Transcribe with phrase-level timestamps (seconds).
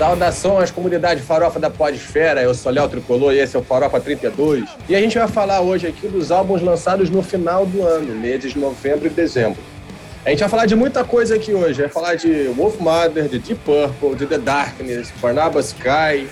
[0.00, 2.40] Saudações, comunidade farofa da Podesfera.
[2.40, 4.64] Eu sou Léo Tricolor e esse é o Farofa 32.
[4.88, 8.54] E a gente vai falar hoje aqui dos álbuns lançados no final do ano, meses
[8.54, 9.60] de novembro e dezembro.
[10.24, 11.82] A gente vai falar de muita coisa aqui hoje.
[11.82, 16.26] Vai falar de Wolf Mother, de Deep Purple, de The Darkness, Barnabas Sky,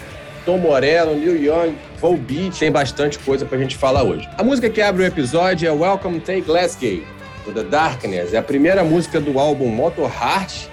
[0.46, 2.59] Tom Morello, Neil Young, Volbeat.
[2.59, 4.27] Tem bastante coisa pra gente falar hoje.
[4.39, 7.02] A música que abre o episódio é Welcome Take Glasgow,
[7.45, 8.32] do The Darkness.
[8.32, 10.69] É a primeira música do álbum Motor Heart,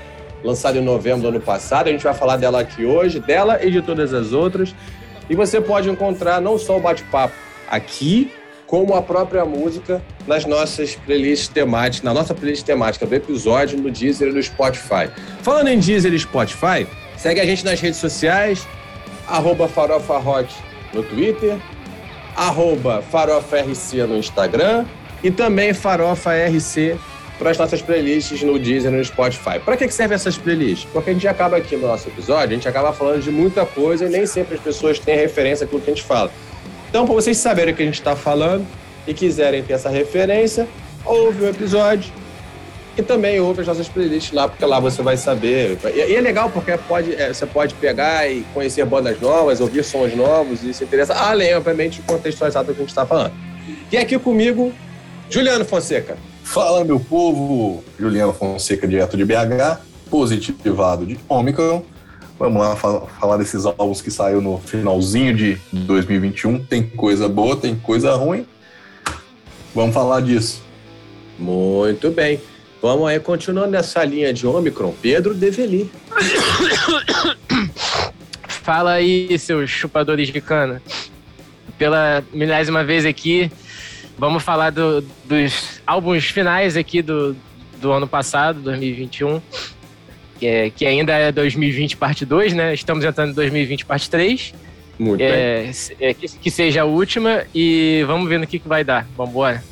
[0.45, 1.87] lançado em novembro do ano passado.
[1.87, 4.75] A gente vai falar dela aqui hoje, dela e de todas as outras.
[5.29, 7.33] E você pode encontrar não só o bate-papo
[7.67, 8.31] aqui,
[8.67, 13.91] como a própria música nas nossas playlists temáticas, na nossa playlist temática do episódio no
[13.91, 15.09] Deezer e no Spotify.
[15.41, 16.87] Falando em Deezer e Spotify,
[17.17, 18.67] segue a gente nas redes sociais,
[19.27, 20.19] arroba Farofa
[20.93, 21.57] no Twitter,
[22.35, 24.85] arroba Farofa RC no Instagram
[25.23, 26.97] e também Farofa RC
[27.37, 29.59] para as nossas playlists no Deezer e no Spotify.
[29.63, 30.87] Para que servem essas playlists?
[30.91, 34.05] Porque a gente acaba aqui no nosso episódio, a gente acaba falando de muita coisa
[34.05, 36.31] e nem sempre as pessoas têm referência àquilo que a gente fala.
[36.89, 38.65] Então, para vocês saberem o que a gente está falando
[39.05, 40.67] e quiserem ter essa referência,
[41.03, 42.11] ouve o episódio
[42.97, 45.77] e também ouve as nossas playlists lá, porque lá você vai saber.
[45.93, 50.15] E, é legal porque pode, é, você pode pegar e conhecer bandas novas, ouvir sons
[50.15, 53.33] novos e se interessar, além, obviamente, de contextualizar do que a gente está falando.
[53.91, 54.73] E aqui comigo,
[55.29, 56.17] Juliano Fonseca.
[56.45, 57.83] Fala, meu povo!
[57.99, 61.83] Juliano Fonseca, direto de BH, positivado de Omicron.
[62.39, 66.63] Vamos lá falar desses álbuns que saiu no finalzinho de 2021.
[66.63, 68.45] Tem coisa boa, tem coisa ruim.
[69.73, 70.61] Vamos falar disso.
[71.37, 72.39] Muito bem.
[72.81, 75.91] Vamos aí, continuando nessa linha de Omicron, Pedro Develi.
[78.47, 80.81] Fala aí, seus chupadores de cana.
[81.77, 83.51] Pela milésima vez aqui,
[84.17, 87.35] Vamos falar do, dos álbuns finais aqui do,
[87.81, 89.41] do ano passado, 2021,
[90.39, 92.73] que, é, que ainda é 2020 parte 2, né?
[92.73, 94.53] Estamos entrando em 2020 parte 3.
[94.97, 95.73] Muito é, bem.
[95.99, 99.05] É, que, que, seja a última e vamos ver no que, que vai dar.
[99.17, 99.63] Vamos embora.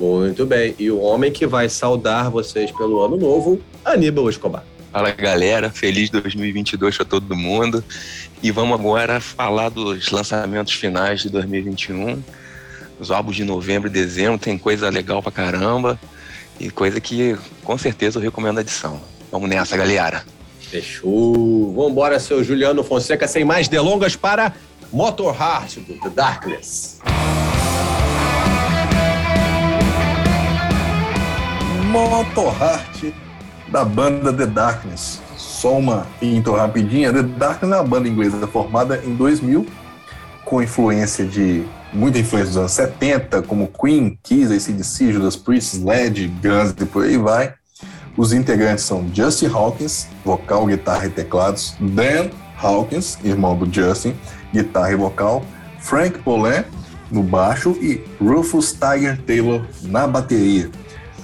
[0.00, 0.74] Muito bem.
[0.78, 4.64] E o homem que vai saudar vocês pelo ano novo, Aníbal Escobar.
[4.90, 7.84] Fala galera, feliz 2022 para todo mundo.
[8.42, 12.22] E vamos agora falar dos lançamentos finais de 2021
[12.98, 15.98] os álbuns de novembro e dezembro tem coisa legal pra caramba.
[16.58, 19.00] E coisa que com certeza eu recomendo a edição.
[19.30, 20.24] Vamos nessa, galera.
[20.60, 21.74] Fechou.
[21.74, 24.52] Vambora, seu Juliano Fonseca, sem mais delongas para
[24.92, 27.00] Motor Heart do The Darkness.
[31.90, 33.14] Motor Heart
[33.68, 35.20] da banda The Darkness.
[35.36, 37.12] Só uma intro rapidinha.
[37.12, 39.66] The Darkness é uma banda inglesa formada em 2000
[40.44, 46.26] com influência de muita influência dos anos 70, como Queen, Kiss, ACDC, Judas Priest, Led,
[46.42, 47.54] Guns e por aí vai.
[48.16, 54.14] Os integrantes são Justin Hawkins, vocal, guitarra e teclados, Dan Hawkins, irmão do Justin,
[54.52, 55.44] guitarra e vocal,
[55.78, 56.64] Frank Paulin
[57.10, 60.70] no baixo e Rufus Tiger Taylor na bateria.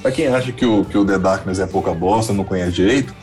[0.03, 3.15] Para quem acha que o, que o The Darkness é pouca bosta, não conhece direito,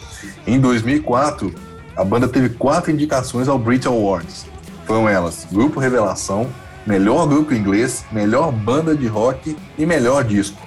[0.46, 1.54] em 2004
[1.96, 4.46] a banda teve quatro indicações ao Brit Awards.
[4.86, 6.48] Foram elas Grupo Revelação,
[6.88, 10.58] melhor grupo inglês, melhor banda de rock e melhor disco.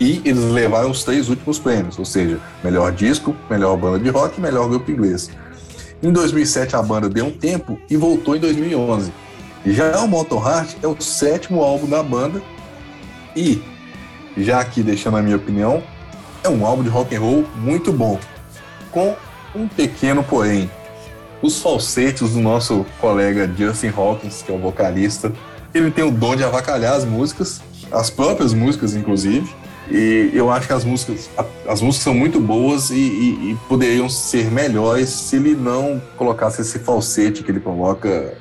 [0.00, 4.38] E eles levaram os três últimos prêmios, ou seja, melhor disco, melhor banda de rock
[4.38, 5.30] e melhor grupo inglês.
[6.02, 9.12] Em 2007 a banda deu um tempo e voltou em 2011.
[9.66, 12.40] Já o Motorheart é o sétimo álbum da banda
[13.36, 13.62] e,
[14.36, 15.82] já aqui deixando a minha opinião,
[16.42, 18.18] é um álbum de rock and roll muito bom,
[18.90, 19.14] com
[19.54, 20.70] um pequeno porém.
[21.42, 25.32] Os falsetes do nosso colega Justin Hawkins, que é o vocalista,
[25.74, 29.48] ele tem o dom de avacalhar as músicas, as próprias músicas, inclusive.
[29.90, 31.30] E eu acho que as músicas,
[31.66, 36.60] as músicas são muito boas e, e, e, poderiam ser melhores se ele não colocasse
[36.60, 38.34] esse falsete que ele coloca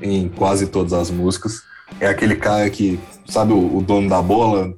[0.00, 1.62] em quase todas as músicas.
[2.00, 4.74] É aquele cara que, sabe, o, o dono da bola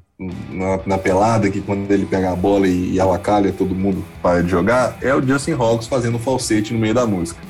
[0.50, 4.42] na, na, pelada, que quando ele pega a bola e, e avacalha, todo mundo para
[4.42, 4.98] de jogar.
[5.00, 7.40] É o Justin Hawkes fazendo falsete no meio da música.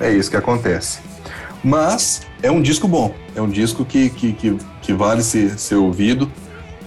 [0.00, 0.98] É isso que acontece.
[1.64, 5.76] Mas é um disco bom, é um disco que, que, que, que vale ser, ser
[5.76, 6.30] ouvido,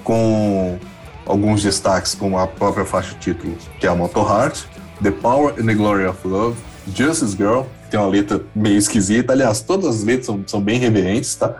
[0.04, 0.78] com
[1.26, 4.66] alguns destaques, como a própria faixa título, que é a Motor Heart,
[5.02, 6.58] The Power and the Glory of Love,
[6.96, 10.80] Justice Girl, que tem uma letra meio esquisita, aliás, todas as letras são, são bem
[10.80, 11.56] reverentes, tá?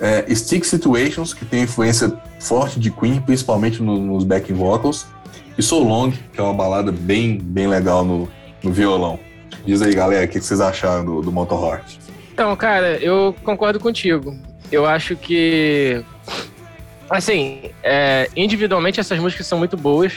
[0.00, 5.06] É, Stick Situations, que tem influência forte de Queen, principalmente no, nos backing vocals,
[5.56, 8.28] e So Long, que é uma balada bem, bem legal no,
[8.62, 9.20] no violão.
[9.64, 12.03] Diz aí, galera, o que vocês acharam do, do Motor Heart?
[12.34, 14.36] Então, cara, eu concordo contigo.
[14.70, 16.04] Eu acho que.
[17.08, 20.14] Assim, é, individualmente essas músicas são muito boas.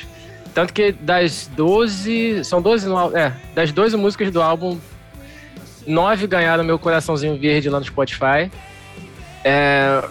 [0.51, 2.43] Tanto que das 12.
[2.43, 4.79] São 12 no É, das 12 músicas do álbum,
[5.85, 8.49] nove ganharam meu coraçãozinho verde lá no Spotify.
[9.43, 10.03] É,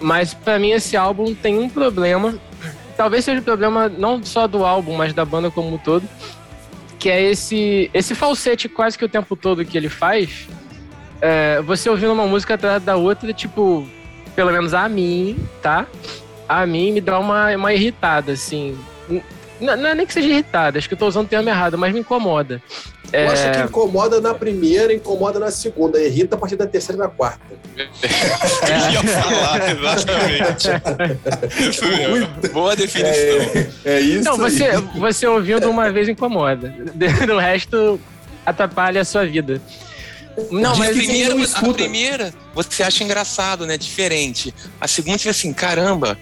[0.00, 2.34] mas para mim esse álbum tem um problema.
[2.96, 6.08] Talvez seja um problema não só do álbum, mas da banda como um todo.
[6.98, 10.48] Que é esse, esse falsete quase que o tempo todo que ele faz.
[11.24, 13.86] É, você ouvindo uma música atrás da outra, tipo,
[14.34, 15.86] pelo menos a mim, tá?
[16.48, 18.76] A mim me dá uma, uma irritada, assim.
[19.60, 21.78] Não, não é nem que seja irritada, acho que eu tô usando o termo errado,
[21.78, 22.60] mas me incomoda.
[23.12, 27.00] Eu É, acho que incomoda na primeira, incomoda na segunda, irrita a partir da terceira
[27.00, 27.40] e da quarta.
[27.76, 30.68] Eu ia falar, exatamente.
[31.70, 32.28] Isso mesmo.
[32.52, 33.70] Boa definição.
[33.84, 34.80] É isso Não, você, aí.
[34.98, 36.74] você ouvindo uma vez incomoda.
[37.32, 38.00] O resto
[38.44, 39.60] atrapalha a sua vida.
[40.50, 41.74] Não, mas primeira, não a escuta.
[41.74, 43.76] primeira você acha engraçado, né?
[43.76, 44.54] Diferente.
[44.80, 46.18] A segunda você vê assim, caramba.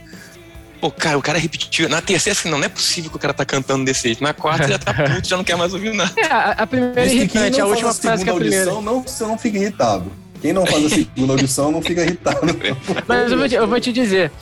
[0.81, 1.89] Pô, cara, o cara repetiu.
[1.89, 4.23] Na terceira, assim, não, não é possível que o cara tá cantando desse jeito.
[4.23, 6.13] Na quarta, já tá puto, já não quer mais ouvir nada.
[6.17, 8.71] é, a, a primeira é irritante, a última a frase que é a segunda primeira.
[8.71, 10.11] audição, não, você não fica irritado.
[10.41, 12.41] Quem não faz a segunda audição não fica irritado.
[13.07, 14.33] Mas eu vou, te, eu vou te dizer,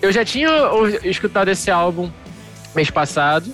[0.00, 2.08] eu já tinha ou- escutado esse álbum
[2.76, 3.52] mês passado,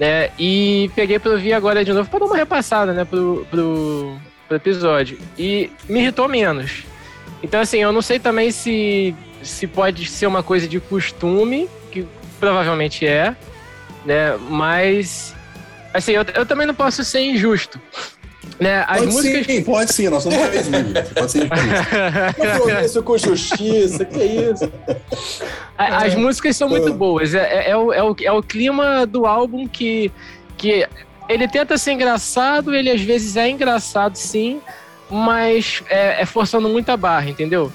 [0.00, 0.30] né?
[0.40, 3.04] E peguei pra ouvir agora de novo pra dar uma repassada, né?
[3.04, 4.16] Pro, pro,
[4.48, 5.18] pro episódio.
[5.38, 6.84] E me irritou menos.
[7.42, 12.06] Então, assim, eu não sei também se, se pode ser uma coisa de costume, que
[12.40, 13.36] provavelmente é,
[14.04, 14.36] né?
[14.48, 15.34] Mas,
[15.92, 17.80] assim, eu, eu também não posso ser injusto.
[18.58, 18.84] Né?
[18.88, 19.46] As pode músicas.
[19.46, 21.08] sim, pode sim, nós somos livres.
[21.12, 23.02] Pode ser injusto.
[23.04, 24.72] Com justiça, que isso?
[25.76, 27.34] A- As músicas são muito boas.
[27.34, 30.10] É, é- é o, é, o, é o clima do álbum que,
[30.56, 30.86] que
[31.28, 34.60] ele tenta ser engraçado, ele às vezes é engraçado sim,
[35.10, 37.72] mas é, é forçando muita barra, entendeu?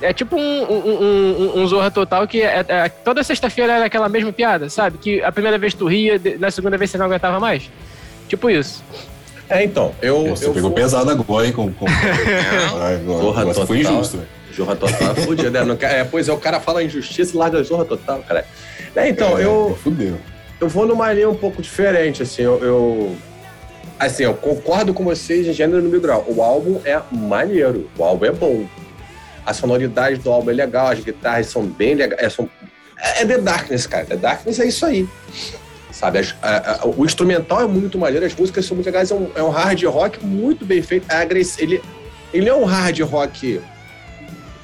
[0.00, 4.08] É tipo um, um, um, um Zorra Total que é- é- toda sexta-feira era aquela
[4.08, 4.96] mesma piada, sabe?
[4.96, 7.70] Que a primeira vez tu ria, na segunda vez você não aguentava mais.
[8.26, 8.82] Tipo isso.
[9.46, 10.28] É, então, eu.
[10.30, 11.52] Você eu pegou vou- pesado agora, hein?
[11.52, 11.84] Com, com...
[13.20, 13.92] Zorra você foi total.
[13.94, 14.28] injusto, velho.
[14.56, 15.76] Zorra Total é fudido, né?
[15.82, 18.46] É, pois é, o cara fala injustiça e larga a Zorra Total, cara.
[18.96, 20.16] É, então, É, eu, Fudeu.
[20.60, 23.16] Eu vou numa linha um pouco diferente, assim, eu, eu-
[23.96, 26.24] Assim, eu concordo com vocês em gênero no grau.
[26.26, 28.66] O álbum é maneiro, o álbum é bom.
[29.46, 32.20] A sonoridade do álbum é legal, as guitarras são bem legais.
[32.20, 32.50] É, são-
[32.98, 34.04] é é The Darkness, cara.
[34.04, 35.08] The Darkness é isso aí.
[35.92, 39.14] Sabe, as- a- a- o instrumental é muito maneiro, as músicas são muito legais, é
[39.14, 41.06] um, é um hard rock muito bem feito.
[41.08, 41.22] É
[41.62, 41.80] ele,
[42.32, 43.60] ele é um hard rock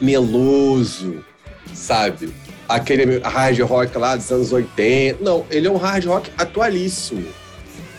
[0.00, 1.24] meloso,
[1.72, 2.30] sabe?
[2.74, 5.22] Aquele hard rock lá dos anos 80.
[5.22, 7.26] Não, ele é um hard rock atualíssimo.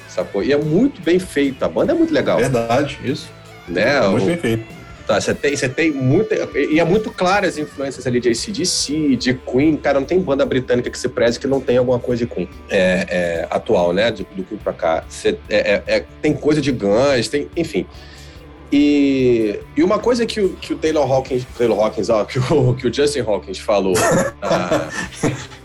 [0.07, 0.43] Sacou?
[0.43, 1.63] E é muito bem feito.
[1.63, 2.37] A banda é muito legal.
[2.37, 3.29] Verdade, isso.
[3.67, 3.97] né?
[3.97, 4.81] É muito O- bem feito.
[5.07, 6.35] Tá, você tem, você tem muita.
[6.55, 9.75] E é muito claro as influências ali de ACDC, de Queen.
[9.75, 12.47] Cara, não tem banda britânica que se preze que não tem alguma coisa de Queen.
[12.69, 14.11] É, é, atual, né?
[14.11, 15.03] Do, do Queen pra cá.
[15.09, 17.49] Você- é- é- é- tem coisa de Guns, tem.
[17.57, 17.85] Enfim.
[18.71, 22.73] E, e uma coisa que o, que o Taylor Hawkins, Taylor Hawkins, ó, que o,
[22.73, 23.93] que o Justin Hawkins falou.
[24.41, 24.87] ah,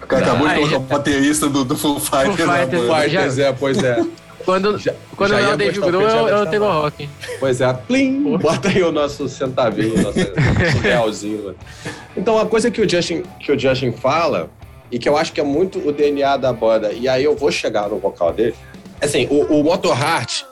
[0.03, 2.37] O cara acabou de colocar o baterista do, do Full Fighters.
[2.37, 2.55] Full na
[3.01, 4.05] Fighters, já- pois é, pois é.
[4.45, 6.47] Quando, Já- quando já não é o gostar, Grohl, é o-.
[6.47, 7.11] Taylor Hawking.
[7.41, 10.19] Pois é, plim, bota aí o nosso centavinho, o nosso
[10.83, 11.55] realzinho.
[12.17, 14.49] Então, a coisa que o Justin, que o Justin fala,
[14.91, 17.51] e que eu acho que é muito o DNA da banda, e aí eu vou
[17.51, 18.55] chegar no vocal dele,
[19.01, 20.45] é assim, o, o Motor Heart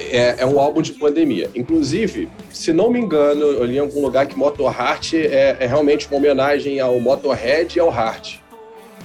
[0.00, 1.50] é, é um álbum de pandemia.
[1.54, 5.66] Inclusive, se não me engano, eu li em algum lugar que Motor Heart é, é
[5.66, 8.36] realmente uma homenagem ao Motorhead e ao Heart.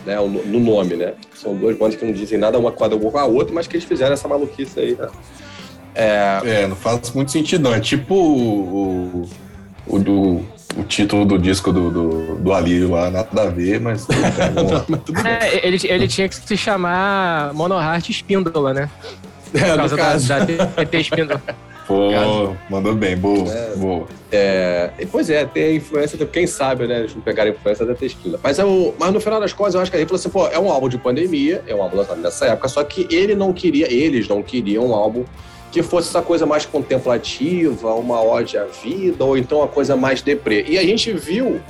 [0.05, 1.13] Né, no nome, né?
[1.33, 2.83] São duas bandas que não dizem nada uma com
[3.17, 5.07] a outra, mas que eles fizeram essa maluquice aí, né?
[5.95, 7.73] É, É, não faz muito sentido, não.
[7.73, 9.25] É tipo o,
[9.87, 10.45] o, o, do-
[10.77, 14.05] o título do disco do, do, do Alírio lá, nada a ver, mas.
[14.53, 14.85] vamos lá.
[15.41, 18.89] É, ele, ele tinha que se chamar Monoheart Espíndola, né?
[19.53, 20.27] É, Por no causa caso.
[20.27, 21.41] da, da TT Espíndola.
[21.87, 23.45] Pô, mandou bem, boa.
[23.77, 24.07] boa.
[24.31, 26.99] É, e, pois é, tem a influência, quem sabe, né?
[26.99, 28.39] Eles não pegaram a influência da Tesquila.
[28.41, 30.47] Mas, é o, mas no final das contas, eu acho que ele falou assim: pô,
[30.47, 33.53] é um álbum de pandemia, é um álbum lançado nessa época, só que ele não
[33.53, 35.23] queria, eles não queriam um álbum
[35.71, 40.21] que fosse essa coisa mais contemplativa, uma ode à vida, ou então uma coisa mais
[40.21, 40.63] deprê.
[40.67, 41.61] E a gente viu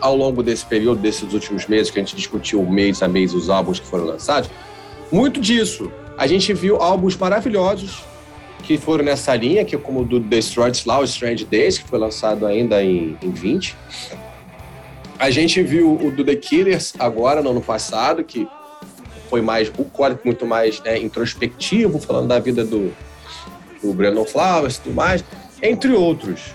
[0.00, 3.50] ao longo desse período, desses últimos meses, que a gente discutiu mês a mês os
[3.50, 4.48] álbuns que foram lançados,
[5.10, 5.90] muito disso.
[6.16, 8.02] A gente viu álbuns maravilhosos
[8.62, 11.98] que foram nessa linha, que é como o do Destroyed Slow Strange Days, que foi
[11.98, 13.76] lançado ainda em, em 20.
[15.18, 18.46] A gente viu o do The Killers agora, no ano passado, que
[19.28, 22.92] foi mais bucólico, muito mais né, introspectivo, falando da vida do,
[23.82, 25.24] do Brandon Flowers e tudo mais,
[25.62, 26.52] entre outros.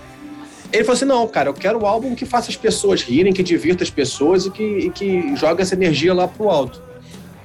[0.72, 3.42] Ele falou assim: não, cara, eu quero um álbum que faça as pessoas rirem, que
[3.42, 6.82] divirta as pessoas e que, e que joga essa energia lá pro alto.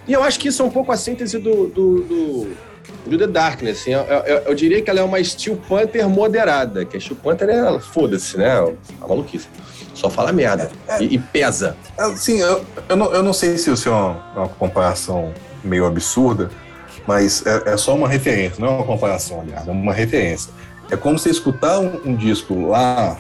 [0.08, 2.48] E eu acho que isso é um pouco a síntese do, do, do,
[3.06, 3.82] do The Darkness.
[3.82, 7.18] Assim, eu, eu, eu, diria que ela é uma Steel Panther moderada, que a Steel
[7.22, 8.52] Panther é, foda-se, né?
[9.02, 9.48] A maluquice.
[9.94, 10.70] Só fala merda.
[10.88, 11.78] É, é, e, e, pesa.
[12.16, 15.32] Sim, eu, eu, não, eu não sei se isso é uma, uma comparação
[15.64, 16.50] meio absurda,
[17.08, 20.52] mas é, é, só uma referência, não é uma comparação, aliás, é uma referência.
[20.90, 23.18] É como você escutar um, um disco lá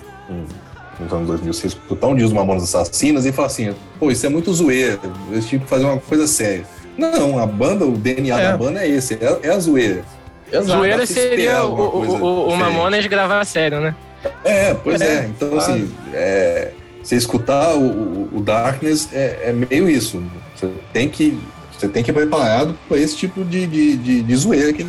[0.99, 4.25] nos anos 2000, você escutar um disco do Mamonas Assassinas e falar assim, pô, isso
[4.25, 4.99] é muito zoeira,
[5.31, 6.65] eles tinham que fazer uma coisa séria.
[6.97, 8.51] Não, a banda, o DNA é.
[8.51, 10.03] da banda é esse, é, é a zoeira.
[10.51, 10.67] Exato.
[10.67, 13.95] Zoeira seria o, o, o, Mamonas gravar a sério, né?
[14.43, 15.15] É, pois é.
[15.15, 15.25] é.
[15.25, 16.71] Então, assim, é,
[17.01, 20.23] você escutar o, o Darkness é, é, meio isso.
[20.55, 21.39] Você tem que
[21.71, 24.71] você tem que ir preparado para esse tipo de, de, de, de, zoeira.
[24.71, 24.87] Que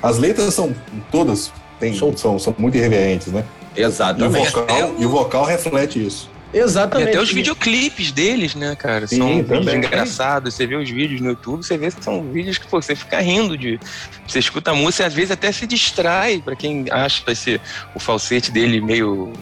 [0.00, 0.72] as letras são
[1.10, 3.44] todas tem, são, são muito irreverentes, né?
[3.76, 4.44] Exatamente.
[4.44, 6.30] E o vocal, e o vocal reflete isso.
[6.52, 7.08] Exatamente.
[7.08, 9.06] E até os videoclipes deles, né, cara?
[9.06, 10.54] Sim, são vídeos engraçados.
[10.54, 13.20] Você vê os vídeos no YouTube, você vê que são vídeos que pô, você fica
[13.20, 13.80] rindo de.
[14.26, 17.60] Você escuta a música e às vezes até se distrai, para quem acha esse,
[17.94, 19.32] o falsete dele meio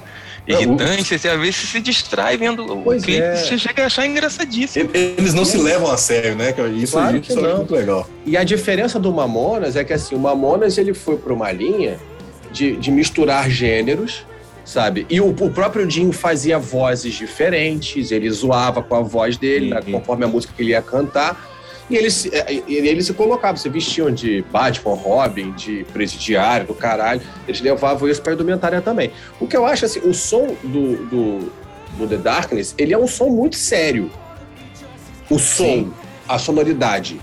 [0.46, 3.36] irritante, você às vezes se distrai vendo pois o clipe, é.
[3.36, 4.90] você chega a achar engraçadíssimo.
[4.92, 6.54] Eles não se levam a sério, né?
[6.76, 8.08] Isso, claro é muito legal.
[8.24, 11.98] E a diferença do Mamonas é que assim, o Mamonas ele foi para uma linha
[12.52, 14.24] de, de misturar gêneros
[14.64, 15.04] sabe?
[15.10, 19.80] E o, o, próprio Jim fazia vozes diferentes, ele zoava com a voz dele, né,
[19.84, 19.92] uhum.
[19.94, 21.50] conforme a música que ele ia cantar.
[21.90, 26.74] E ele se, é, ele se colocava, se vestiam de Batman, Robin, de presidiário, do
[26.74, 27.20] caralho.
[27.48, 29.10] Eles levavam isso pra indumentária também.
[29.40, 31.52] O que eu acho, assim, o som do, do,
[31.98, 34.08] do The Darkness, ele é um som muito sério.
[35.28, 35.92] O som, Sim.
[36.28, 37.20] a sonoridade,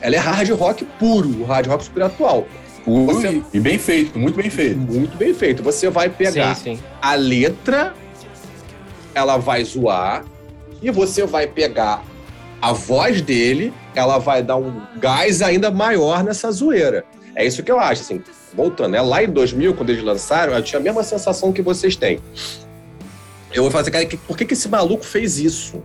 [0.00, 2.48] ela é hard rock puro, hard rock super atual.
[2.86, 3.42] Você...
[3.52, 4.78] E bem feito, muito bem feito.
[4.78, 5.62] Muito bem feito.
[5.62, 6.82] Você vai pegar sim, sim.
[7.02, 7.94] a letra,
[9.14, 10.24] ela vai zoar,
[10.80, 12.04] e você vai pegar
[12.62, 17.04] a voz dele, ela vai dar um gás ainda maior nessa zoeira.
[17.34, 18.22] É isso que eu acho, assim.
[18.54, 19.00] Voltando, né?
[19.00, 22.20] Lá em 2000, quando eles lançaram, eu tinha a mesma sensação que vocês têm.
[23.52, 25.82] Eu vou fazer, cara, por que, que esse maluco fez isso?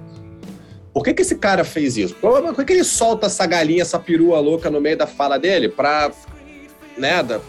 [0.94, 2.16] Por que, que esse cara fez isso?
[2.16, 5.70] Por que, que ele solta essa galinha, essa perua louca no meio da fala dele
[5.70, 6.12] pra
[6.98, 7.40] né, da,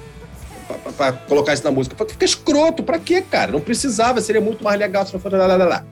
[0.66, 1.96] pra, pra, colocar isso na música.
[2.04, 3.52] Fica escroto, pra quê, cara?
[3.52, 5.84] Não precisava, seria muito mais legal se não fosse lá, lá, lá.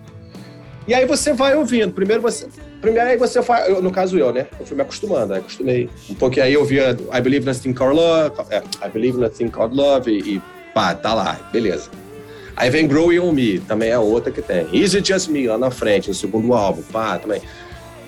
[0.87, 1.93] E aí você vai ouvindo.
[1.93, 2.49] Primeiro você.
[2.81, 3.71] Primeiro aí você vai.
[3.71, 4.47] Eu, no caso eu, né?
[4.59, 5.39] Eu fui me acostumando, né?
[5.39, 5.89] acostumei.
[6.09, 8.35] Um pouco aí eu via I Believe Nothing Called Love.
[8.51, 10.43] É, I Believe Nothing Called Love e, e
[10.75, 11.91] pá, tá lá, beleza.
[12.57, 14.67] Aí vem Growing On Me, também é outra que tem.
[14.73, 17.41] Easy Just Me, lá na frente, no segundo álbum, pá, também.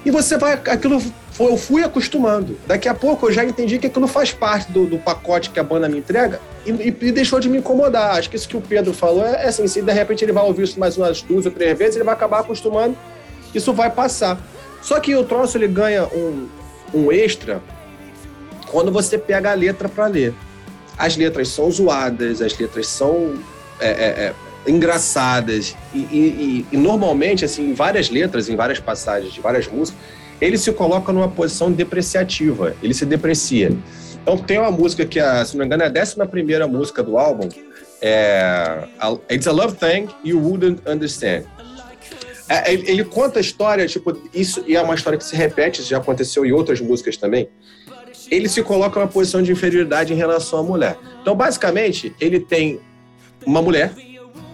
[0.04, 0.54] E você vai.
[0.54, 1.00] Aquilo
[1.38, 2.58] eu fui acostumando.
[2.66, 5.62] Daqui a pouco eu já entendi que aquilo faz parte do, do pacote que a
[5.62, 8.16] banda me entrega e, e, e, deixou de me incomodar.
[8.16, 10.44] Acho que isso que o Pedro falou é, é assim: se de repente ele vai
[10.44, 12.96] ouvir isso mais umas duas ou três vezes, ele vai acabar acostumando,
[13.54, 14.38] isso vai passar.
[14.82, 16.48] Só que o troço ele ganha um,
[16.92, 17.62] um extra
[18.70, 20.34] quando você pega a letra para ler.
[20.98, 23.34] As letras são zoadas, as letras são
[23.80, 24.34] é, é, é
[24.66, 30.00] engraçadas e, e, e, normalmente, assim, em várias letras, em várias passagens de várias músicas,
[30.40, 33.72] ele se coloca numa posição depreciativa, ele se deprecia.
[34.22, 37.02] Então tem uma música que, é, se não me engano, é a décima primeira música
[37.02, 37.48] do álbum,
[38.00, 38.84] é
[39.30, 41.44] It's a Love Thing You Wouldn't Understand.
[42.48, 45.80] É, ele, ele, conta a história, tipo, isso e é uma história que se repete,
[45.80, 47.48] isso já aconteceu em outras músicas também.
[48.30, 50.98] Ele se coloca numa posição de inferioridade em relação à mulher.
[51.20, 52.80] Então, basicamente, ele tem
[53.46, 53.92] uma mulher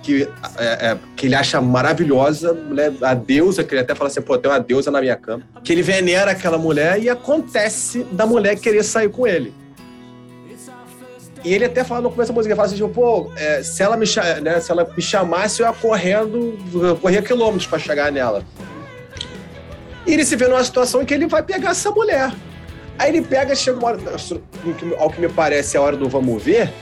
[0.09, 2.91] que, é, é, que ele acha maravilhosa, né?
[3.03, 5.71] a deusa, que ele até fala assim, pô, tem uma deusa na minha cama, que
[5.71, 9.53] ele venera aquela mulher e acontece da mulher querer sair com ele.
[11.45, 13.83] E ele até fala no começo da música, ele fala assim, tipo, pô, é, se,
[13.83, 14.07] ela me,
[14.43, 18.43] né, se ela me chamasse, eu ia correndo, eu corria quilômetros para chegar nela.
[20.07, 22.33] E ele se vê numa situação em que ele vai pegar essa mulher.
[22.99, 23.99] Aí ele pega, chega uma hora,
[24.99, 26.73] ao que me parece, é a hora do vamos ver,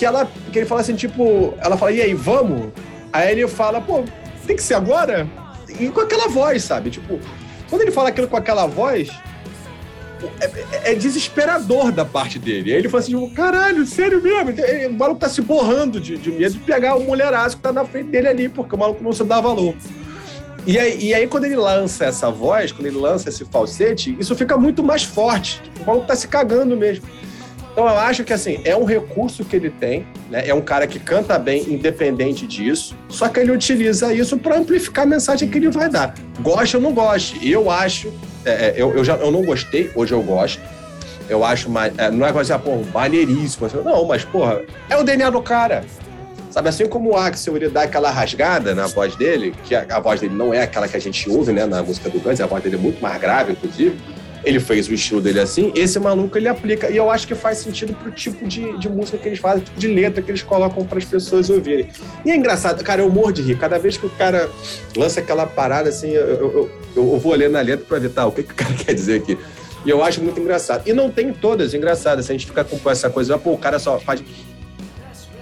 [0.00, 2.72] que ela que ele fala assim, tipo, ela fala, e aí, vamos?
[3.12, 4.02] Aí ele fala, pô,
[4.46, 5.28] tem que ser agora?
[5.78, 6.88] E com aquela voz, sabe?
[6.88, 7.20] Tipo,
[7.68, 9.10] quando ele fala aquilo com aquela voz,
[10.40, 12.72] é, é, é desesperador da parte dele.
[12.72, 14.54] Aí ele fala assim, tipo, caralho, sério mesmo?
[14.88, 17.84] O maluco tá se borrando de, de medo de pegar o mulheraço que tá na
[17.84, 19.74] frente dele ali, porque o maluco não se dá valor.
[20.66, 24.34] E aí, e aí, quando ele lança essa voz, quando ele lança esse falsete, isso
[24.34, 25.60] fica muito mais forte.
[25.62, 27.04] Tipo, o maluco tá se cagando mesmo.
[27.80, 30.46] Então eu acho que assim, é um recurso que ele tem, né?
[30.46, 35.06] É um cara que canta bem, independente disso, só que ele utiliza isso para amplificar
[35.06, 36.12] a mensagem que ele vai dar.
[36.40, 37.40] Goste ou não goste.
[37.50, 38.12] Eu acho,
[38.44, 40.60] é, é, eu, eu, já eu não gostei, hoje eu gosto.
[41.26, 41.90] Eu acho mais.
[41.96, 43.64] É, não é coisa, pô, maneiríssimo.
[43.64, 44.60] Assim, não, mas, porra,
[44.90, 45.82] é o DNA do cara.
[46.50, 50.00] Sabe, assim como o Axel, ele dá aquela rasgada na voz dele, que a, a
[50.00, 52.46] voz dele não é aquela que a gente ouve, né, na música do Guns, a
[52.46, 53.96] voz dele é muito mais grave, inclusive
[54.44, 56.90] ele fez o estilo dele assim, esse maluco ele aplica.
[56.90, 59.78] E eu acho que faz sentido pro tipo de, de música que eles fazem, tipo
[59.78, 61.88] de letra que eles colocam para as pessoas ouvirem.
[62.24, 63.58] E é engraçado, cara, eu morro de rir.
[63.58, 64.48] Cada vez que o cara
[64.96, 68.26] lança aquela parada assim, eu, eu, eu, eu vou ler na letra para ver, tá,
[68.26, 69.38] o que, que o cara quer dizer aqui.
[69.84, 70.86] E eu acho muito engraçado.
[70.86, 72.26] E não tem todas engraçadas.
[72.26, 74.22] Se a gente ficar com essa coisa, pô, o cara só faz.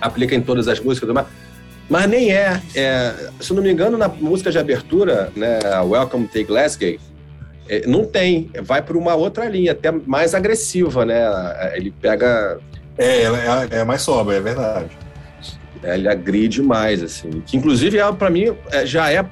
[0.00, 1.26] aplica em todas as músicas, mas,
[1.88, 2.60] mas nem é.
[2.74, 3.30] é.
[3.40, 6.98] Se não me engano, na música de abertura, né, Welcome to Glasgow,
[7.86, 11.22] não tem, vai para uma outra linha, até mais agressiva, né?
[11.74, 12.58] Ele pega.
[12.96, 14.88] É, é, é mais sóbria, é verdade.
[15.82, 17.42] É, ele agride mais, assim.
[17.46, 19.24] Que inclusive, é, para mim, é, já é,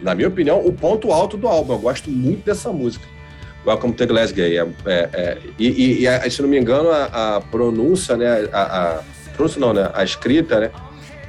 [0.00, 1.74] na minha opinião, o ponto alto do álbum.
[1.74, 3.06] Eu gosto muito dessa música.
[3.66, 4.44] Welcome to Glasgow.
[4.44, 8.48] É, é, é, e, e, se não me engano, a, a pronúncia, né?
[8.52, 9.02] A, a,
[9.34, 9.90] pronúncia não, né?
[9.94, 10.70] A escrita, né?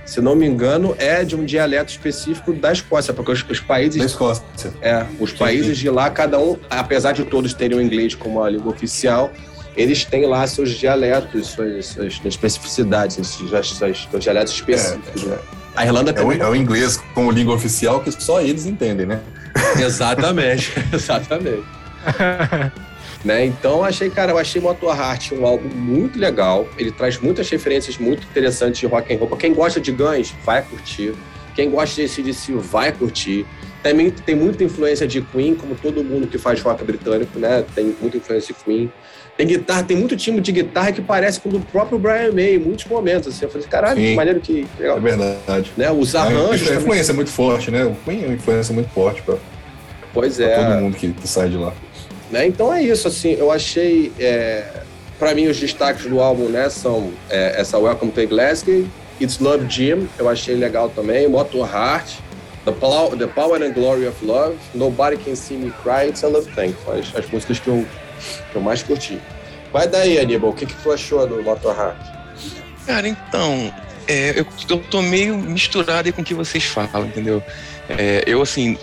[0.05, 4.00] Se não me engano, é de um dialeto específico da Escócia, porque os, os países.
[4.00, 4.43] Da Escócia.
[4.81, 8.50] É, os países de lá, cada um, apesar de todos terem o inglês como a
[8.50, 9.31] língua oficial,
[9.75, 15.24] eles têm lá seus dialetos, suas, suas especificidades, seus, seus, seus dialetos específicos.
[15.24, 15.39] É, né?
[15.75, 16.38] A Irlanda também.
[16.39, 19.19] É o, é o inglês como língua oficial que só eles entendem, né?
[19.79, 21.63] Exatamente, exatamente.
[23.24, 23.46] Né?
[23.46, 26.68] Então, achei, cara, eu achei Motorheart um álbum muito legal.
[26.77, 29.30] Ele traz muitas referências muito interessantes de rock and roll.
[29.38, 31.13] Quem gosta de Guns, vai curtir.
[31.56, 33.46] Quem gosta de ACDC, vai curtir.
[33.82, 37.63] Também tem muita influência de Queen, como todo mundo que faz rock britânico, né?
[37.75, 38.92] Tem muita influência de Queen.
[39.38, 42.56] Tem guitarra, tem muito time de guitarra que parece com o do próprio Brian May
[42.56, 43.30] em muitos momentos.
[43.30, 43.46] Assim.
[43.46, 44.68] Eu falei, caralho, Sim, que maneiro que.
[44.80, 44.98] Legal.
[44.98, 45.72] É verdade.
[45.75, 45.92] Né?
[45.92, 46.70] Os arranjos.
[46.70, 47.84] A influência é muito forte, né?
[47.84, 49.36] O Queen é uma influência muito forte pra,
[50.13, 50.56] pois pra é.
[50.56, 51.74] todo mundo que, que sai de lá.
[52.34, 52.48] Né?
[52.48, 54.12] Então é isso, assim, eu achei.
[54.20, 54.66] É,
[55.20, 58.88] para mim, os destaques do álbum né, são é, essa Welcome to Glasgow,
[59.22, 62.16] It's Love Jim, eu achei legal também, Motor Heart,
[62.66, 66.28] The, Pow The Power and Glory of Love, Nobody Can See Me Cry, It's a
[66.28, 66.75] Love Thing.
[66.88, 67.86] As, as músicas que eu,
[68.52, 69.22] que eu mais curti.
[69.72, 71.98] Vai daí, Aníbal, o que, que tu achou do Motor Heart?
[72.88, 73.72] Cara, então,
[74.08, 77.43] é, eu, eu tô meio misturado com o que vocês falam, entendeu?
[77.88, 78.76] É, eu, assim,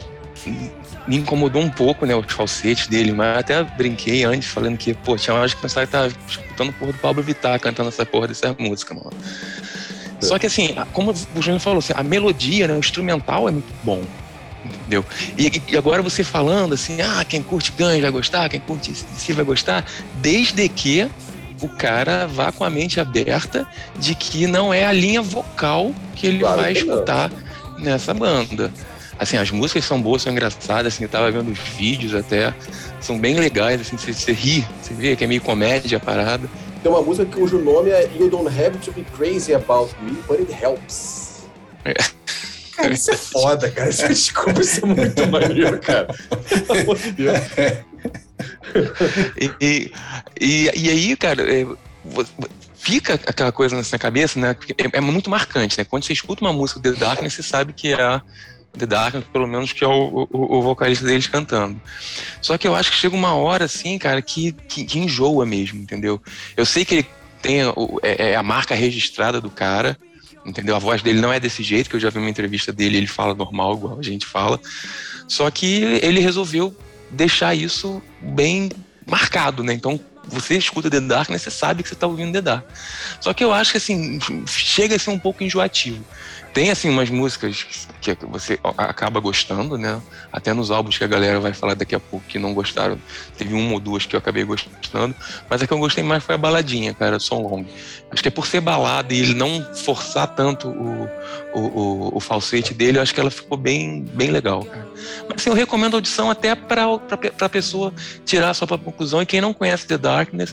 [1.07, 5.17] me incomodou um pouco, né, os falsetes dele, mas até brinquei antes, falando que, pô,
[5.17, 8.55] tinha hora que pensava que tava escutando porra do Pablo Vittar cantando essa porra dessa
[8.59, 9.13] música, mano.
[10.21, 10.25] É.
[10.25, 13.73] Só que assim, como o Júnior falou, assim, a melodia, né, o instrumental é muito
[13.83, 14.03] bom,
[14.65, 15.05] entendeu?
[15.37, 19.33] E, e, agora você falando assim, ah, quem curte Guns vai gostar, quem curte si
[19.33, 19.85] vai gostar,
[20.21, 21.11] desde que
[21.63, 23.67] o cara vá com a mente aberta
[23.99, 27.31] de que não é a linha vocal que ele claro vai que escutar
[27.79, 28.73] nessa banda.
[29.21, 32.55] Assim, as músicas são boas, são engraçadas, assim, eu tava vendo os vídeos até,
[33.03, 36.49] são bem legais, assim, você, você ri, você vê que é meio comédia a parada.
[36.83, 40.41] Tem uma música cujo nome é You Don't Have to Be Crazy About Me, But
[40.41, 41.45] It Helps.
[41.85, 41.93] É.
[42.75, 43.91] Cara, isso é foda, cara.
[43.91, 46.07] Isso, desculpa, isso é muito maneiro, cara.
[46.67, 47.39] Pelo amor de Deus.
[49.37, 49.93] E, e,
[50.41, 51.67] e, e aí, cara, é,
[52.75, 54.57] fica aquela coisa na cabeça, né?
[54.79, 55.85] É, é, muito marcante, né?
[55.85, 58.23] Quando você escuta uma música do The Darkness, você sabe que é
[58.77, 61.81] The Darkness, pelo menos que é o, o, o, vocalista deles cantando.
[62.41, 65.83] Só que eu acho que chega uma hora, assim, cara, que, que, que enjoa mesmo,
[65.83, 66.23] entendeu?
[66.57, 67.07] Eu sei que ele
[67.43, 69.99] tem o, é, é, a marca registrada do cara,
[70.45, 70.77] entendeu?
[70.77, 73.07] A voz dele não é desse jeito, que eu já vi uma entrevista dele, ele
[73.07, 74.61] fala normal, igual a gente fala.
[75.27, 76.75] Só que ele resolveu
[77.11, 78.71] deixar isso bem
[79.05, 79.73] marcado, né?
[79.73, 82.65] Então, você escuta The Darkness, você sabe que você está ouvindo The Dark.
[83.21, 86.05] Só que eu acho que, assim, chega a ser um pouco enjoativo.
[86.53, 87.65] Tem, assim, umas músicas
[88.01, 90.01] que você acaba gostando, né?
[90.33, 92.99] Até nos álbuns que a galera vai falar daqui a pouco que não gostaram.
[93.39, 95.15] Teve uma ou duas que eu acabei gostando.
[95.49, 97.65] Mas a que eu gostei mais foi a baladinha, cara, Som Long.
[98.11, 101.09] Acho que é por ser balada e ele não forçar tanto o,
[101.55, 104.89] o, o, o falsete dele, eu acho que ela ficou bem, bem legal, cara.
[105.29, 106.85] Mas assim, eu recomendo a audição até para
[107.41, 107.93] a pessoa
[108.25, 109.23] tirar a sua própria conclusão.
[109.23, 110.53] E quem não conhece The Darkness,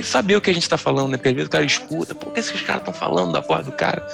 [0.00, 1.16] saber o que a gente está falando, né?
[1.18, 3.72] Porque às vezes o cara escuta, por que esses caras estão falando da voz do
[3.72, 4.06] cara?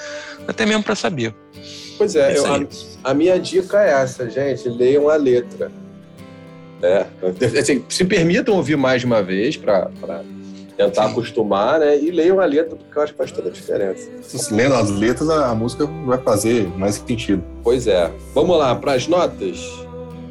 [0.49, 1.35] Até mesmo para saber.
[1.99, 5.71] Pois é, é eu, a, a, minha dica é essa, gente, leiam a letra.
[6.81, 7.07] É,
[7.61, 9.91] assim, se permitam ouvir mais de uma vez para
[10.75, 11.11] tentar Sim.
[11.11, 11.99] acostumar, né?
[11.99, 14.09] E leiam a letra, porque eu acho que faz toda a diferença.
[14.23, 17.45] Se lendo as letras, a música vai fazer mais sentido.
[17.63, 18.11] Pois é.
[18.33, 19.59] Vamos lá, para as notas.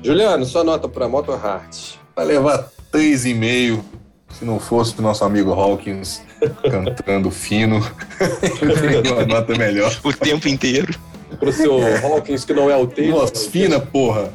[0.01, 1.97] Juliano, sua nota para Motorheart.
[2.15, 3.81] Vai levar 3,5
[4.29, 6.21] se não fosse o nosso amigo Hawkins
[6.69, 7.77] cantando fino,
[9.11, 9.95] uma nota melhor.
[10.03, 10.93] O tempo inteiro.
[11.39, 13.19] Pro seu Hawkins, que não é o tempo.
[13.19, 14.31] Nossa, fina, porra.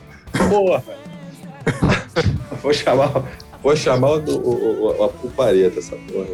[0.49, 0.83] Porra.
[2.63, 3.13] vou chamar,
[3.63, 6.27] vou chamar o, o, o, a pulpareta, essa porra.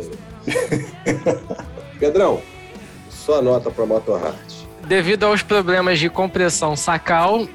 [1.99, 2.41] Pedrão,
[3.11, 4.59] sua nota para Motorheart.
[4.87, 7.47] Devido aos problemas de compressão sacal,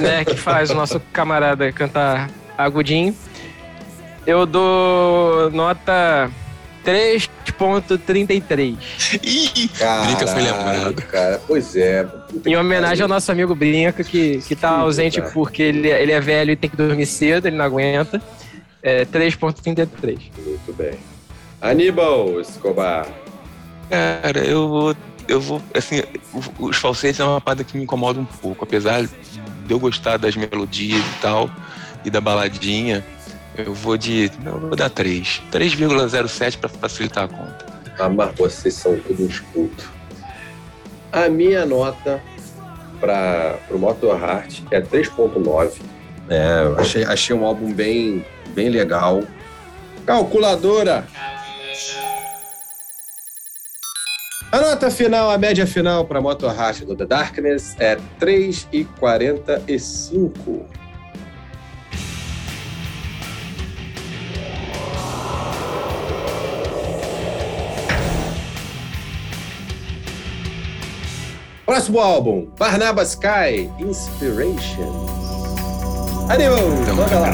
[0.00, 3.14] né, que faz o nosso camarada cantar agudinho,
[4.26, 6.30] Eu dou nota
[6.88, 8.76] 3.33.
[9.22, 9.70] Ih,
[10.06, 10.94] Brinca foi lembrado.
[11.02, 12.08] Cara, pois é.
[12.46, 15.30] Em homenagem ao nosso amigo Brinca, que, que tá Sim, ausente cara.
[15.32, 18.22] porque ele, ele é velho e tem que dormir cedo, ele não aguenta.
[18.82, 20.18] É 3.33.
[20.38, 20.94] Muito bem.
[21.60, 23.06] Aníbal Escobar.
[23.90, 24.96] Cara, eu vou.
[25.26, 25.60] Eu vou.
[25.74, 26.02] Assim,
[26.58, 28.64] os falsetes é uma parada que me incomoda um pouco.
[28.64, 29.10] Apesar de
[29.68, 31.50] eu gostar das melodias e tal,
[32.02, 33.04] e da baladinha,
[33.58, 34.30] eu vou de.
[34.44, 35.42] Eu vou dar 3.
[35.50, 37.66] 3,07 pra facilitar a conta.
[37.98, 39.88] Ah, mas vocês são todos uns.
[41.10, 42.22] A minha nota
[43.00, 45.80] para o Motor Heart é 3.9.
[46.28, 49.24] É, achei, achei um álbum bem, bem legal.
[50.06, 51.04] Calculadora!
[54.50, 60.62] A nota final, a média final para Motor Heart do The Darkness é 3,45.
[71.88, 75.06] Próximo álbum, Barnabas Sky, Inspiration.
[76.28, 77.30] Aníbal, Então, lá.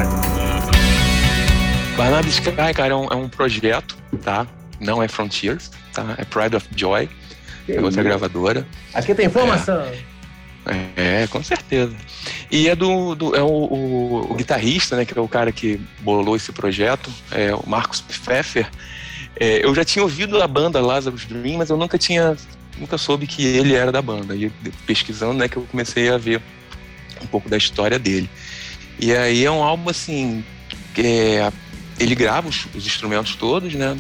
[1.96, 4.46] Barnabas Sky, cara, é um, é um projeto, tá?
[4.78, 6.14] Não é Frontiers, tá?
[6.18, 7.08] É Pride of Joy,
[7.68, 8.64] é outra gravadora.
[8.94, 9.84] Aqui tem informação.
[10.96, 11.92] É, com certeza.
[12.48, 15.80] E é do, do- é o, o- o guitarrista, né, que é o cara que
[15.98, 18.68] bolou esse projeto, é o Marcos Pfeffer.
[19.34, 22.36] É, eu já tinha ouvido a banda Lazarus Dream, mas eu nunca tinha,
[22.78, 24.34] nunca soube que ele era da banda.
[24.34, 24.50] E
[24.86, 26.40] pesquisando, né, que eu comecei a ver
[27.22, 28.28] um pouco da história dele.
[28.98, 30.44] E aí é um álbum assim,
[30.96, 31.50] é,
[31.98, 33.96] ele grava os, os instrumentos todos, né?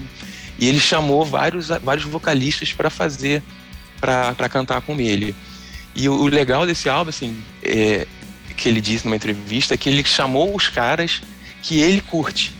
[0.58, 3.42] E ele chamou vários, vários vocalistas para fazer,
[4.00, 5.34] para cantar com ele.
[5.94, 8.06] E o, o legal desse álbum, assim, é,
[8.56, 11.22] que ele disse numa entrevista, é que ele chamou os caras
[11.62, 12.54] que ele curte.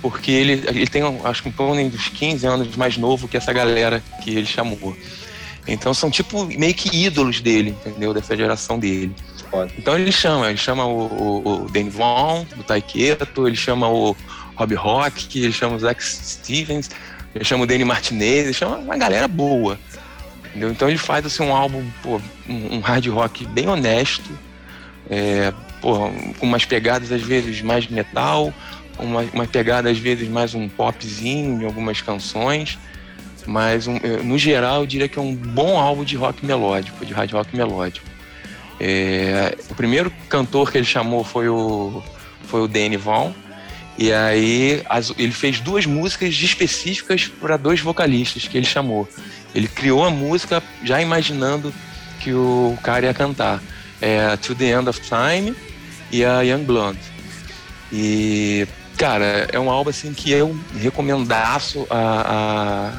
[0.00, 3.52] Porque ele, ele tem, acho que um torno dos 15 anos mais novo que essa
[3.52, 4.96] galera que ele chamou.
[5.72, 8.12] Então são tipo meio que ídolos dele, entendeu?
[8.12, 9.14] Dessa geração dele.
[9.78, 14.16] Então ele chama, ele chama o, o, o Danny Vaughn, do Taiketo, ele chama o
[14.54, 16.90] Rob Rock, ele chama o Zach Stevens,
[17.34, 19.78] ele chama o Danny Martinez, ele chama uma galera boa.
[20.50, 20.70] Entendeu?
[20.70, 24.30] Então ele faz assim, um álbum, pô, um, um hard rock bem honesto,
[25.08, 28.52] é, pô, com umas pegadas às vezes mais metal,
[28.98, 32.78] uma, uma pegada às vezes mais um popzinho em algumas canções,
[33.46, 37.04] mas um, eh, no geral eu diria que é um bom álbum de rock melódico,
[37.04, 38.06] de hard rock melódico.
[38.78, 42.02] É, o primeiro cantor que ele chamou foi o,
[42.44, 43.32] foi o Danny Vaughn,
[43.98, 49.06] e aí as- ele fez duas músicas específicas para dois vocalistas que ele chamou.
[49.54, 51.74] Ele criou a música já imaginando
[52.20, 53.60] que o cara ia cantar.
[54.00, 55.54] É To the End of Time
[56.10, 56.98] e a Young Blonde.
[57.92, 58.66] E,
[59.00, 61.96] cara, é um álbum assim que eu recomendaço a,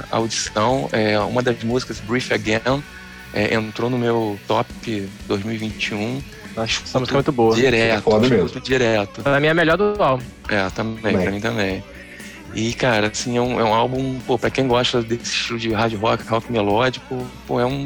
[0.09, 0.89] a, a audição.
[0.91, 2.83] É uma das músicas, Brief Again,
[3.31, 6.23] é, entrou no meu top 2021.
[6.57, 7.55] Acho essa música é muito boa.
[7.55, 8.59] Direto, foda mesmo.
[8.59, 9.21] direto.
[9.21, 10.23] Pra mim é a melhor do álbum.
[10.49, 11.21] É, também, Também.
[11.21, 11.83] pra mim também.
[12.55, 15.71] E, cara, assim, é um, é um álbum, pô, pra quem gosta desse estilo de
[15.71, 17.83] hard rock, rock melódico, pô, é um,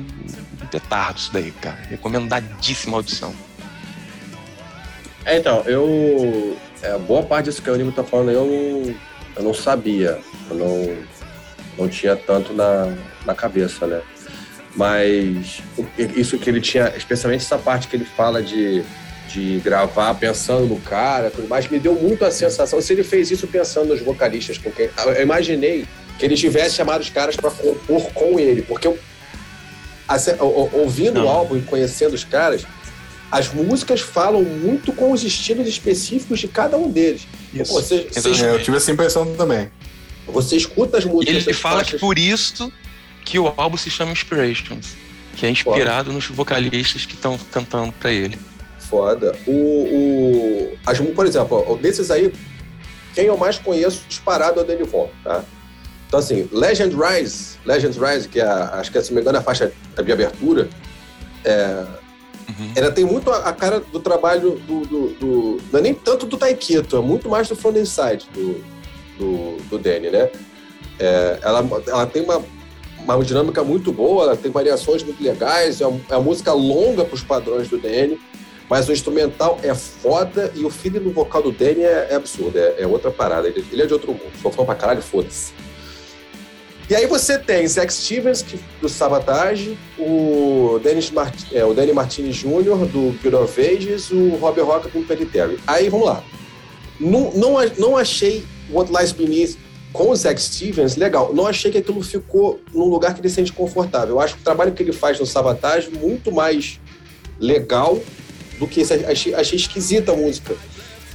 [0.64, 1.78] um petardo isso daí, cara.
[1.90, 3.36] Recomendadíssima audição.
[5.26, 6.58] É, então, eu.
[6.86, 8.96] É, boa parte disso que o Nimo tá falando eu não,
[9.38, 10.20] eu não sabia.
[10.50, 10.98] Eu não,
[11.78, 12.96] não tinha tanto na,
[13.26, 14.02] na cabeça, né?
[14.76, 18.84] Mas o- isso que ele tinha, especialmente essa parte que ele fala de,
[19.30, 22.80] de gravar pensando no cara, tudo mais, me deu muito a sensação.
[22.82, 24.90] Se ele fez isso pensando nos vocalistas com quem.
[25.06, 25.86] Eu imaginei
[26.20, 28.98] que ele tivesse chamado os caras para compor com ele, porque eu,
[30.08, 31.30] assim, o- o- ouvindo o Não.
[31.30, 32.66] álbum e conhecendo os caras,
[33.32, 37.28] as músicas falam muito com os estilos específicos de cada um deles.
[37.58, 38.46] Pô, Você, você, Exatamente.
[38.46, 39.70] É, eu tive essa impressão também.
[40.28, 41.36] você escuta as E músicas.
[41.36, 42.72] ele das fala que faixas- por isso
[43.24, 44.96] que o álbum se chama Inspirations,
[45.36, 48.38] que é inspirado nos vocalistas que estão cantando pra ele.
[48.80, 49.36] Foda.
[49.48, 52.32] O, o, as, por exemplo, ó, desses aí,
[53.16, 55.44] quem eu mais conheço disparado é o Danny Von, tá?
[56.08, 59.22] Então, assim, Legend Rise, Legend Rise, que é, a- acho que é, se não me
[59.22, 59.72] engano, a faixa
[60.04, 60.70] de abertura,
[62.48, 62.72] Uhum.
[62.76, 66.26] ela tem muito a, a cara do trabalho do, do, do- Não é nem tanto
[66.26, 68.64] do Taiketo, é muito mais do Front Inside, do,
[69.18, 70.30] do, do Danny, né?
[71.00, 72.44] É, ela, ela tem uma,
[73.00, 77.04] uma dinâmica muito boa, ela tem variações muito legais, é uma, é uma música longa
[77.04, 78.20] para os padrões do Danny,
[78.70, 82.58] mas o instrumental é foda e o feeling no vocal do Danny é, é absurdo,
[82.58, 83.48] é, é outra parada.
[83.48, 85.54] Ele, ele é de outro mundo, fã pra caralho, foda-se.
[86.90, 91.94] E aí você tem Zack Stevens, que, do Sabotage, o, Dennis Mart, é, o Danny
[91.94, 96.24] Martinez Jr., do Guild of Ages, o Rob Rock do Imperial Aí vamos lá.
[97.00, 99.58] Não, não, não achei What Lies Beneath
[99.96, 101.34] com o Zack Stevens, legal.
[101.34, 104.16] Não achei que aquilo ficou num lugar que ele se sente confortável.
[104.16, 106.80] Eu acho que o trabalho que ele faz no Sabotage é muito mais
[107.40, 108.00] legal
[108.60, 108.94] do que esse.
[108.94, 110.56] Achei, achei esquisita a música.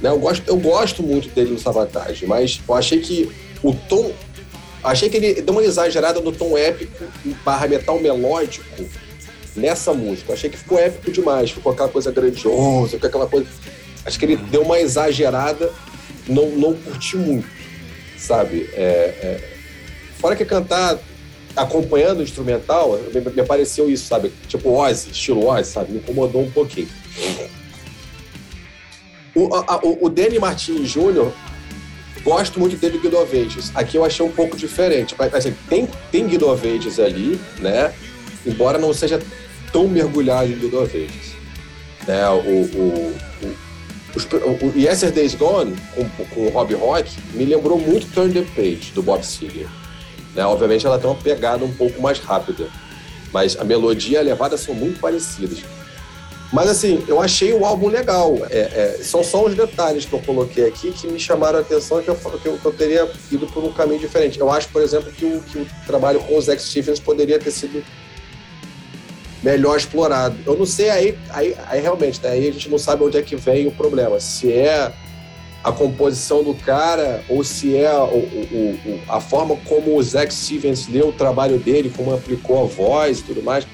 [0.01, 0.09] Né?
[0.09, 3.31] Eu, gosto, eu gosto muito dele no Sabotage, mas eu achei que
[3.63, 4.11] o tom.
[4.83, 7.05] Achei que ele deu uma exagerada no tom épico
[7.45, 8.65] barra metal melódico
[9.55, 10.33] nessa música.
[10.33, 13.47] Achei que ficou épico demais, ficou aquela coisa grandiosa, ficou aquela coisa.
[14.05, 15.71] Acho que ele deu uma exagerada,
[16.27, 17.47] não, não curti muito,
[18.17, 18.69] sabe?
[18.73, 19.49] É, é...
[20.19, 20.97] Fora que cantar
[21.55, 24.31] acompanhando o instrumental, me, me pareceu isso, sabe?
[24.47, 25.91] Tipo Ozzy, estilo Ozzy, sabe?
[25.91, 26.89] Me incomodou um pouquinho.
[29.35, 31.31] O, a, o, o Danny Martins Jr.,
[32.23, 33.71] gosto muito dele Guido Ages.
[33.75, 35.15] Aqui eu achei um pouco diferente.
[35.33, 37.93] Assim, tem, tem Guido Ages ali, né?
[38.45, 39.21] Embora não seja
[39.71, 41.35] tão mergulhado em Guido Ages.
[42.07, 42.27] Né?
[42.29, 43.15] O, o,
[44.15, 48.91] o, o Yesterday's Gone, com, com o Rob Rock, me lembrou muito Turn the Page,
[48.93, 49.67] do Bob Seger.
[50.35, 50.45] Né?
[50.45, 52.67] Obviamente ela tem uma pegada um pouco mais rápida,
[53.31, 55.59] mas a melodia e a levada são muito parecidas.
[56.51, 58.37] Mas assim, eu achei o álbum legal.
[58.49, 62.01] É, é, são só os detalhes que eu coloquei aqui que me chamaram a atenção
[62.01, 64.39] que eu, que eu, que eu teria ido por um caminho diferente.
[64.39, 67.51] Eu acho, por exemplo, que o, que o trabalho com o Zack Stevens poderia ter
[67.51, 67.81] sido
[69.41, 70.37] melhor explorado.
[70.45, 73.21] Eu não sei, aí, aí, aí realmente, né, aí a gente não sabe onde é
[73.21, 74.19] que vem o problema.
[74.19, 74.91] Se é
[75.63, 80.33] a composição do cara ou se é o, o, o, a forma como o Zack
[80.33, 83.65] Stevens leu o trabalho dele, como aplicou a voz e tudo mais.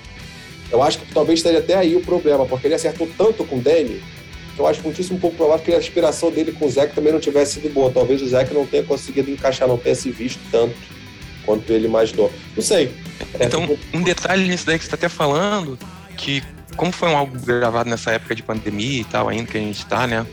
[0.71, 3.62] Eu acho que talvez esteja até aí o problema, porque ele acertou tanto com o
[3.62, 4.01] Danny,
[4.56, 7.19] que eu acho muitíssimo pouco provável que a inspiração dele com o Zack também não
[7.19, 7.91] tivesse sido boa.
[7.91, 10.75] Talvez o Zack não tenha conseguido encaixar, não tenha se visto tanto
[11.45, 12.32] quanto ele imaginou.
[12.56, 12.91] Não sei.
[13.39, 15.77] É, então, um detalhe nisso daí que você está até falando,
[16.17, 16.43] que
[16.75, 19.80] como foi um álbum gravado nessa época de pandemia e tal, ainda que a gente
[19.80, 20.25] está, né,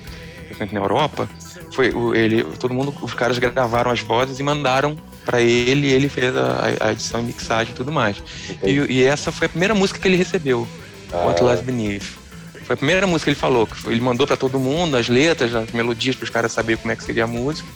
[0.72, 1.28] na Europa,
[1.72, 6.36] foi ele, todo mundo, os caras gravaram as vozes e mandaram para ele, ele fez
[6.36, 8.22] a, a, edição e mixagem e tudo mais.
[8.62, 10.68] E, e, essa foi a primeira música que ele recebeu,
[11.12, 11.26] ah.
[11.26, 12.24] What Lies Beneath.
[12.64, 15.54] Foi a primeira música que ele falou, que ele mandou para todo mundo as letras,
[15.54, 17.68] as melodias para os caras saberem como é que seria a música.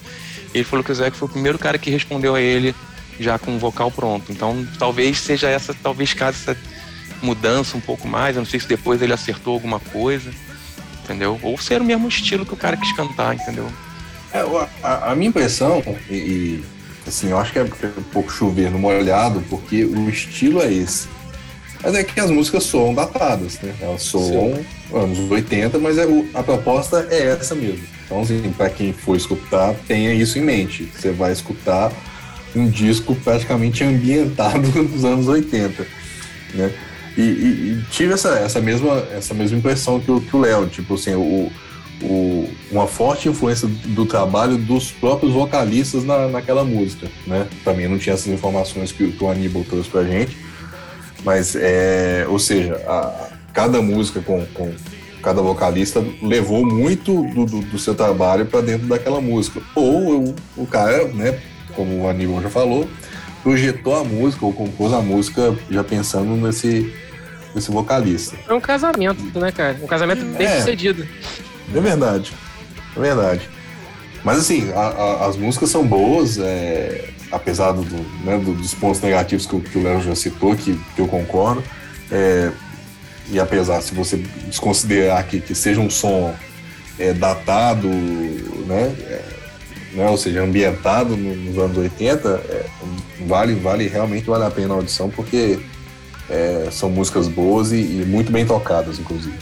[0.55, 2.75] E ele falou que o Zac foi o primeiro cara que respondeu a ele
[3.21, 4.33] já com o vocal pronto.
[4.33, 6.57] Então, talvez seja essa, talvez caso essa
[7.23, 8.37] mudança um pouco mais.
[8.37, 10.31] Eu não sei se depois ele acertou alguma coisa,
[11.05, 11.39] entendeu?
[11.43, 13.71] Ou ser o mesmo estilo que o cara quis cantar, entendeu?
[14.33, 14.41] É,
[14.83, 16.65] a, a, minha impressão, e, e,
[17.09, 21.09] assim, eu acho que é um pouco chover no molhado, porque o estilo é esse.
[21.83, 23.75] Mas é que as músicas soam datadas, né?
[23.81, 24.97] Elas soam Sim.
[24.97, 27.85] anos 80, mas é, a proposta é essa mesmo.
[28.05, 30.90] Então, assim, para quem for escutar, tenha isso em mente.
[30.94, 31.92] Você vai escutar
[32.57, 35.87] um disco praticamente ambientado nos anos 80,
[36.55, 36.73] né?
[37.16, 41.14] E, e, e, tive essa, essa, mesma, essa mesma impressão que o Léo, tipo assim,
[41.14, 41.51] o,
[42.03, 47.47] o, uma forte influência do trabalho dos próprios vocalistas na, naquela música, né?
[47.65, 50.37] Também não tinha essas informações que, que o Aníbal trouxe pra gente,
[51.25, 54.73] mas é, ou seja, a, cada música com, com
[55.23, 59.61] cada vocalista levou muito do, do, do seu trabalho para dentro daquela música.
[59.75, 61.41] Ou o, o cara, né,
[61.75, 62.89] como o Aníbal já falou,
[63.43, 66.93] projetou a música ou compôs a música já pensando nesse,
[67.55, 68.37] nesse vocalista.
[68.49, 69.77] É um casamento, né, cara?
[69.83, 71.07] Um casamento bem é, sucedido.
[71.75, 72.33] É verdade.
[72.97, 73.49] É verdade.
[74.25, 77.85] Mas assim, a, a, as músicas são boas, é, apesar do,
[78.25, 81.63] né, dos pontos negativos que, que o Léo já citou, que, que eu concordo.
[82.11, 82.51] É,
[83.31, 86.35] e apesar, se você desconsiderar que, que seja um som
[86.99, 89.23] é, datado, né, é,
[89.95, 92.67] né, ou seja, ambientado nos anos 80, é,
[93.27, 95.59] vale, vale, realmente vale a pena a audição, porque
[96.29, 99.37] é, são músicas boas e, e, muito bem tocadas, inclusive.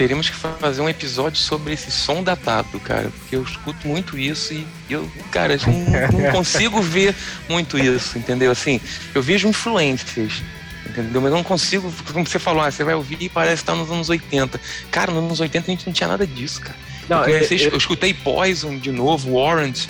[0.00, 4.54] Teríamos que fazer um episódio sobre esse som datado, cara, porque eu escuto muito isso
[4.54, 7.14] e eu, cara, eu não, não consigo ver
[7.46, 8.50] muito isso, entendeu?
[8.50, 8.80] Assim,
[9.14, 10.42] eu vejo influências,
[10.88, 11.20] entendeu?
[11.20, 13.90] Mas eu não consigo, como você falou, ah, você vai ouvir e parece estar nos
[13.90, 14.58] anos 80.
[14.90, 16.76] Cara, nos anos 80 a gente não tinha nada disso, cara.
[17.06, 19.84] Não, eu, comecei, eu, eu, escutei Poison de novo, Warrant.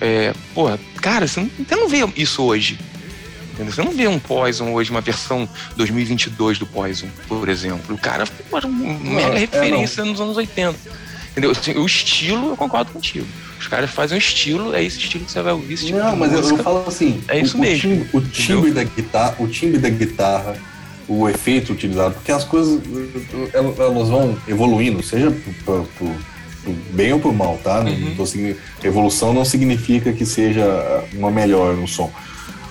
[0.00, 2.76] É, porra, cara, você não, você não vê isso hoje.
[3.54, 3.72] Entendeu?
[3.72, 7.94] Você não vê um Poison hoje, uma versão 2022 do Poison, por exemplo.
[7.94, 10.76] O cara foi uma mega é, referência é, nos anos 80.
[11.30, 11.52] Entendeu?
[11.52, 13.26] Assim, o estilo, eu concordo contigo.
[13.58, 15.74] Os caras fazem um estilo, é esse estilo que você vai ouvir.
[15.74, 17.22] Esse tipo não, mas música, eu falo assim.
[17.28, 18.06] É isso o, mesmo.
[18.12, 20.56] O timbre, da guitarra, o timbre da guitarra,
[21.08, 22.80] o efeito utilizado, porque as coisas
[23.52, 25.32] elas vão evoluindo, seja
[25.64, 26.14] por, por
[26.90, 27.80] bem ou por mal, tá?
[27.80, 28.14] Uhum.
[28.16, 28.24] Tô,
[28.86, 32.12] evolução não significa que seja uma melhor no som.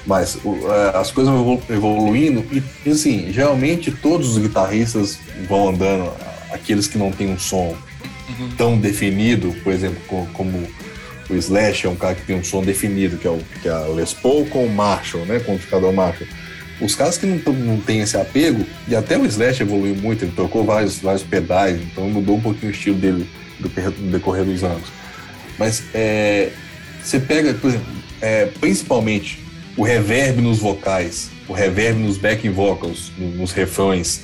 [0.06, 2.46] Mas é, as coisas vão evoluindo
[2.86, 6.12] e, assim, geralmente todos os guitarristas vão andando,
[6.52, 7.76] aqueles que não têm um som
[8.40, 8.50] uhum.
[8.58, 10.68] tão definido, por exemplo, como,
[11.30, 13.72] o Slash é um cara que tem um som definido, que é, o, que é
[13.72, 15.40] a Les Paul com o Marshall, né?
[15.40, 16.28] Com o amplificador Marshall.
[16.82, 20.34] Os caras que não, não têm esse apego, e até o Slash evoluiu muito, ele
[20.36, 24.64] trocou vários, vários pedais, então mudou um pouquinho o estilo dele do, do decorrer dos
[24.64, 24.90] anos.
[25.58, 26.52] Mas é,
[27.02, 27.88] você pega, por exemplo,
[28.22, 29.43] é, principalmente
[29.76, 34.22] o reverb nos vocais, o reverb nos backing vocals, nos refrões,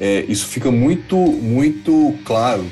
[0.00, 2.64] é, isso fica muito, muito claro.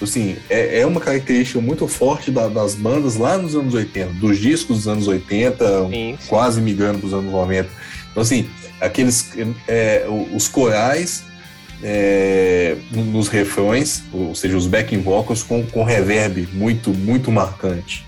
[0.00, 4.38] Assim, é, é uma característica muito forte da, das bandas lá nos anos 80, dos
[4.38, 6.18] discos dos anos 80, sim, sim.
[6.26, 7.68] quase migrando para os anos 90.
[8.10, 8.48] Então, assim,
[8.80, 9.30] aqueles,
[9.68, 11.22] é, os corais
[11.82, 18.04] é, nos refrões, ou seja, os backing vocals com, com reverb muito, muito marcante.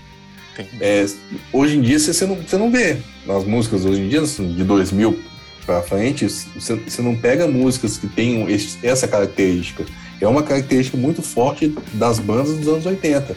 [0.79, 1.05] É,
[1.51, 5.19] hoje em dia você não, você não vê nas músicas hoje em dia, de 2000
[5.65, 9.83] para frente, você, você não pega músicas que tenham esse, essa característica.
[10.21, 13.35] É uma característica muito forte das bandas dos anos 80.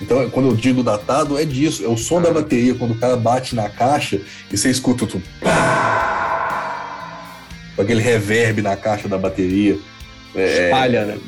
[0.00, 1.84] Então, quando eu digo datado, é disso.
[1.84, 5.22] É o som da bateria, quando o cara bate na caixa e você escuta o
[7.80, 9.78] aquele reverb na caixa da bateria.
[10.34, 11.18] É, espalha, né?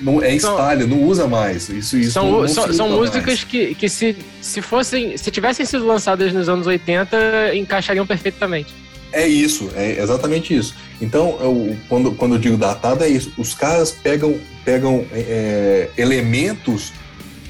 [0.00, 1.68] Não, é espalha, não usa mais.
[1.68, 5.16] Isso, isso são, não, não são, são músicas que, que se, se fossem.
[5.16, 8.72] Se tivessem sido lançadas nos anos 80, encaixariam perfeitamente.
[9.12, 10.74] É isso, é exatamente isso.
[11.00, 13.32] Então, eu, quando, quando eu digo datado, é isso.
[13.38, 16.92] Os caras pegam, pegam é, elementos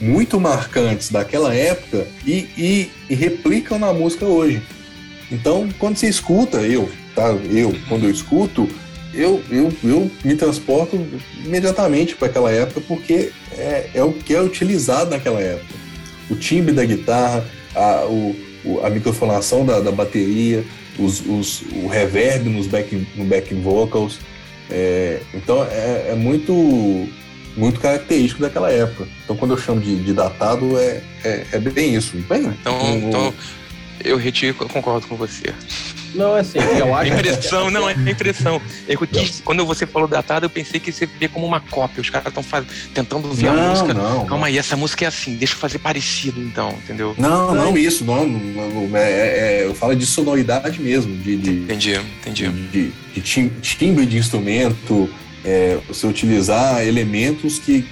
[0.00, 4.62] muito marcantes daquela época e, e, e, replicam na música hoje.
[5.30, 7.28] Então, quando você escuta, eu, tá?
[7.50, 8.68] Eu, quando eu escuto,
[9.18, 10.96] eu, eu, eu me transporto
[11.44, 15.74] imediatamente para aquela época porque é, é o que é utilizado naquela época.
[16.30, 18.36] O timbre da guitarra, a, o,
[18.84, 20.64] a microfonação da, da bateria,
[20.98, 24.20] os, os, o reverb nos backing, no backing vocals.
[24.70, 27.08] É, então é, é, muito
[27.56, 29.08] muito característico daquela época.
[29.24, 32.16] Então quando eu chamo de, de datado é, é, é, bem isso.
[32.28, 33.34] Bem, então, um, então
[34.04, 35.52] eu retiro, eu concordo com você.
[36.14, 37.12] Não, é assim, eu acho.
[37.12, 38.60] Impressão, não, é impressão.
[38.86, 42.00] Eu quis, quando você falou datado, eu pensei que você vê como uma cópia.
[42.00, 42.44] Os caras estão
[42.94, 43.94] tentando ver não, a música.
[43.94, 44.44] Não, Calma não.
[44.44, 47.14] aí, essa música é assim, deixa eu fazer parecido, então, entendeu?
[47.18, 48.26] Não, não, isso, não.
[48.26, 51.16] não é, é, eu falo de sonoridade mesmo.
[51.16, 52.48] De, de entendi, entendi.
[52.48, 55.08] De, de, de timbre de instrumento,
[55.44, 57.86] é, você utilizar elementos que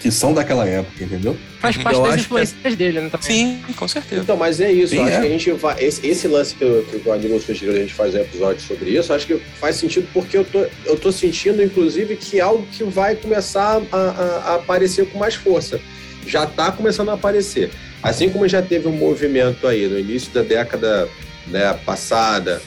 [0.00, 1.36] que são daquela época, entendeu?
[1.60, 2.74] Faz parte eu das influências que...
[2.74, 3.10] dele, né?
[3.10, 3.62] Também.
[3.66, 4.22] Sim, com certeza.
[4.22, 4.94] Então, mas é isso.
[4.94, 5.20] Sim, acho é.
[5.20, 5.84] que a gente vai.
[5.84, 8.90] Esse, esse lance que, eu, que o Aníbal sugeriu a gente fazer um episódio sobre
[8.90, 12.66] isso, acho que faz sentido porque eu tô, eu tô sentindo, inclusive, que é algo
[12.72, 15.78] que vai começar a, a, a aparecer com mais força.
[16.26, 17.70] Já está começando a aparecer.
[18.02, 21.08] Assim como já teve um movimento aí no início da década
[21.46, 22.62] né, passada,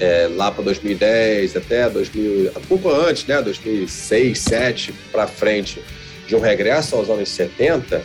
[0.00, 5.80] é, lá para 2010, até 2000, um pouco antes, né, 2006, 2007 para frente
[6.26, 8.02] de um regresso aos anos 70,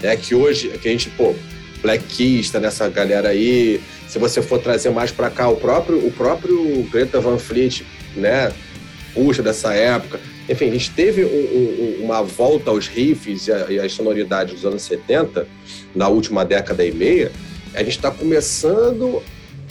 [0.00, 1.34] né, que hoje, que a gente, pô,
[1.80, 6.04] Black Keys tá nessa galera aí, se você for trazer mais para cá, o próprio,
[6.04, 7.84] o próprio Greta Van Fleet,
[8.16, 8.52] né,
[9.14, 10.20] puxa dessa época.
[10.48, 14.54] Enfim, a gente teve um, um, uma volta aos riffs e, a, e às sonoridades
[14.54, 15.46] dos anos 70,
[15.94, 17.30] na última década e meia,
[17.74, 19.22] a gente está começando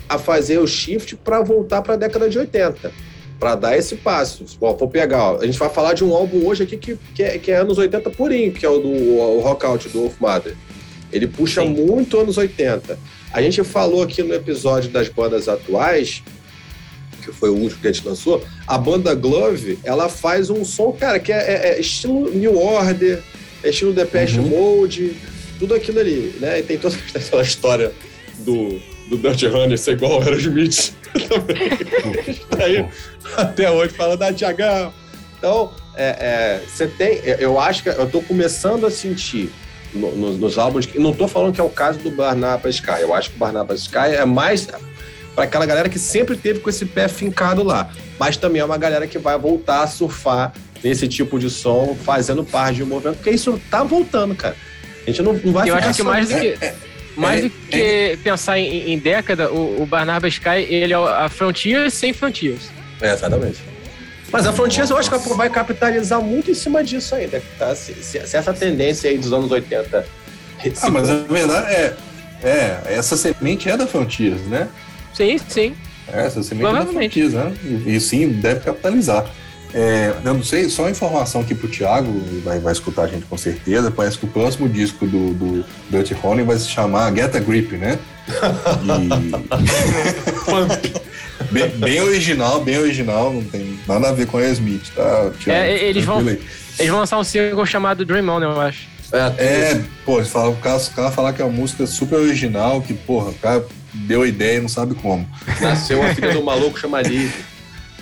[0.08, 2.92] a fazer o shift para voltar para a década de 80
[3.40, 4.46] para dar esse passo.
[4.60, 7.24] Ó, vou pegar, ó, a gente vai falar de um álbum hoje aqui que, que,
[7.24, 10.20] é, que é anos 80 purinho, que é o do o Rock Out do Wolf
[10.20, 10.56] Mother.
[11.12, 11.70] Ele puxa Sim.
[11.70, 12.98] muito anos 80.
[13.32, 16.24] A gente falou aqui no episódio das bandas atuais,
[17.24, 20.92] que foi o último que a gente lançou, a banda Glove, ela faz um som,
[20.94, 23.22] cara, que é, é, é estilo New Order,
[23.64, 24.48] é estilo Depeche uhum.
[24.48, 25.16] Mode,
[25.60, 26.60] tudo aquilo ali, né?
[26.60, 27.92] E tem toda aquela história
[28.40, 30.94] do, do Dirty Runner ser igual ao Aerosmith
[31.28, 31.70] também.
[32.50, 32.86] tá aí
[33.36, 34.94] até hoje falando da Tiagão.
[35.38, 37.22] Então, é, é, você tem.
[37.40, 39.50] Eu acho que eu tô começando a sentir
[39.94, 40.88] no, no, nos álbuns.
[40.96, 43.02] Não tô falando que é o caso do Barnabas Sky.
[43.02, 44.68] Eu acho que o Barnabas Sky é mais
[45.36, 47.90] para aquela galera que sempre teve com esse pé fincado lá.
[48.20, 50.54] Mas também é uma galera que vai voltar a surfar
[50.84, 54.56] nesse tipo de som, fazendo parte de um movimento, porque isso tá voltando, cara.
[55.04, 56.58] A gente não, não vai Eu acho que mais do que.
[57.18, 58.18] É, é, mais é, do que é...
[58.18, 62.70] pensar em, em, década, o, o Barnabas Sky, ele é a Frontiers sem Frontiers.
[63.02, 63.60] É, exatamente.
[64.32, 67.74] Mas a Frontiers eu acho que vai capitalizar muito em cima disso ainda, tá?
[67.76, 70.06] Se, se, se essa tendência aí dos anos 80.
[70.82, 71.96] Ah, mas a verdade é,
[72.44, 74.68] é, essa semente é da Frontiers, né?
[75.14, 75.76] Sim, sim.
[76.12, 77.54] É, essa semente é da Frontiers, né?
[77.64, 79.30] E, e sim, deve capitalizar.
[79.80, 82.12] É, eu não sei, só informação aqui pro Thiago,
[82.44, 83.92] vai, vai escutar a gente com certeza.
[83.92, 87.78] Parece que o próximo disco do, do Dirty Honey vai se chamar Get a Grip,
[87.78, 88.00] né?
[88.82, 88.88] E...
[91.54, 95.30] bem, bem, original, bem original, não tem nada a ver com a Smith, tá?
[95.40, 98.88] Thiago, é, eles, vão, eles vão lançar um single chamado Dream On, eu acho.
[99.14, 102.82] É, é pô, fala, o, cara, o cara falar que é uma música super original,
[102.82, 103.64] que, porra, o cara
[103.94, 105.30] deu a ideia e não sabe como.
[105.62, 107.57] Nasceu uma filha do maluco chama Livre.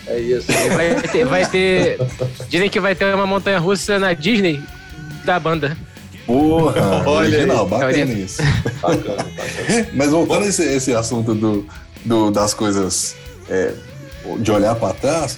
[0.08, 0.48] É isso.
[0.76, 1.98] Vai ter, vai ter.
[2.50, 4.62] Dizem que vai ter uma montanha russa na Disney
[5.24, 5.76] da banda.
[6.26, 8.42] Porra, Olha original, bacana isso.
[8.82, 9.88] Bacana, bacana.
[9.94, 11.68] Mas voltando a esse, esse assunto do,
[12.04, 13.16] do, das coisas
[13.50, 13.74] é,
[14.40, 15.38] de olhar para trás,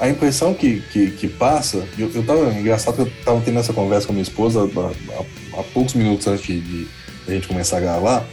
[0.00, 3.72] a impressão que, que, que passa, eu, eu tava, engraçado que eu tava tendo essa
[3.72, 6.88] conversa com a minha esposa há, há poucos minutos antes de, de,
[7.26, 8.24] a gente começar a gravar,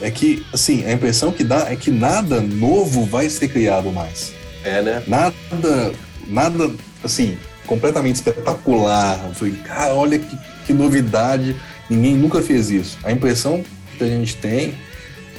[0.00, 4.32] é que, assim, a impressão que dá é que nada novo vai ser criado mais.
[4.66, 5.02] É, né?
[5.06, 5.92] Nada,
[6.26, 6.70] nada,
[7.04, 9.18] assim, completamente espetacular.
[9.34, 11.54] Falei, cara, olha que, que novidade,
[11.88, 12.98] ninguém nunca fez isso.
[13.04, 13.64] A impressão
[13.96, 14.74] que a gente tem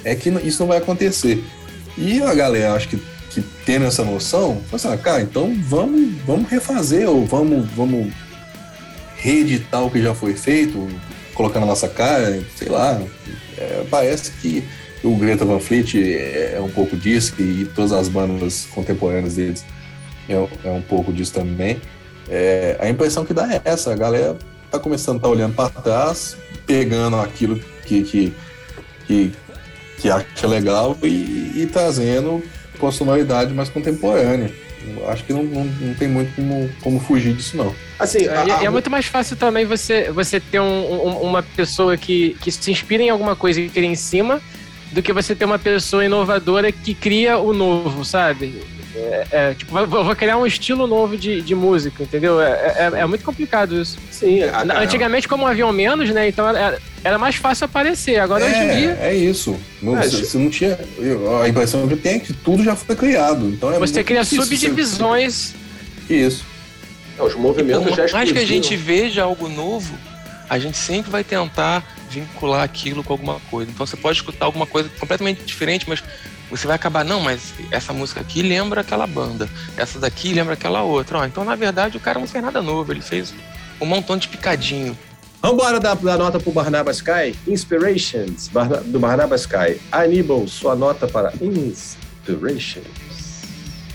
[0.04, 1.44] é que isso não vai acontecer.
[1.98, 3.02] E a galera, acho que
[3.38, 8.12] que tendo essa noção, assim, ah, cara, então vamos, vamos refazer ou vamos, vamos
[9.16, 10.88] reeditar o que já foi feito,
[11.36, 13.00] colocar na nossa cara, sei lá.
[13.58, 14.64] É, parece que
[15.04, 19.66] o Greta Van Fleet é, é um pouco disso e todas as bandas contemporâneas deles
[20.28, 21.80] é, é um pouco disso também.
[22.30, 24.38] É, a impressão que dá é essa, a galera
[24.70, 28.34] tá começando a estar tá olhando para trás, pegando aquilo que, que,
[29.06, 29.32] que,
[29.98, 32.44] que acha legal e, e trazendo
[32.78, 34.52] com a sonoridade mais contemporânea.
[35.08, 37.76] Acho que não, não, não tem muito como, como fugir disso, não.
[38.00, 38.64] Assim, é, a, a...
[38.64, 42.72] é muito mais fácil também você, você ter um, um, uma pessoa que, que se
[42.72, 44.42] inspira em alguma coisa e cria em cima
[44.92, 48.62] do que você ter uma pessoa inovadora que cria o novo, sabe?
[48.96, 52.42] É, é, tipo, eu vou criar um estilo novo de, de música, entendeu?
[52.42, 54.00] É, é, é muito complicado isso.
[54.10, 54.42] Sim.
[54.44, 56.28] A, Antigamente, como haviam menos, né?
[56.28, 58.20] Então era, era mais fácil aparecer.
[58.20, 58.98] Agora, hoje em é, dia...
[59.02, 59.56] É isso.
[59.84, 60.80] É, você, não tinha...
[61.44, 63.48] A impressão que eu tenho é que tudo já foi criado.
[63.48, 65.54] Então é você cria subdivisões.
[66.08, 66.16] Você...
[66.16, 66.46] Isso.
[67.20, 69.94] os movimentos já Por mais que a gente veja algo novo,
[70.50, 73.72] a gente sempre vai tentar vincular aquilo com alguma coisa.
[73.72, 76.04] Então você pode escutar alguma coisa completamente diferente, mas
[76.50, 80.82] você vai acabar, não, mas essa música aqui lembra aquela banda, essa daqui lembra aquela
[80.82, 81.20] outra.
[81.20, 83.34] Ó, então, na verdade, o cara não fez nada novo, ele fez
[83.82, 84.98] um montão de picadinho.
[85.42, 87.36] Vambora dar, dar nota pro Barnabas Sky?
[87.48, 88.50] Inspirations,
[88.86, 89.80] do Barnabas Sky.
[89.92, 92.88] Aníbal, sua nota para Inspirations.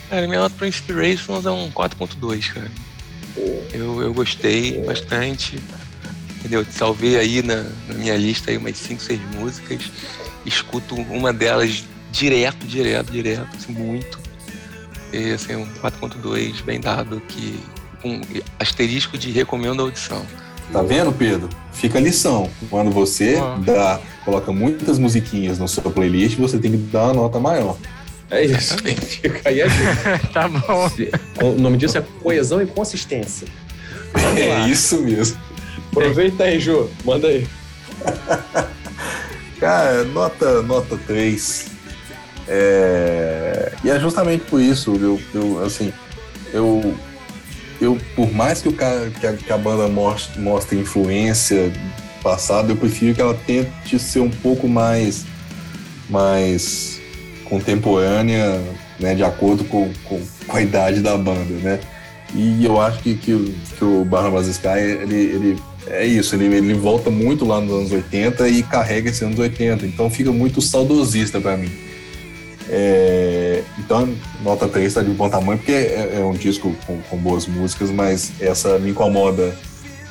[0.08, 2.70] Cara, minha nota para Inspirations é um 4.2, cara.
[3.72, 5.58] Eu, eu gostei bastante.
[6.42, 6.66] Entendeu?
[6.68, 9.80] Salvei aí na, na minha lista aí umas 5, 6 músicas.
[10.44, 14.18] Escuto uma delas direto, direto, direto, assim, muito.
[15.12, 17.60] E, assim, um 4.2 bem dado, que
[18.00, 18.20] com
[18.58, 20.26] asterisco de recomendo a audição.
[20.72, 21.48] Tá vendo, Pedro?
[21.72, 22.50] Fica a lição.
[22.68, 23.56] Quando você ah.
[23.64, 27.76] dá, coloca muitas musiquinhas na sua playlist, você tem que dar uma nota maior.
[28.28, 28.76] É isso.
[28.82, 30.26] Fica aí a gente.
[30.34, 30.90] tá bom.
[31.40, 33.46] O nome disso é coesão e consistência.
[34.36, 35.38] é isso mesmo.
[35.92, 36.88] Aproveita aí, Ju.
[37.04, 37.46] Manda aí.
[39.60, 41.66] Cara, nota, nota 3.
[42.48, 43.72] É...
[43.84, 45.92] E é justamente por isso, eu, eu assim,
[46.52, 46.94] eu,
[47.80, 51.72] eu por mais que, o cara, que, a, que a banda mostre, mostre influência
[52.22, 55.24] passada, eu prefiro que ela tente ser um pouco mais,
[56.08, 57.00] mais
[57.44, 58.60] contemporânea,
[58.98, 61.80] né, de acordo com, com, com a idade da banda, né?
[62.34, 66.74] E eu acho que, que, que o Barnabas Sky, ele, ele é isso, ele, ele
[66.74, 71.40] volta muito lá nos anos 80 e carrega esses anos 80, então fica muito saudosista
[71.40, 71.70] para mim.
[72.68, 74.08] É, então,
[74.42, 77.90] nota 3 está de bom tamanho, porque é, é um disco com, com, boas músicas,
[77.90, 79.54] mas essa me incomoda,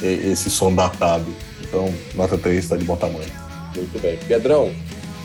[0.02, 1.26] esse som datado.
[1.62, 3.32] Então, nota 3 está de bom tamanho.
[3.76, 4.18] Muito bem.
[4.28, 4.72] Pedrão?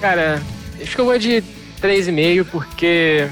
[0.01, 0.41] Cara,
[0.81, 1.43] acho que eu vou de
[1.83, 3.29] 3,5, porque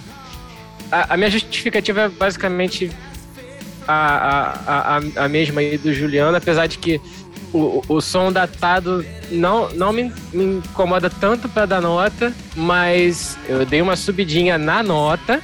[0.91, 2.91] a, a, minha justificativa é basicamente
[3.87, 7.01] a, a, a, mesma aí do Juliano, apesar de que
[7.53, 13.65] o, o som datado não, não me, me incomoda tanto para dar nota, mas eu
[13.65, 15.41] dei uma subidinha na nota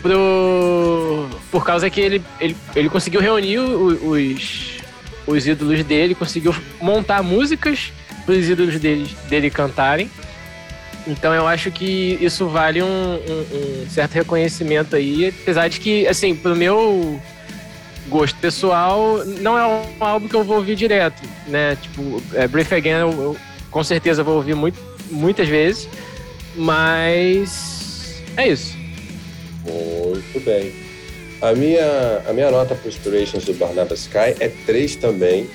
[0.00, 4.80] pro, por causa que ele, ele, ele conseguiu reunir os,
[5.26, 7.92] os ídolos dele, conseguiu montar músicas
[8.24, 10.10] para os ídolos dele, dele cantarem.
[11.06, 16.06] Então eu acho que isso vale um, um, um certo reconhecimento aí, apesar de que,
[16.06, 17.20] assim, pro meu
[18.12, 21.76] gosto pessoal, não é um álbum que eu vou ouvir direto, né?
[21.80, 23.36] Tipo, é, Brief Again eu, eu,
[23.70, 24.78] com certeza vou ouvir muito,
[25.10, 25.88] muitas vezes,
[26.54, 28.76] mas é isso.
[29.64, 30.72] Muito bem.
[31.40, 35.48] A minha, a minha nota para Inspirations do Barnabas Sky é 3 também.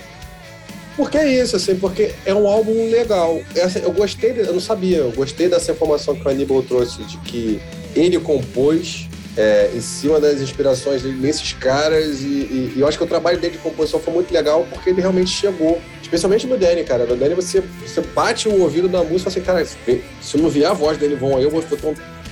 [0.97, 3.39] Porque é isso, assim, porque é um álbum legal.
[3.55, 7.03] É, assim, eu gostei, eu não sabia, eu gostei dessa informação que o Aníbal trouxe
[7.03, 7.62] de que
[7.95, 9.08] ele compôs
[9.38, 12.22] é, em cima das inspirações dele nesses caras.
[12.22, 14.90] E, e, e, eu acho que o trabalho dele de composição foi muito legal porque
[14.90, 15.80] ele realmente chegou.
[16.02, 17.06] Especialmente no Danny, cara.
[17.06, 20.50] No Danny você, você bate o ouvido na música e fala assim, cara, se não
[20.50, 21.64] vier a voz dele vão aí, eu vou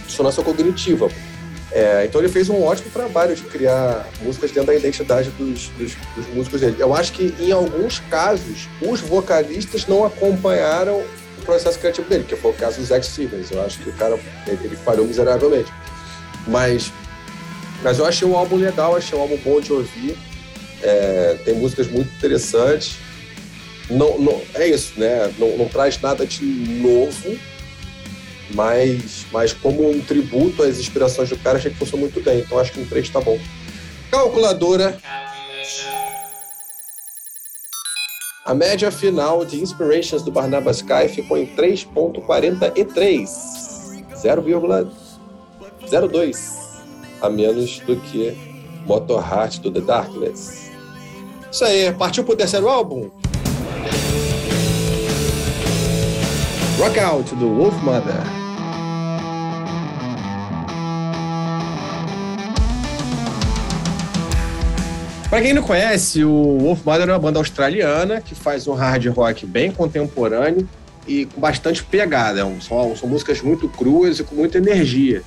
[0.05, 1.09] dissonância cognitiva.
[1.71, 5.93] É, então ele fez um ótimo trabalho de criar músicas dentro da identidade dos, dos,
[6.15, 6.77] dos, músicos dele.
[6.79, 11.03] Eu acho que em alguns casos os vocalistas não acompanharam
[11.37, 13.51] o processo criativo dele, que foi o caso do Zack Stevens.
[13.51, 15.69] Eu acho que o cara ele, ele falhou miseravelmente.
[16.47, 16.91] Mas,
[17.83, 20.17] mas eu achei o álbum legal, achei o álbum bom de ouvir.
[20.81, 22.97] É, tem músicas muito interessantes.
[23.89, 25.33] Não, não, é isso, né?
[25.37, 27.37] Não, não traz nada de novo,
[28.53, 32.39] mas, mas como um tributo às inspirações do cara, achei que funcionou muito bem.
[32.39, 33.39] Então acho que um 3 tá bom.
[34.09, 34.97] Calculadora.
[38.45, 43.27] A média final de Inspirations do Barnabas Sky ficou em 3.43.
[45.87, 46.65] 0,02
[47.21, 48.35] a menos do que
[48.85, 50.71] Motorheart do The Darkness.
[51.51, 53.09] Isso aí, partiu pro terceiro álbum?
[56.77, 58.21] Rock Out do Wolf Mother.
[65.29, 69.07] Para quem não conhece, o Wolf Mother é uma banda australiana que faz um hard
[69.07, 70.67] rock bem contemporâneo
[71.07, 72.41] e com bastante pegada.
[72.41, 75.23] É são, são músicas muito cruas e com muita energia.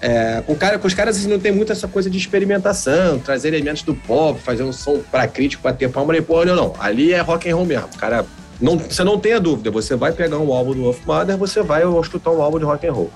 [0.00, 3.48] É, com, cara, com os caras assim, não tem muito essa coisa de experimentação, trazer
[3.48, 6.74] elementos do pop, fazer um som para crítico, bater palma e pô, não, não.
[6.78, 7.88] Ali é rock and roll mesmo.
[7.98, 8.24] Cara,
[8.60, 11.82] não, você não tenha dúvida, você vai pegar um álbum do Wolf Mother, você vai
[12.00, 13.10] escutar um álbum de rock and roll.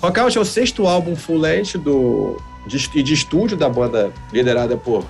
[0.00, 4.76] Rock Out é o sexto álbum full length do, de, de estúdio da banda liderada
[4.76, 5.04] por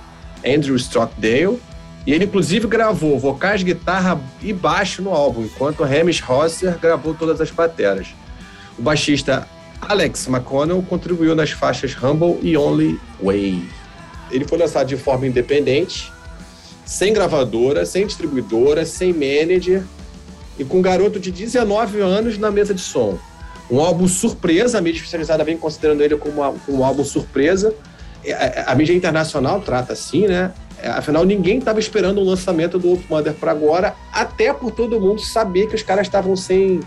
[0.44, 1.58] Andrew Stockdale.
[2.04, 7.40] E ele, inclusive, gravou vocais, guitarra e baixo no álbum, enquanto Hamish Rosser gravou todas
[7.40, 8.08] as bateras.
[8.76, 9.46] O baixista
[9.88, 13.68] Alex McConnell contribuiu nas faixas Humble e Only Way.
[14.30, 16.12] Ele foi lançado de forma independente
[16.84, 19.84] sem gravadora, sem distribuidora, sem manager
[20.58, 23.18] e com um garoto de 19 anos na mesa de som.
[23.70, 27.74] Um álbum surpresa, a mídia especializada vem considerando ele como, uma, como um álbum surpresa.
[28.22, 30.52] A, é, é, a, mídia internacional trata assim, né?
[30.78, 35.00] É, afinal, ninguém estava esperando o lançamento do Wolf Mother para agora, até por todo
[35.00, 36.80] mundo saber que os caras estavam sem,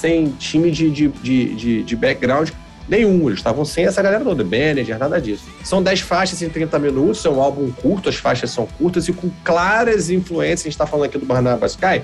[0.00, 2.50] sem time de, de, de, de, de background
[2.90, 5.44] Nenhum, eles estavam sem essa galera toda, manager, nada disso.
[5.62, 9.12] São 10 faixas em 30 minutos, é um álbum curto, as faixas são curtas e
[9.12, 10.62] com claras influências.
[10.62, 12.02] A gente está falando aqui do Barnabas Sky.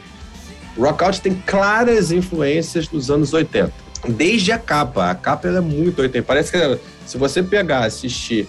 [0.78, 3.72] Rockout tem claras influências dos anos 80.
[4.10, 5.10] Desde a capa.
[5.10, 6.24] A capa é muito 80.
[6.24, 8.46] Parece que se você pegar, assistir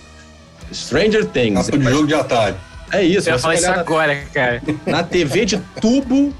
[0.71, 1.65] Stranger Things.
[1.65, 2.57] Capa de jogo de atalho.
[2.91, 3.29] É isso.
[3.29, 4.61] Eu ia falar isso agora, cara.
[4.85, 6.31] Na TV de tubo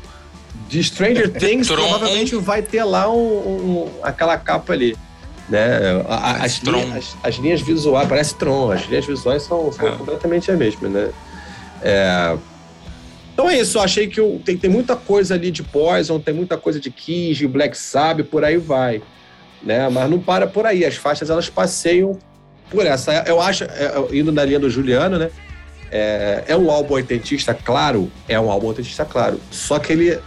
[0.68, 4.98] de Stranger Things, provavelmente vai ter lá um, um, aquela capa ali.
[5.50, 5.80] Né?
[6.10, 9.92] as, linhas, as, as, linhas visuais, parece Tron, as linhas visuais são, são é.
[9.92, 11.10] completamente a mesma, né?
[11.82, 12.38] É,
[13.38, 16.34] então é isso, eu achei que eu, tem, tem muita coisa ali de Poison, tem
[16.34, 19.00] muita coisa de Kiss, de Black Sabbath, por aí vai.
[19.62, 19.88] Né?
[19.90, 22.18] Mas não para por aí, as faixas elas passeiam
[22.72, 23.24] por essa.
[23.28, 25.30] Eu acho, é, é, indo na linha do Juliano, né?
[25.92, 29.40] É, é um álbum oitentista, claro, é um álbum oitentista, claro.
[29.52, 30.20] Só que ele,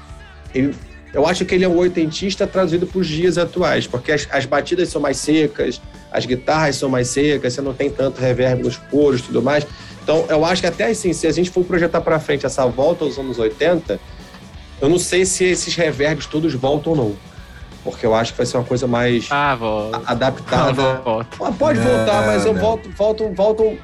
[0.54, 0.74] ele
[1.12, 4.46] eu acho que ele é um oitentista traduzido para os dias atuais, porque as, as,
[4.46, 5.80] batidas são mais secas,
[6.10, 9.66] as guitarras são mais secas, você não tem tanto reverb nos coros e tudo mais.
[10.02, 13.04] Então, eu acho que até assim, se a gente for projetar para frente essa volta
[13.04, 13.98] aos anos 80,
[14.80, 17.16] eu não sei se esses reverbs todos voltam ou não.
[17.82, 19.58] Porque eu acho que vai ser uma coisa mais ah,
[20.06, 21.02] adaptada.
[21.40, 23.78] Ah, pode voltar, mas eu volto, voltam, voltam,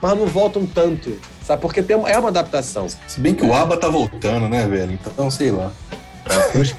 [0.00, 1.16] mas não voltam tanto.
[1.44, 1.60] Sabe?
[1.60, 2.86] Porque tem, é uma adaptação.
[3.06, 4.92] Se bem que o ABA tá voltando, né, velho?
[4.92, 5.70] Então, sei lá.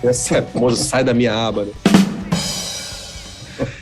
[0.03, 1.71] Esse famoso sai da minha aba, né?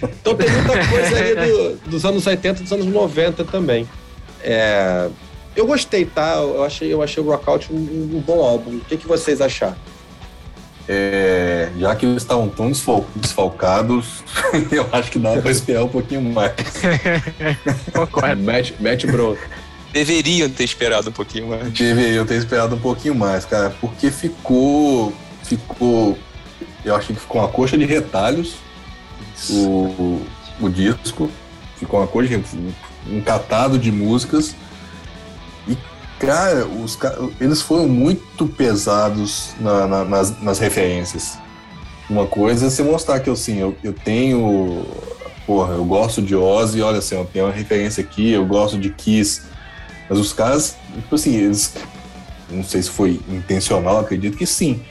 [0.03, 3.87] Então tem muita coisa ali do, dos anos 80 dos anos 90 também.
[4.43, 5.09] É,
[5.55, 6.35] eu gostei, tá?
[6.35, 8.77] Eu achei, eu achei o Rockout um, um bom álbum.
[8.77, 9.75] O que, que vocês acharam?
[10.87, 12.71] É, já que eles estavam tão
[13.15, 14.23] desfalcados,
[14.71, 16.53] eu acho que dá para esperar um pouquinho mais.
[17.93, 18.41] Concordo.
[18.43, 19.37] Matt, Matt Bro.
[19.93, 21.71] Deveriam ter esperado um pouquinho mais.
[21.71, 26.17] Deveriam ter esperado um pouquinho mais, cara, porque ficou ficou.
[26.83, 28.55] Eu achei que ficou uma coxa de retalhos
[29.49, 30.21] o,
[30.59, 31.29] o disco.
[31.77, 32.39] Ficou uma coxa,
[33.09, 34.55] um catado de músicas.
[35.67, 35.77] E,
[36.19, 36.97] cara, os,
[37.39, 41.37] eles foram muito pesados na, na, nas, nas referências.
[42.09, 44.85] Uma coisa é você mostrar que assim, eu, eu tenho.
[45.45, 48.89] Porra, eu gosto de Ozzy, olha assim, eu tenho uma referência aqui, eu gosto de
[48.91, 49.41] Kiss.
[50.07, 51.73] Mas os caras, tipo assim, eles.
[52.49, 54.81] Não sei se foi intencional, acredito que sim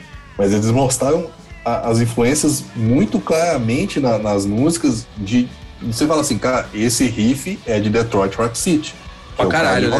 [0.40, 1.26] mas eles mostraram
[1.62, 5.46] a, as influências muito claramente na, nas músicas de
[5.82, 8.94] você fala assim, cara, esse riff é de Detroit Rock City.
[9.36, 9.96] Pra é o caralho, cara né?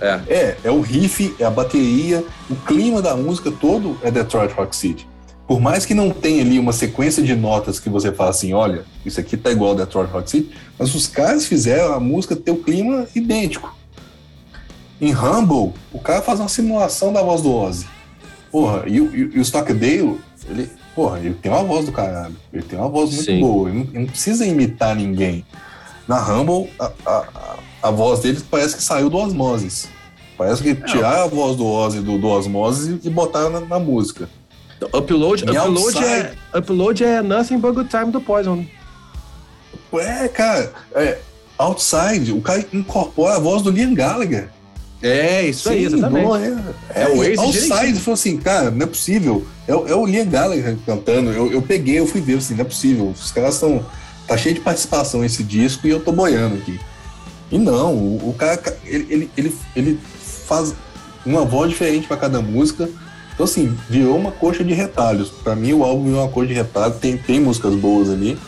[0.00, 0.20] É.
[0.26, 4.74] É, é o riff, é a bateria, o clima da música todo é Detroit Rock
[4.74, 5.06] City.
[5.46, 8.86] Por mais que não tenha ali uma sequência de notas que você fala assim, olha,
[9.04, 12.56] isso aqui tá igual Detroit Rock City, mas os caras fizeram a música ter o
[12.56, 13.76] clima idêntico.
[14.98, 17.86] Em Humble, o cara faz uma simulação da voz do Ozzy.
[18.52, 22.36] Porra, e, o- e, e o Stockdale, ele, porra, ele tem uma voz do caralho.
[22.52, 23.40] Ele tem uma voz muito Sim.
[23.40, 23.68] boa.
[23.70, 25.44] Ele não, ele não precisa imitar ninguém.
[26.06, 27.24] Na Humble, a, a,
[27.82, 29.88] a- voz dele parece que saiu do Osmosis.
[30.36, 34.28] Parece que tiraram a voz do Ozzy do, do Osmosis e botaram na, na música.
[34.92, 38.64] Upload, E upload, é, upload é Nothing But Good Time do Poison.
[39.94, 41.18] É, cara, é,
[41.58, 44.48] Outside, o cara incorpora a voz do Liam Gallagher.
[45.02, 46.24] É, isso aí, Sim, exatamente.
[46.24, 46.56] não, é,
[46.94, 49.44] É o Ace Outside, falou assim, cara, não é possível.
[49.66, 51.30] É, o- é Liam Gallagher cantando.
[51.32, 53.08] Eu, eu peguei, eu fui ver, assim, não é possível.
[53.08, 53.84] Os caras estão.
[54.28, 56.78] Tá cheio de participação esse disco e eu tô boiando aqui.
[57.50, 59.98] E não, o, o cara, ele, ele, ele, ele
[60.46, 60.72] faz
[61.26, 62.88] uma voz diferente para cada música.
[63.34, 65.30] Então, assim, virou uma coxa de retalhos.
[65.30, 66.98] Para mim, o álbum virou uma coxa de retalhos.
[66.98, 68.38] Tem, tem músicas boas ali,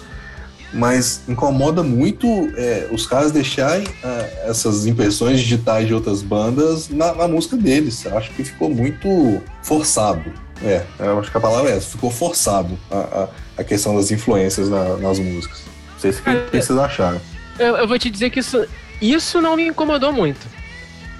[0.74, 7.14] mas incomoda muito é, os caras deixarem ah, essas impressões digitais de outras bandas na,
[7.14, 8.04] na música deles.
[8.04, 10.24] Eu acho que ficou muito forçado.
[10.62, 13.28] É, eu acho que a palavra é essa, ficou forçado a, a,
[13.60, 15.62] a questão das influências na- nas músicas.
[15.94, 17.20] Não sei se o que vocês acharam.
[17.58, 18.64] Eu, eu vou te dizer que isso,
[19.00, 20.46] isso não me incomodou muito.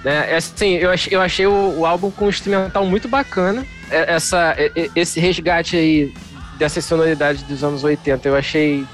[0.03, 0.31] Né?
[0.33, 3.65] É Assim, eu achei, eu achei o, o álbum com um instrumental muito bacana.
[3.89, 4.55] É- Essa,
[4.95, 6.13] esse resgate aí
[6.57, 8.85] dessa sonoridade dos anos 80 eu achei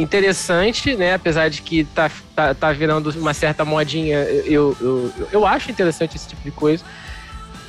[0.00, 1.14] interessante, né?
[1.14, 6.16] Apesar de que tá, tá, tá virando uma certa modinha, eu, eu, eu acho interessante
[6.16, 6.84] esse tipo de coisa.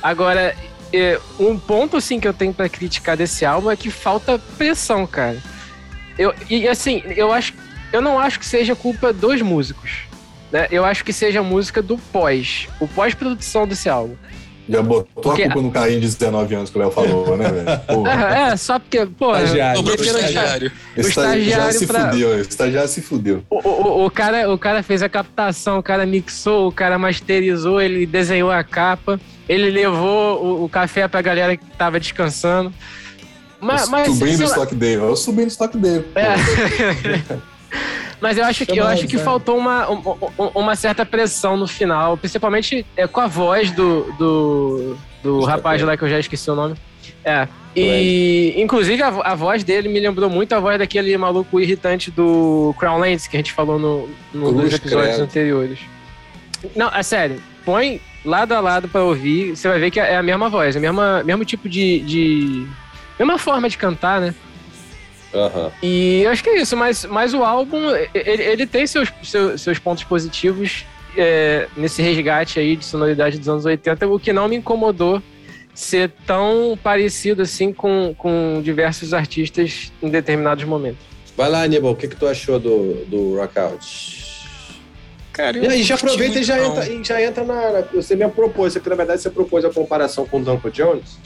[0.02, 0.54] Agora,
[0.92, 5.06] é, um ponto assim que eu tenho pra criticar desse álbum é que falta pressão,
[5.06, 5.38] cara.
[6.18, 7.54] Eu, e assim, eu acho
[7.92, 10.04] eu não acho que seja culpa dos músicos.
[10.50, 10.66] Né?
[10.70, 14.16] Eu acho que seja música do pós, o pós-produção desse álbum.
[14.68, 17.48] Já botou Porque- a culpa no carinho de 19 anos que o Léo falou, né,
[17.50, 17.66] velho?
[18.08, 19.84] Ah, é, só porque, pô, Estagiário.
[19.84, 20.72] Já- estagiário.
[20.96, 23.42] o estagiário se pra- fudeu, o estagiário se fudeu.
[23.50, 27.80] o, o, o cara, o cara fez a captação, o cara mixou, o cara masterizou,
[27.80, 32.72] ele desenhou a capa, ele levou o, o café pra galera que tava descansando.
[33.60, 36.04] Mas, mas, sobrinho sei do lá, estoque dele, é o sobrinho do estoque dele.
[36.14, 36.34] É.
[38.22, 39.98] Mas eu acho que, eu acho que faltou uma, um-
[40.38, 45.80] um- uma certa pressão no final, principalmente é, com a voz do, do, do rapaz
[45.80, 45.88] bem.
[45.88, 46.76] lá que eu já esqueci o nome.
[47.24, 47.48] É.
[47.74, 52.74] E, inclusive, a, a voz dele me lembrou muito a voz daquele maluco irritante do
[52.78, 55.22] Crownlands, que a gente falou no, no dos episódios credo.
[55.24, 55.78] anteriores.
[56.76, 57.42] Não, é sério.
[57.64, 60.78] Põe lado a lado pra ouvir, você vai ver que é a mesma voz, é
[60.78, 62.66] o mesma, mesmo tipo de, de.
[63.18, 64.34] Mesma forma de cantar, né?
[65.34, 65.70] Aham.
[65.82, 67.78] E acho que é isso, mas, mas o álbum,
[68.14, 70.84] ele, ele tem seus, seus, seus pontos positivos
[71.16, 75.22] é, nesse resgate aí de sonoridade dos anos 80, o que não me incomodou
[75.74, 81.00] ser tão parecido assim com, com diversos artistas em determinados momentos.
[81.34, 84.20] Vai lá, Aníbal, o que, que tu achou do, do Rockout?
[85.32, 86.66] Cara, eu E aí, já aproveita e já não.
[86.66, 89.70] entra, e já entra na, na- Você mesmo propôs, que na verdade você propôs a
[89.70, 91.16] comparação com o Duncan Jones.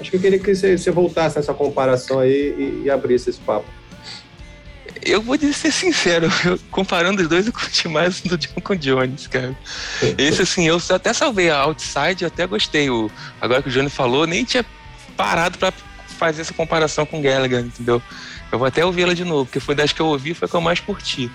[0.00, 3.40] Acho que eu queria que você, você voltasse nessa comparação aí e, e abrisse esse
[3.40, 3.66] papo.
[5.02, 8.76] Eu vou ser sincero, eu- comparando os dois, eu curti mais do John com o
[8.76, 9.56] Jones, cara.
[10.16, 12.88] Esse, assim, eu até salvei a Outside, eu até gostei.
[12.90, 14.64] O, agora que o Johnny falou, nem tinha
[15.16, 15.72] parado pra
[16.18, 18.00] fazer essa comparação com Gallagher, entendeu?
[18.50, 20.54] Eu vou até ouvi-la de novo, porque foi das que eu ouvi, foi a que
[20.56, 21.30] eu mais curti.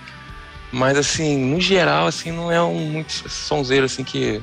[0.72, 4.42] Mas, assim, no geral, assim, não é um muito sonzeiro, assim, que,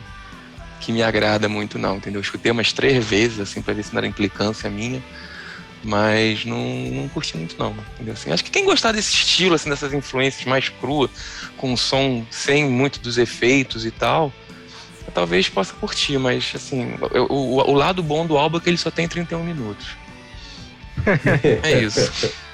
[0.81, 2.19] que me agrada muito, não, entendeu?
[2.21, 5.03] Eu escutei umas três vezes, assim, pra ver se não era implicância minha.
[5.85, 7.75] Mas não, não curti muito, não.
[7.95, 8.15] Entendeu?
[8.15, 11.11] Assim, acho que quem gostar desse estilo, assim, dessas influências mais cruas,
[11.57, 14.33] com um som sem muito dos efeitos e tal,
[15.15, 16.95] talvez possa curtir, mas assim,
[17.29, 19.87] o, o, o lado bom do álbum é que ele só tem 31 minutos.
[21.63, 22.11] É isso.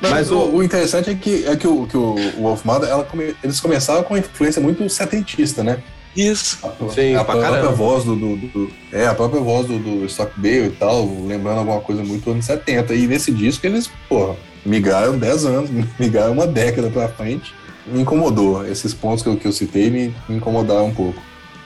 [0.00, 3.34] Mas o, o interessante é que, é que o, que o, o Wolf Mother, come-
[3.42, 5.82] eles começaram com uma influência muito setentista, né?
[6.16, 6.58] Isso.
[6.94, 7.72] Sim, a pra própria caramba.
[7.72, 11.80] voz do, do- do- É, a própria voz do, do Stockdale e tal, lembrando alguma
[11.80, 12.94] coisa muito anos 70.
[12.94, 17.54] E nesse disco eles, porra, migraram 10 anos, migraram uma década pra frente.
[17.86, 18.64] Me incomodou.
[18.66, 21.20] Esses pontos que eu, que eu citei me, me incomodaram um pouco.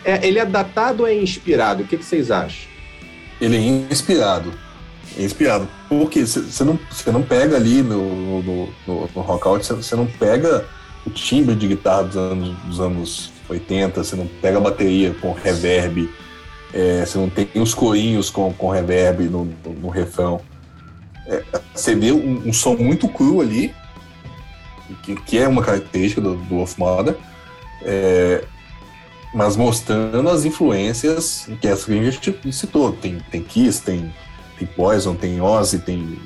[0.05, 1.83] É, ele é datado ou é inspirado?
[1.83, 2.69] O que, que vocês acham?
[3.41, 3.61] Ele é
[3.93, 4.53] inspirado.
[5.19, 5.69] É inspirado.
[5.89, 10.65] Porque você não, cê não pega ali no, no, no, no Rockout, você não pega
[11.05, 15.33] o timbre de guitarra dos anos, dos anos 80, você não pega a bateria com
[15.33, 16.09] reverb,
[17.05, 20.41] você não tem os corinhos com, com reverb no, no, no refrão.
[21.75, 23.75] Você vê um, um som muito cru ali,
[25.03, 27.17] que, que é uma característica do, do Wolf Mother,
[27.83, 28.45] é,
[29.35, 32.93] mas mostrando as influências que essa a gente citou.
[32.93, 34.13] Tem, tem Kiss, tem,
[34.59, 36.19] tem Poison, tem Ozzy, tem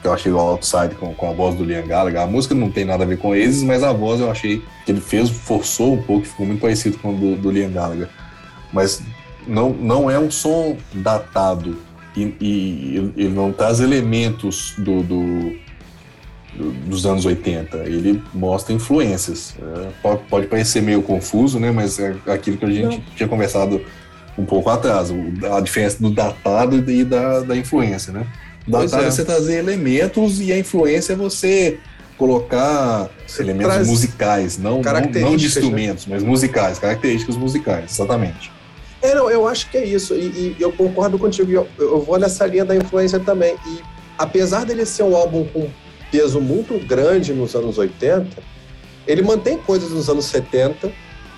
[0.00, 2.20] que eu achei o Outside com, com a voz do Liam Gallagher.
[2.20, 4.92] A música não tem nada a ver com eles, mas a voz eu achei que
[4.92, 8.08] ele fez, forçou um pouco, ficou muito parecido com o do, do Liam Gallagher.
[8.72, 9.02] Mas
[9.46, 11.76] não, não é um som datado
[12.16, 15.56] e, e ele não traz elementos do, do,
[16.56, 17.76] do, dos anos 80.
[17.78, 19.54] Ele mostra influências.
[19.60, 21.70] É, pode, pode, parecer meio confuso, né?
[21.70, 23.14] Mas é aquilo que a gente não.
[23.14, 23.80] tinha conversado
[24.38, 25.10] um pouco atrás,
[25.50, 28.26] a diferença do datado e da, da influência, né?
[28.66, 29.10] Datado é.
[29.10, 31.78] você trazer elementos e a influência é você
[32.18, 35.48] colocar você elementos musicais, não, não, não de né?
[35.48, 36.14] instrumentos, né?
[36.14, 38.50] mas musicais, características musicais, exatamente.
[39.02, 42.18] É, não, eu acho que é isso, e, e eu concordo contigo, eu, eu, vou
[42.18, 43.54] nessa linha da influência também.
[43.66, 43.80] E
[44.18, 45.68] apesar dele ser um álbum com
[46.10, 48.42] peso muito grande nos anos 80,
[49.06, 50.90] ele mantém coisas dos anos 70.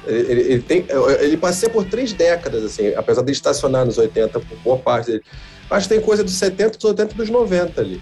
[0.06, 0.86] Ele, ele, ele tem,
[1.20, 5.24] ele passeia por três décadas, assim, apesar de estacionar nos 80 por boa parte dele.
[5.70, 8.00] Mas tem coisa dos 70, dos 80 e dos 90 ali.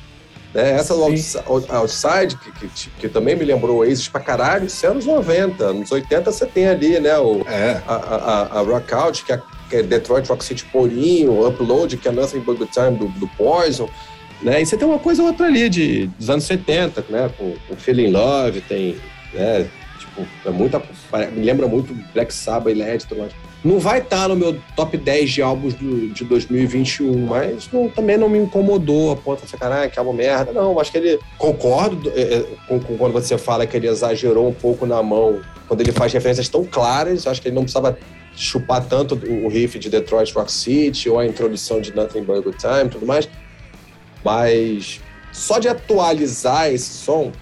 [0.55, 0.73] Né?
[0.73, 5.73] Essa Outside, que, que, que, também me lembrou Oasis pra caralho, isso é anos 90.
[5.75, 7.19] Nos 80 você tem ali, né?
[7.19, 7.83] O, é.
[7.87, 12.13] a, a, a Rockout, que é, que é Detroit Rock City Porinho, Upload, que é
[12.13, 13.89] Nothing But Good Time do, do Poison.
[14.41, 14.63] Né?
[14.63, 17.31] E você tem uma coisa ou outra ali de, dos anos 70, né?
[17.37, 18.97] Com, com Feeling Love, tem.
[19.35, 19.69] Né?
[19.99, 20.83] Tipo, é muita,
[21.33, 23.33] me lembra muito Black Sabbath e Led tudo mais.
[23.67, 27.89] Não vai estar tá no meu top 10 de álbuns do, de 2021, mas não,
[27.89, 30.53] também não me incomodou a ponta de sacanagem, que álbum merda.
[30.53, 31.19] Não, acho que ele.
[31.37, 35.41] Concordo é, é, com, com, quando você fala que ele exagerou um pouco na mão,
[35.67, 37.27] quando ele faz referências tão claras.
[37.27, 37.99] Acho que ele não precisava
[38.37, 42.41] chupar tanto o riff de Detroit Rock City ou a introdução de Nothing But a
[42.43, 43.29] Good Time tudo mais.
[44.25, 45.01] Mas
[45.33, 47.33] só de atualizar esse som,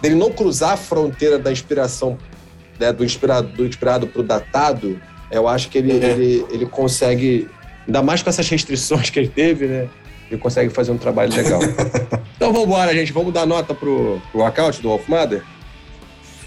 [0.00, 2.16] dele não cruzar a fronteira da inspiração,
[2.78, 5.00] né, do inspirado, do inspirado pro datado,
[5.32, 6.10] eu acho que ele, é.
[6.10, 7.48] ele, ele consegue,
[7.86, 9.88] ainda mais com essas restrições que ele teve, né?
[10.30, 11.60] Ele consegue fazer um trabalho legal.
[12.36, 13.12] então vamos embora, gente.
[13.12, 15.42] Vamos dar nota pro, pro workout do Wolf Mother?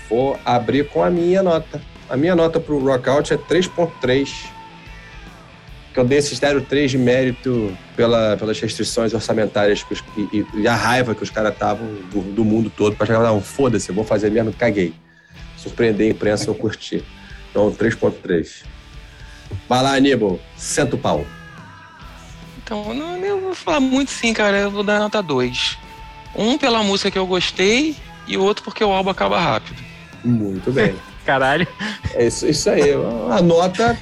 [0.09, 1.81] Vou abrir com a minha nota.
[2.09, 4.27] A minha nota pro workout é 3.3.
[5.93, 10.75] Que eu dei esse 0,3 de mérito pela, pelas restrições orçamentárias os, e, e, a
[10.75, 14.03] raiva que os caras estavam do, do, mundo todo para chegar não, foda-se, eu vou
[14.03, 14.93] fazer mesmo, caguei.
[15.55, 17.03] Surpreender a imprensa, eu curti.
[17.49, 18.74] Então, 3.3.
[19.67, 21.25] Vai lá, Aníbal, senta o pau.
[22.63, 24.57] Então, não, eu vou falar muito sim, cara.
[24.57, 25.77] Eu vou dar nota 2.
[26.35, 27.95] Um pela música que eu gostei
[28.27, 29.81] e o outro porque o álbum acaba rápido.
[30.23, 30.95] Muito bem.
[31.25, 31.67] Caralho.
[32.13, 32.93] É isso, isso aí.
[33.31, 33.97] A nota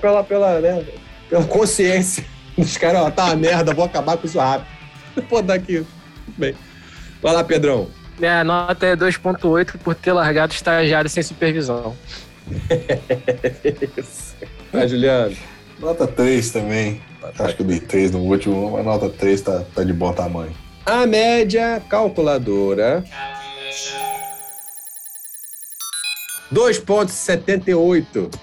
[0.00, 0.84] pela, pela, né,
[1.28, 2.24] pela consciência
[2.56, 4.66] dos caras, ó, tá uma merda, vou acabar com isso rápido.
[5.28, 5.84] Pô, daqui.
[6.36, 6.54] Bem.
[7.20, 7.88] Vai lá, Pedrão.
[8.20, 11.96] É, a nota é 2.8 por ter largado estagiário sem supervisão.
[13.98, 14.23] Isso.
[14.74, 15.36] Vai, Juliano.
[15.78, 17.00] Nota 3 também.
[17.38, 20.52] Acho que eu dei 3 no último, mas nota 3 tá, tá de bom tamanho.
[20.84, 23.04] A média calculadora.
[26.52, 28.34] 2,78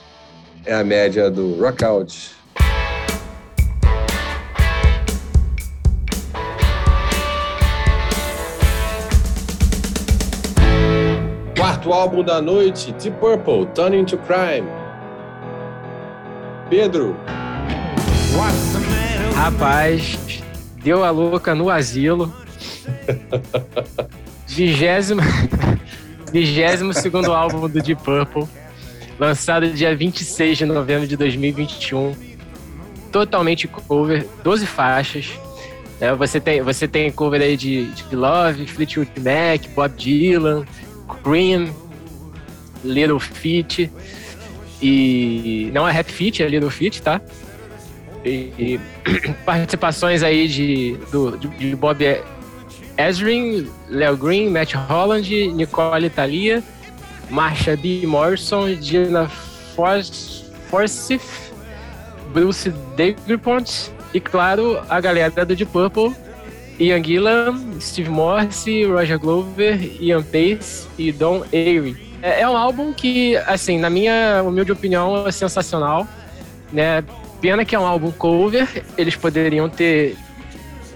[0.65, 2.32] é a média do Rockout.
[11.57, 14.80] Quarto álbum da noite, Deep Purple, Turning to Crime.
[16.72, 17.17] Pedro.
[19.36, 20.17] Rapaz,
[20.82, 22.34] deu a louca no asilo.
[24.47, 25.22] Vigésimo,
[26.32, 28.47] vigésimo segundo álbum do Deep Purple,
[29.19, 32.15] lançado dia 26 de novembro de 2021.
[33.11, 35.30] Totalmente cover, 12 faixas.
[35.99, 40.65] É, você, tem, você tem cover aí de, de Love, Fleetwood Mac, Bob Dylan,
[41.22, 41.76] Cream,
[42.82, 43.91] Little Feat
[44.82, 47.21] e não é Rap Feat, é Little Feat, tá?
[48.25, 48.79] E, e
[49.45, 52.03] participações aí de, do, de Bob
[52.97, 56.63] Ezrin, Leo Green, Matt Holland, Nicole Italia,
[57.29, 58.05] Marsha B.
[58.05, 59.29] Morrison, Gina
[60.69, 61.51] Forsyth,
[62.34, 66.13] Bruce Davenport e, claro, a galera do Deep Purple
[66.82, 72.11] Ian Gillan, Steve Morse, Roger Glover, Ian Pace e Don Airey.
[72.22, 76.07] É, é, um álbum que, assim, na minha humilde opinião, é sensacional,
[76.72, 77.03] né?
[77.41, 78.67] Pena que é um álbum cover,
[78.97, 80.15] eles poderiam ter,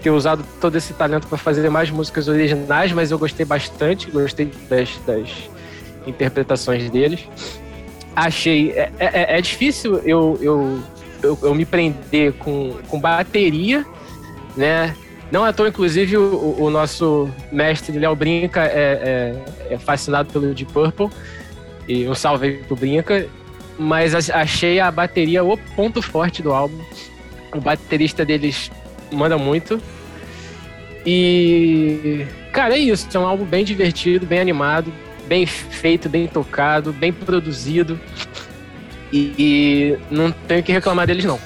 [0.00, 4.52] ter usado todo esse talento para fazer mais músicas originais, mas eu gostei bastante, gostei
[4.70, 5.28] das, das
[6.06, 7.26] interpretações deles.
[8.14, 8.70] Achei.
[8.70, 10.82] É, é, é difícil eu, eu,
[11.22, 13.84] eu, eu me prender com, com bateria,
[14.56, 14.94] né?
[15.30, 19.34] Não à toa, inclusive, o, o nosso mestre Léo Brinca é,
[19.68, 21.10] é, é, fascinado pelo Deep Purple.
[21.88, 23.26] E um salve aí pro Brinca.
[23.78, 26.80] Mas achei a bateria o ponto forte do álbum.
[27.52, 28.70] O baterista deles
[29.12, 29.80] manda muito.
[31.04, 32.26] E.
[32.52, 33.08] Cara, é isso.
[33.12, 34.92] É um álbum bem divertido, bem animado,
[35.26, 38.00] bem feito, bem tocado, bem produzido.
[39.12, 41.38] E, e não tenho que reclamar deles, não.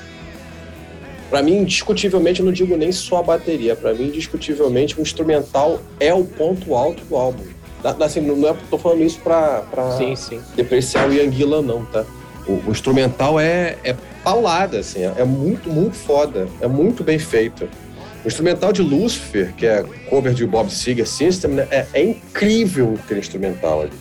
[1.31, 3.77] Para mim, indiscutivelmente, eu não digo nem só a bateria.
[3.77, 7.45] Para mim, indiscutivelmente, o instrumental é o ponto alto do álbum.
[8.01, 10.41] Assim, não é, tô falando isso pra, pra sim, sim.
[10.55, 12.05] depreciar o Yanguila, não, tá?
[12.47, 16.49] O, o, instrumental é, é paulada, assim, é, é muito, muito foda.
[16.61, 17.69] É muito bem feito.
[18.25, 22.99] O instrumental de Lucifer, que é cover de Bob Seger System, né, é, é, incrível
[23.03, 23.93] aquele instrumental ali.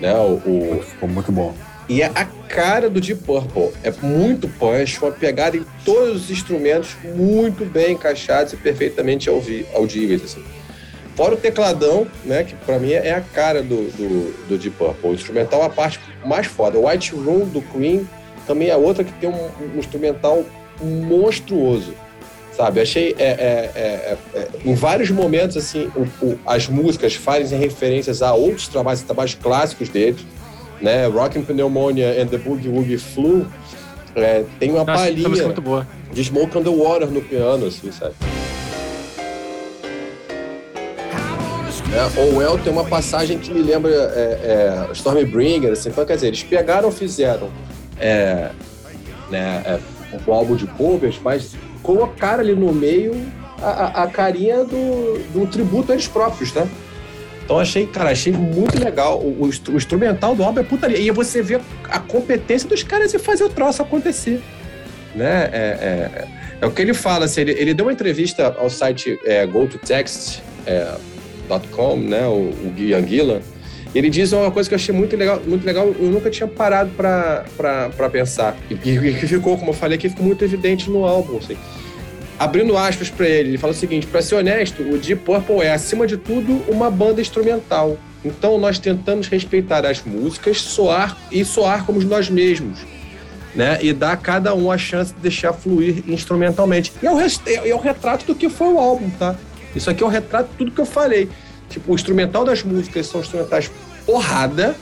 [0.00, 0.12] Né?
[0.14, 1.54] O, o, Ficou muito bom.
[1.88, 3.70] E é a cara do Deep Purple.
[3.82, 10.24] É muito punch, uma pegada em todos os instrumentos muito bem encaixados e perfeitamente audíveis.
[10.24, 10.44] Assim.
[11.14, 15.10] Fora o tecladão, né, que para mim é a cara do, do, do, Deep Purple.
[15.10, 16.76] O instrumental é a parte mais foda.
[16.78, 18.06] O White Room do Queen
[18.46, 20.44] também é outra que tem um, um instrumental
[20.80, 21.94] monstruoso.
[22.56, 27.58] Sabe, achei é, é, é, é, em vários momentos assim o, o, as músicas fazem
[27.58, 30.24] referências a outros trabalhos, trabalhos clássicos deles
[30.80, 31.06] né?
[31.06, 33.46] Rockin' Pneumonia and the Boogie Woogie Flu,
[34.14, 35.86] é, tem uma Nossa, palhinha boa.
[36.12, 38.14] de Smoke on the Water no piano, assim, sabe?
[41.92, 46.28] É, Orwell tem uma passagem que me lembra é, é, Stormbringer, assim, então, quer dizer,
[46.28, 47.48] eles pegaram, fizeram
[47.98, 48.50] é,
[49.30, 49.78] né, é,
[50.26, 53.14] o álbum de covers, mas colocaram ali no meio
[53.62, 56.68] a, a, a carinha do, do tributo a eles próprios, né?
[57.46, 59.20] Então achei, cara, achei muito legal.
[59.20, 60.98] O, o, o instrumental do álbum é putaria.
[60.98, 64.42] E você vê a competência dos caras em fazer o troço acontecer.
[65.14, 65.48] Né?
[65.52, 66.26] É, é,
[66.60, 71.92] é o que ele fala, assim, ele, ele deu uma entrevista ao site é, gototext.com,
[71.92, 72.26] é, né?
[72.26, 73.40] O, o Gui Anguila.
[73.94, 76.90] Ele diz uma coisa que eu achei muito legal, muito legal eu nunca tinha parado
[76.90, 77.44] para
[78.10, 78.56] pensar.
[78.68, 81.38] E que ficou, como eu falei aqui, ficou muito evidente no álbum.
[81.38, 81.56] Assim
[82.38, 85.72] abrindo aspas para ele, ele fala o seguinte: para ser honesto, o Deep Purple é,
[85.72, 87.98] acima de tudo, uma banda instrumental.
[88.24, 92.80] Então nós tentamos respeitar as músicas, soar e soar como nós mesmos.
[93.54, 93.78] Né?
[93.80, 96.92] E dar a cada um a chance de deixar fluir instrumentalmente.
[97.02, 99.34] E é o, é o retrato do que foi o álbum, tá?
[99.74, 101.30] Isso aqui é o retrato de tudo que eu falei.
[101.70, 103.70] Tipo, o instrumental das músicas são instrumentais
[104.04, 104.76] porrada,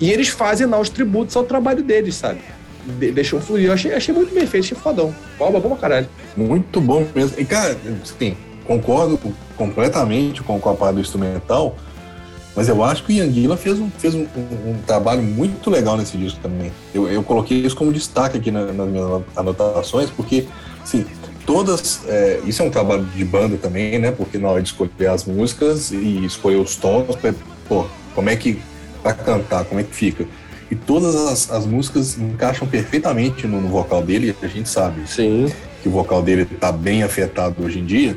[0.00, 2.40] e eles fazem lá os tributos ao trabalho deles, sabe?
[2.98, 3.66] De, deixou fluir.
[3.66, 5.14] Eu achei, achei muito bem feito, achei fodão.
[5.38, 6.08] Palma bom pra caralho.
[6.36, 7.38] Muito bom mesmo.
[7.38, 9.18] E, cara, sim, concordo
[9.56, 11.76] completamente com, com a parte do instrumental,
[12.56, 15.96] mas eu acho que o Yanguila fez, um, fez um, um, um, trabalho muito legal
[15.96, 16.70] nesse disco também.
[16.94, 20.46] Eu, eu coloquei isso como destaque aqui na, nas minhas anotações, porque,
[20.84, 21.04] sim,
[21.44, 22.02] todas.
[22.06, 24.10] É, isso é um trabalho de banda também, né?
[24.10, 27.16] Porque na hora de escolher as músicas e escolher os tons,
[27.68, 28.60] pô, como é que.
[29.02, 30.26] pra cantar, como é que fica?
[30.70, 35.52] E todas as, as músicas encaixam perfeitamente no, no, vocal dele, a gente sabe Sim.
[35.82, 38.16] que o vocal dele está bem afetado hoje em dia,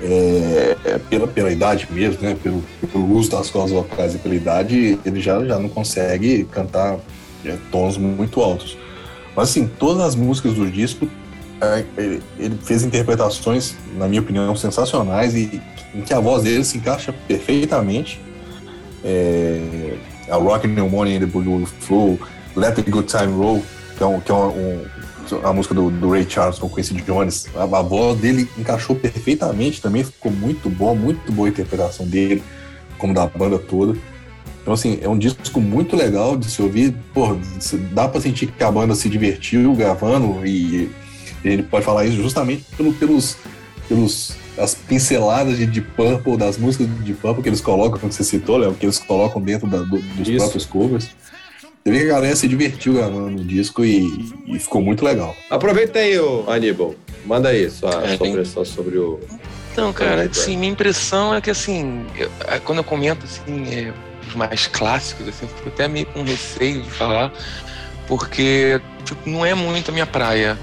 [0.00, 2.36] é, é pela, pela idade mesmo, né?
[2.42, 6.98] Pelo, pelo uso das cordas vocais e pela idade, ele já, já não consegue cantar
[7.44, 8.76] é, tons muito altos.
[9.34, 11.08] Mas assim, todas as músicas do disco,
[11.60, 15.60] é, ele, ele, fez interpretações, na minha opinião, sensacionais e
[15.94, 18.20] em que a voz dele se encaixa perfeitamente.
[19.04, 19.96] É,
[20.32, 22.18] a Rock Pneumonia in the Blue Flow,
[22.56, 23.62] Let the Good Time Roll,
[23.96, 24.84] que é, um, que é um,
[25.44, 27.48] a música do, do, Ray Charles com Quincy Jones.
[27.54, 32.42] A, a, voz dele encaixou perfeitamente também, ficou muito bom, muito boa a interpretação dele,
[32.96, 33.96] como da banda toda.
[34.62, 36.94] Então, assim, é um disco muito legal de se ouvir.
[37.12, 37.36] Pô,
[37.92, 40.90] dá pra sentir que a banda se divertiu gravando e
[41.44, 43.36] ele pode falar isso justamente pelo, pelos,
[43.88, 48.12] pelos as pinceladas de Deep Purple, das músicas de Deep Purple que eles colocam, como
[48.12, 50.36] você citou, Léo, que eles colocam dentro da, do, dos Isso.
[50.38, 51.08] próprios covers.
[51.84, 54.06] Você vê que a galera se divertiu gravando o disco e,
[54.46, 55.34] e, ficou muito legal.
[55.50, 56.14] Aproveita aí,
[56.46, 56.94] Aníbal.
[57.26, 59.18] Manda aí sua, é, sua impressão sobre o.
[59.72, 63.92] Então, cara, assim, minha impressão é que, assim, eu, é, quando eu comento, assim, é,
[64.28, 67.32] os mais clássicos, assim, eu fico até meio com receio de falar,
[68.06, 70.56] porque, tipo, não é muito a minha praia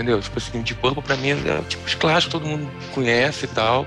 [0.00, 0.20] entendeu?
[0.20, 3.86] Tipo assim, de Purple pra mim é tipo os clássicos, todo mundo conhece e tal.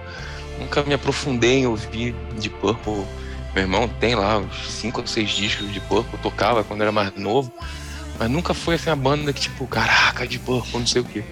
[0.60, 3.04] Nunca me aprofundei em ouvir de Purple.
[3.56, 7.14] Meu irmão tem lá uns cinco ou seis discos de Purple, tocava quando era mais
[7.16, 7.52] novo,
[8.18, 11.24] mas nunca foi assim a banda que tipo, caraca, de Purple, não sei o que.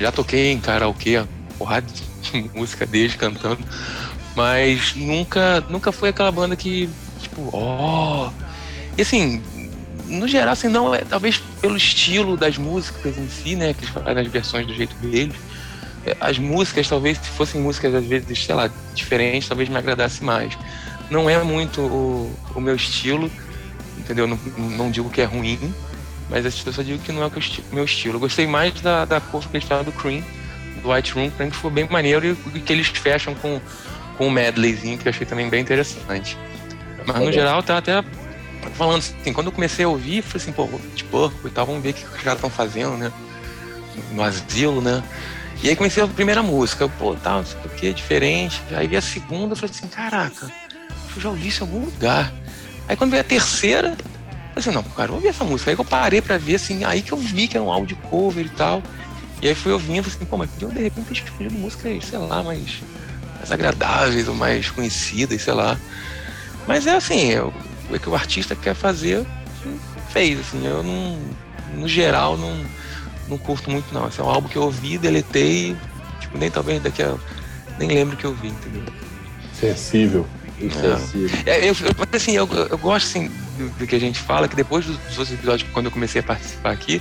[0.00, 1.24] Já toquei em karaokê,
[1.56, 3.58] porrada de música deles cantando,
[4.36, 6.88] mas nunca, nunca foi aquela banda que,
[7.20, 8.28] tipo, ó.
[8.28, 8.32] Oh.
[8.96, 9.42] E assim,
[10.08, 13.90] no geral, assim, não é talvez pelo estilo das músicas em si, né, que eles
[13.90, 15.36] fazem as versões do jeito deles.
[16.20, 20.56] as músicas, talvez se fossem músicas às vezes, sei lá, diferentes, talvez me agradasse mais.
[21.10, 23.30] Não é muito o, o meu estilo,
[23.98, 24.26] entendeu?
[24.26, 25.72] Não, não digo que é ruim,
[26.30, 27.32] mas eu só digo que não é o
[27.72, 28.16] meu estilo.
[28.16, 30.22] Eu gostei mais da, da cor que falam do Cream,
[30.82, 33.60] do White Room, mim foi bem maneiro e que eles fecham com,
[34.16, 36.36] com um medleyzinho que eu achei também bem interessante.
[37.06, 38.02] Mas no geral tá até
[38.74, 41.82] falando assim, quando eu comecei a ouvir, falei assim, pô, de porco e tal, vamos
[41.82, 43.12] ver o que os caras estão fazendo, né?
[44.12, 45.02] No asilo, né?
[45.62, 48.62] E aí comecei a primeira música, pô, tal, tá, o que diferente.
[48.70, 50.50] Aí vi a segunda, falei assim, caraca,
[51.16, 52.32] eu já ouvi isso em algum lugar.
[52.86, 55.70] Aí quando veio a terceira, falei assim, não, cara, vou ouvir essa música.
[55.70, 57.96] Aí que eu parei pra ver, assim, aí que eu vi que era um áudio
[58.08, 58.82] cover e tal.
[59.42, 62.82] E aí fui ouvindo, assim, pô, mas eu de repente escolhido músicas, sei lá, mais,
[63.36, 65.76] mais agradáveis ou mais conhecidas, sei lá.
[66.68, 67.42] Mas é assim, é
[67.90, 69.24] o que o artista quer fazer,
[70.10, 71.18] fez, assim, eu não,
[71.74, 72.64] no geral, não,
[73.28, 74.08] não curto muito não.
[74.08, 75.76] Esse é um álbum que eu ouvi, deletei,
[76.20, 77.14] tipo, nem talvez daqui a.
[77.78, 78.82] nem lembro que eu vi, entendeu?
[79.52, 80.26] Sensível.
[80.60, 81.38] Insensível.
[81.46, 84.56] É, eu, eu, assim, eu, eu gosto assim, do, do, que a gente fala, que
[84.56, 87.00] depois dos, dos outros episódios, quando eu comecei a participar aqui,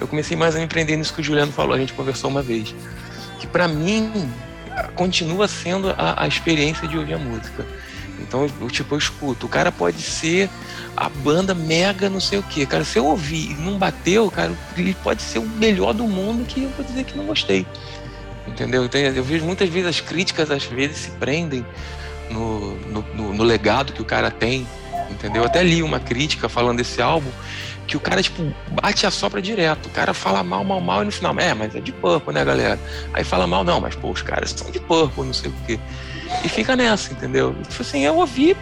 [0.00, 2.42] eu comecei mais a me empreender nisso que o Juliano falou, a gente conversou uma
[2.42, 2.74] vez.
[3.38, 4.28] Que para mim
[4.94, 7.64] continua sendo a, a experiência de ouvir a música.
[8.20, 9.46] Então, eu, tipo, eu escuto.
[9.46, 10.48] O cara pode ser
[10.96, 12.66] a banda mega não sei o quê.
[12.66, 16.44] Cara, se eu ouvir e não bateu, cara, ele pode ser o melhor do mundo
[16.46, 17.66] que eu vou dizer que não gostei.
[18.46, 18.84] Entendeu?
[18.84, 21.64] Então, eu vejo muitas vezes as críticas, às vezes, se prendem
[22.30, 24.66] no, no, no, no legado que o cara tem.
[25.10, 25.42] Entendeu?
[25.42, 27.30] Eu até li uma crítica falando desse álbum
[27.86, 29.86] que o cara, tipo, bate a sopra direto.
[29.86, 32.44] O cara fala mal, mal, mal, e no final, é, mas é de Purple, né,
[32.44, 32.78] galera?
[33.12, 35.78] Aí fala mal, não, mas, pô, os caras são de Purple, não sei o quê.
[36.44, 37.54] E fica nessa, entendeu?
[37.68, 38.56] Tipo assim, eu ouvi,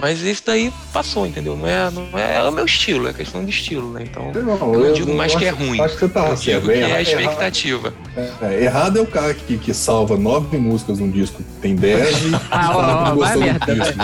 [0.00, 1.56] mas isso daí passou, entendeu?
[1.56, 4.04] Não é, não é, é o meu estilo, é questão de estilo, né?
[4.04, 5.80] Então, não, eu não digo mais que é ruim.
[5.80, 7.94] Acho que você tá eu digo que é a expectativa.
[8.16, 12.20] Errado é, errado é o cara que, que salva nove músicas num disco, tem dez
[12.24, 13.98] e ah, ó, ó, vai merda, disco,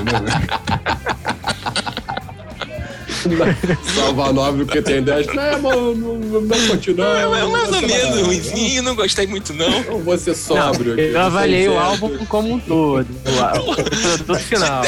[3.94, 5.26] Salvar nove porque tem 10.
[5.26, 7.18] Não, mano, não, não continua.
[7.18, 9.82] É, é mais ou menos ruimzinho, não gostei muito, não.
[9.82, 11.02] Eu vou ser sóbrio aqui.
[11.02, 13.06] Eu avaliei o álbum como um todo.
[13.06, 14.82] O produto final.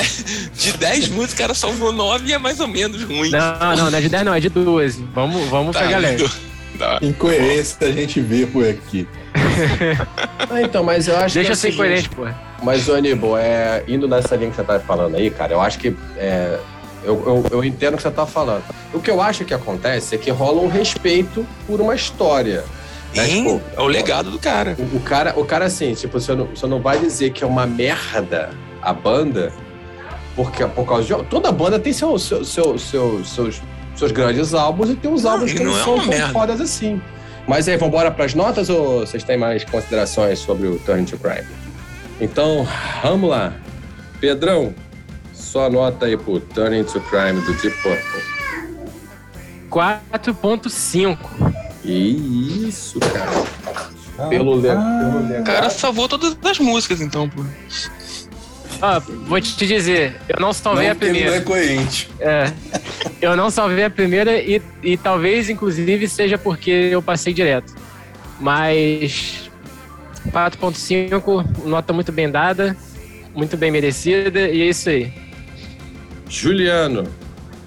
[0.55, 3.31] De 10 músicas, o cara salvou 9 e é mais ou menos ruim.
[3.31, 5.05] Não, não, não é de 10, não, é de 12.
[5.15, 6.29] Vamos, vamos tá, pegar leve.
[6.79, 6.99] Tá.
[7.03, 9.07] Incoerência a gente vê por aqui.
[10.51, 11.47] ah, então, mas eu acho Deixa que.
[11.47, 12.27] Deixa é ser incoerente, pô.
[12.63, 15.95] Mas, Aníbal, é, indo nessa linha que você tá falando aí, cara, eu acho que
[16.17, 16.59] é,
[17.05, 18.65] eu, eu, eu entendo o que você está falando.
[18.93, 22.65] O que eu acho que acontece é que rola um respeito por uma história.
[23.15, 23.27] Né?
[23.27, 24.77] Tipo, é o legado do cara.
[24.79, 27.47] O, o, cara, o cara assim, tipo, você não, você não vai dizer que é
[27.47, 28.51] uma merda
[28.83, 29.53] a banda,
[30.35, 31.25] porque por causa de.
[31.25, 33.63] Toda banda tem seu, seu, seu, seu seus,
[33.95, 37.01] seus grandes álbuns e tem os álbuns que não, não é são tão fodas assim.
[37.47, 41.05] Mas aí, vamos embora para as notas ou vocês têm mais considerações sobre o Turn
[41.05, 41.47] to Crime?
[42.21, 42.67] Então,
[43.03, 43.53] vamos lá.
[44.19, 44.75] Pedrão,
[45.45, 48.23] só anota aí pro Turning to Crime do Deep Purple.
[49.71, 51.19] 4.5.
[51.85, 53.45] Isso, cara.
[54.19, 57.45] Ah, pelo, le ah, pelo Cara, salvou todas as músicas, então, pô.
[58.81, 61.31] Ah, vou te dizer, eu não salvei não, a primeira.
[61.31, 62.11] Não é coerente.
[62.21, 62.53] É.
[63.21, 67.75] Eu não salvei a primeira e, e talvez, inclusive, seja porque eu passei direto.
[68.41, 69.51] Mas
[70.31, 72.77] 4.5, nota muito bem dada,
[73.35, 75.24] muito bem merecida, e é isso aí.
[76.29, 77.05] Juliano.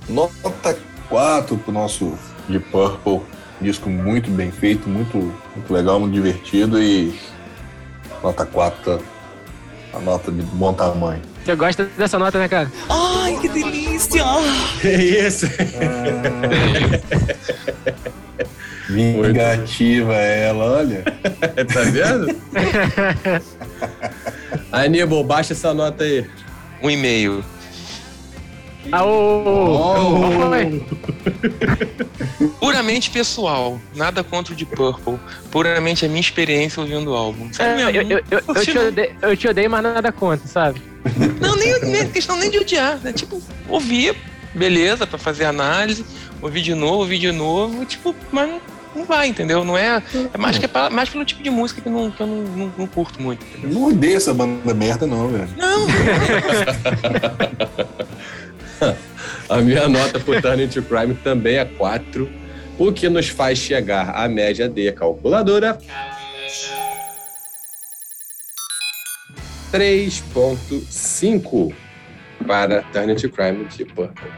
[0.09, 0.77] Nota
[1.09, 3.21] 4 pro nosso de Purple.
[3.59, 7.19] Disco muito bem feito, muito, muito legal, muito divertido e
[8.21, 9.01] nota 4,
[9.93, 11.21] a nota de bom tamanho.
[11.43, 12.71] Você gosta dessa nota, né, cara?
[12.89, 14.23] Ai, que delícia!
[14.79, 15.47] Que isso?
[15.81, 18.07] Ah,
[18.89, 21.03] vingativa ela, olha.
[21.73, 22.27] tá vendo?
[24.71, 26.25] Aníbal, baixa essa nota aí.
[26.81, 27.43] Um e-mail.
[28.91, 29.75] Aô!
[29.75, 30.47] Oh.
[32.59, 35.19] Puramente pessoal, nada contra o de Purple.
[35.51, 37.51] Puramente a minha experiência ouvindo o álbum.
[37.51, 40.81] Sabe é, eu, eu, eu, eu, te odeio, eu te odeio, mas nada contra, sabe?
[41.39, 42.99] Não, nem, nem questão nem de odiar.
[43.03, 43.13] Né?
[43.13, 44.15] Tipo, ouvir,
[44.53, 46.05] beleza, pra fazer análise,
[46.41, 48.61] ouvir de novo, ouvir de novo, tipo, mas não,
[48.95, 49.63] não vai, entendeu?
[49.63, 50.01] Não é.
[50.33, 52.73] É mais, que é mais pelo tipo de música que, não, que eu não, não,
[52.77, 53.45] não curto muito.
[53.45, 53.79] Entendeu?
[53.79, 55.49] Não odeio essa banda merda, não, velho.
[55.57, 55.87] Não!
[59.49, 62.29] A minha nota o Turning to Crime também é 4,
[62.77, 65.79] o que nos faz chegar à média de calculadora.
[69.71, 71.73] 3.5
[72.45, 74.29] para Turning to Crime de Purple.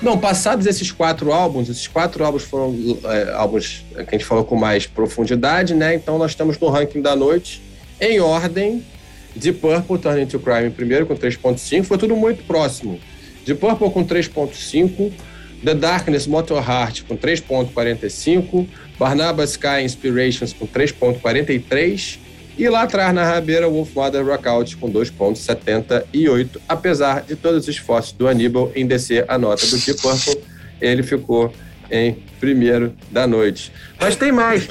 [0.00, 2.74] Não, passados esses quatro álbuns, esses quatro álbuns foram
[3.04, 5.94] é, álbuns que a gente falou com mais profundidade, né?
[5.94, 7.60] Então nós estamos no ranking da noite,
[8.00, 8.84] em ordem,
[9.34, 13.00] de Purple, Turning to Crime primeiro com 3.5, foi tudo muito próximo.
[13.44, 15.12] De Purple com 3.5,
[15.64, 18.66] The Darkness Motor Heart com 3.45,
[18.98, 22.18] Barnabas Sky Inspirations com 3.43
[22.58, 28.12] e lá atrás na rabeira Wolf Mother Rockout com 2.78, apesar de todos os esforços
[28.12, 30.40] do Aníbal em descer a nota do Deep Purple,
[30.80, 31.52] ele ficou
[31.90, 33.72] em primeiro da noite.
[34.00, 34.66] Mas tem mais.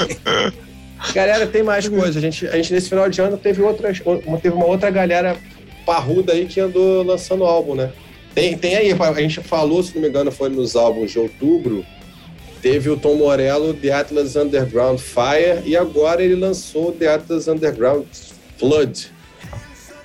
[1.13, 2.19] Galera, tem mais coisa.
[2.19, 4.01] A gente, a gente nesse final de ano teve, outras,
[4.41, 5.37] teve uma outra galera
[5.85, 7.91] parruda aí que andou lançando álbum, né?
[8.33, 11.85] Tem, tem aí, a gente falou, se não me engano, foi nos álbuns de outubro.
[12.61, 18.05] Teve o Tom Morello, The Atlas Underground Fire, e agora ele lançou The Atlas Underground
[18.57, 19.11] Flood.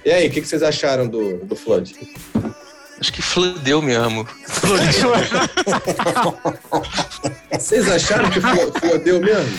[0.05, 1.95] E aí, o que, que, vocês acharam do, do Flood?
[3.01, 4.27] Acho que fludeu mesmo.
[7.53, 9.59] vocês acharam que fludeu mesmo?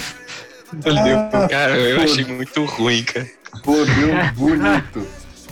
[1.34, 3.30] Ah, cara, eu achei muito ruim, cara.
[3.64, 5.08] Fludeu bonito.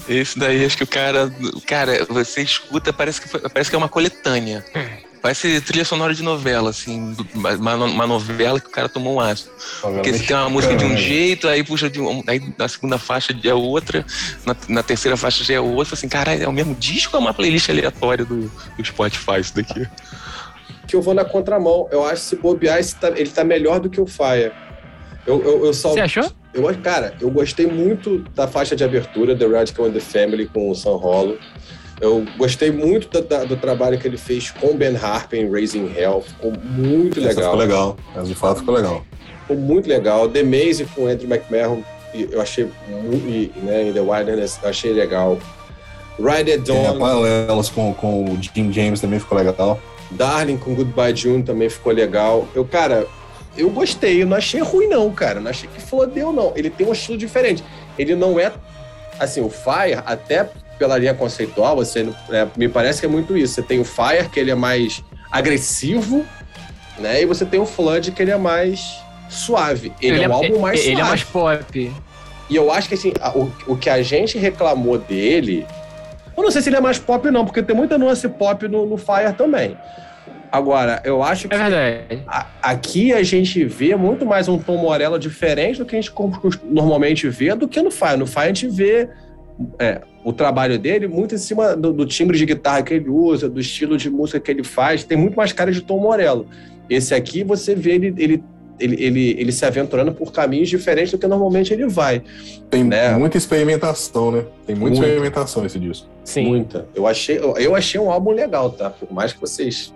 [0.10, 1.32] Esse daí, acho que o cara.
[1.68, 4.66] Cara, você escuta, parece que, parece que é uma coletânea.
[5.22, 9.52] Parece trilha sonora de novela, assim, uma, uma novela que o cara tomou um ácido.
[9.80, 12.24] Porque você tem uma música de um jeito, aí puxa de um.
[12.26, 14.04] Aí na segunda faixa é outra,
[14.44, 17.26] na, na terceira faixa já é outra, assim, cara, é o mesmo disco ou é
[17.26, 19.88] uma playlist aleatória do, do Spotify isso daqui?
[20.88, 21.88] Que eu vou na contramão.
[21.92, 24.52] Eu acho que se bobear, tá, ele tá melhor do que o Fire.
[25.28, 26.32] Eu, eu, eu só, Você achou?
[26.54, 30.70] Eu, cara, eu gostei muito da faixa de abertura, The Radical and the Family, com
[30.70, 31.38] o San Rolo.
[32.02, 35.94] Eu gostei muito do, da, do trabalho que ele fez com Ben Harper em Raising
[35.96, 36.22] Hell.
[36.22, 37.44] Ficou muito Essa legal.
[37.44, 37.98] Ficou legal.
[38.16, 39.06] Mas de fato ficou legal.
[39.42, 40.28] Ficou muito legal.
[40.28, 41.84] The Maze com Andrew McMahon,
[42.14, 43.60] eu achei muito.
[43.60, 45.38] Né, in The Wilderness, eu achei legal.
[46.18, 47.00] Ride at Dawn.
[47.00, 49.80] paralelas com, com o Jim James também ficou legal.
[50.12, 52.48] Darling com Goodbye June também ficou legal.
[52.54, 53.08] Eu, cara,
[53.56, 55.40] eu gostei, eu não achei ruim, não, cara.
[55.40, 56.52] Não achei que flodeu, não.
[56.56, 57.64] Ele tem um estilo diferente.
[57.98, 58.52] Ele não é.
[59.20, 60.50] Assim, o Fire, até
[60.82, 63.54] pela linha conceitual, você é, me parece que é muito isso.
[63.54, 66.26] Você tem o Fire, que ele é mais agressivo,
[66.98, 67.22] né?
[67.22, 69.94] E você tem o Flood, que ele é mais suave.
[70.02, 70.92] Ele, ele é um álbum mais ele suave.
[70.92, 71.92] Ele é mais pop.
[72.50, 75.68] E eu acho que assim, o, o que a gente reclamou dele.
[76.36, 78.88] Eu não sei se ele é mais pop, não, porque tem muita nuance pop no,
[78.88, 79.78] no Fire também.
[80.52, 81.54] Agora, eu acho que.
[81.54, 82.24] É verdade.
[82.26, 86.12] A, aqui a gente vê muito mais um Tom Morello diferente do que a gente
[86.66, 88.18] normalmente vê do que no Fire.
[88.18, 89.08] No Fire a gente vê
[89.80, 93.50] é, o trabalho dele muito em cima do, do, timbre de guitarra que ele usa,
[93.50, 95.04] do estilo de música que ele faz.
[95.04, 96.48] Tem muito mais cara de Tom Morello.
[96.90, 98.44] Esse aqui você vê ele, ele
[98.80, 102.24] ele, ele, ele se aventurando por caminhos diferentes do que normalmente ele vai.
[102.70, 103.16] Tem né?
[103.16, 104.44] muita experimentação, né?
[104.66, 106.08] Tem muita, muita, experimentação esse disco.
[106.24, 106.48] Sim.
[106.48, 106.88] Muita.
[106.96, 108.90] Eu achei, eu, eu achei um álbum legal, tá?
[108.90, 109.94] Por mais que vocês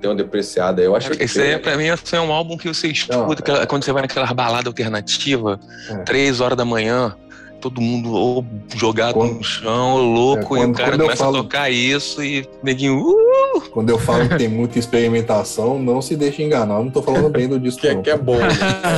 [0.00, 3.62] tenham depreciado, eu achei Esse aí, pra mim, é um álbum que você escuta Não,
[3.62, 3.66] é...
[3.66, 5.58] quando você vai naquela balada alternativa,
[5.88, 5.96] é.
[5.98, 7.16] três horas da manhã,
[7.60, 8.44] todo mundo ou
[8.74, 12.22] jogado quando, no chão, louco, é, quando, e o cara começa falo, a tocar isso
[12.22, 12.98] e neguinho.
[12.98, 13.60] Uh!
[13.70, 16.76] Quando eu falo que tem muita experimentação, não se deixe enganar.
[16.76, 17.80] Eu não tô falando bem do disco.
[17.80, 18.02] que, não.
[18.02, 18.38] que é bom.
[18.38, 18.48] Né?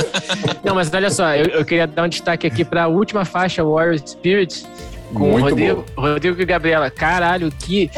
[0.63, 3.99] não, mas olha só, eu, eu, queria dar um destaque aqui pra última faixa, Warrior
[4.05, 4.65] Spirit,
[5.13, 6.89] com o Rodrigo, Rodrigo e Gabriela.
[6.89, 7.89] Caralho, que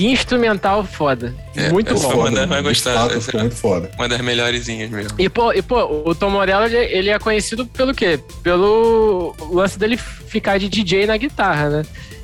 [0.00, 1.34] que instrumental foda.
[1.54, 2.14] É, muito bom.
[2.14, 3.14] Uma das, vai gostar.
[3.14, 3.90] Essa, muito foda.
[3.98, 5.12] Uma das melhorezinhas mesmo.
[5.18, 8.18] E pô, e, pô o Tom Morello, ele é conhecido pelo quê?
[8.42, 11.82] Pelo lance dele ficar de DJ na guitarra, né?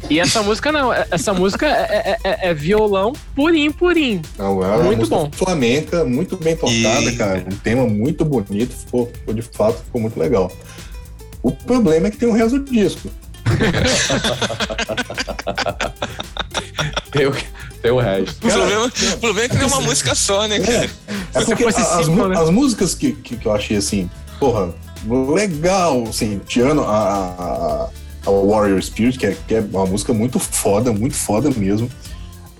[0.09, 4.23] E essa música não, essa música é, é, é, violão purim, purim.
[4.39, 5.29] Não, é muito bom.
[5.31, 7.17] Flamenca, muito bem tocada, e...
[7.17, 7.45] cara.
[7.47, 10.51] Um tema muito bonito, ficou, ficou, de fato, ficou muito legal.
[11.43, 13.11] O problema é que tem o resto do disco.
[17.17, 17.35] tem, o,
[17.83, 18.47] tem o resto.
[18.47, 20.91] O problema, o problema é que tem uma música só, né, cara?
[21.35, 22.39] É, é porque as, né?
[22.39, 24.75] as, músicas que, que, que, eu achei assim, porra,
[25.33, 27.89] legal, assim, tirando a, a,
[28.27, 31.91] a Warrior Spirit, que é, que é uma música muito foda, muito foda mesmo.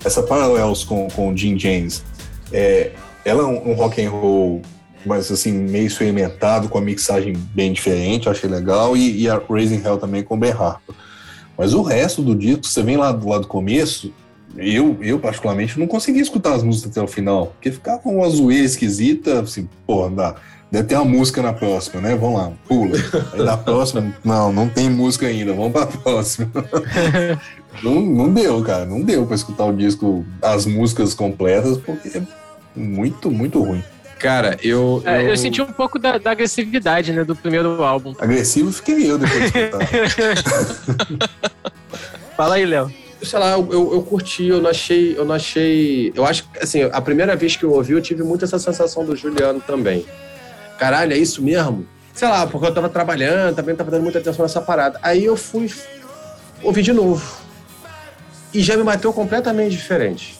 [0.03, 2.03] Essa Parallels com, com Jim James,
[2.51, 2.91] é,
[3.25, 4.61] ela é um, um rock and roll
[5.05, 9.39] mas assim, meio experimentado, com a mixagem bem diferente, eu achei legal, e, e a
[9.49, 10.93] Raising Hell também com o Ben Harper.
[11.57, 14.13] Mas o resto do disco, você vem lá do lado do começo,
[14.57, 18.65] eu, eu particularmente não consegui escutar as músicas até o final, porque ficava uma zoeira
[18.65, 20.35] esquisita, assim, pô, dá,
[20.71, 22.15] deve ter uma música na próxima, né?
[22.15, 22.97] Vamos lá, pula.
[23.33, 26.51] Aí da próxima, não, não tem música ainda, vamos pra próxima.
[27.83, 32.21] não, não deu, cara, não deu pra escutar o disco, as músicas completas, porque é
[32.75, 33.83] muito, muito ruim.
[34.17, 35.03] Cara, eu.
[35.05, 35.29] É, eu...
[35.29, 35.37] eu...
[35.37, 38.15] senti um pouco da, da, agressividade, né, do primeiro álbum.
[38.17, 41.29] Agressivo fiquei eu depois de escutar.
[42.35, 42.91] Fala aí, Léo.
[43.21, 46.11] Sei lá, eu, eu, eu, curti, eu não achei, eu não achei.
[46.15, 49.05] Eu acho que, assim, a primeira vez que eu ouvi, eu tive muito essa sensação
[49.05, 50.05] do Juliano também.
[50.77, 51.87] Caralho, é isso mesmo?
[52.13, 54.99] Sei lá, porque eu tava trabalhando, também tava dando muita atenção nessa parada.
[55.01, 55.71] Aí eu fui
[56.63, 57.37] ouvir de novo.
[58.53, 60.39] E já me bateu completamente diferente.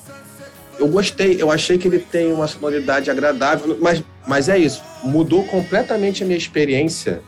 [0.79, 4.83] Eu gostei, eu achei que ele tem uma sonoridade agradável, mas, mas é isso.
[5.03, 7.21] Mudou completamente a minha experiência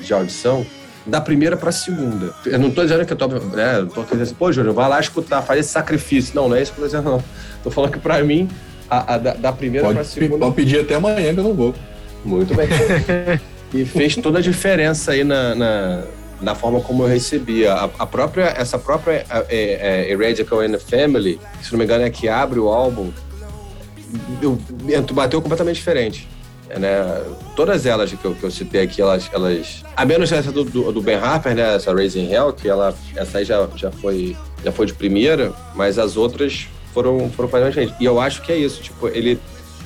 [0.00, 0.66] de audição
[1.08, 2.34] da primeira para a segunda.
[2.44, 5.00] Eu não estou dizendo que eu tô, né, tô dizendo assim, pô, Júnior, vai lá
[5.00, 6.36] escutar, faz esse sacrifício.
[6.36, 7.24] Não, não é isso que eu tô dizendo, não.
[7.64, 8.48] Tô falando que para mim,
[8.90, 10.38] a, a da, da, primeira para a segunda.
[10.38, 11.74] Pode pedir até amanhã que eu não vou.
[12.24, 12.68] Muito bem.
[13.72, 16.02] e fez toda a diferença aí na, na,
[16.42, 17.72] na forma como eu recebia.
[17.72, 22.10] A, própria, essa própria é, é, Heretical and the Family, se não me engano, é
[22.10, 23.10] que abre o álbum,
[24.42, 24.58] eu,
[25.12, 26.28] bateu completamente diferente.
[26.70, 27.24] É, né?
[27.56, 29.84] Todas elas que eu, que eu citei aqui, elas, elas.
[29.96, 31.76] A menos essa do, do, Ben Harper, né?
[31.76, 35.98] Essa Raising Hell, que ela, essa aí já, já, foi, já foi de primeira, mas
[35.98, 37.94] as outras foram, foram para gente.
[37.98, 39.40] E eu acho que é isso, tipo, ele.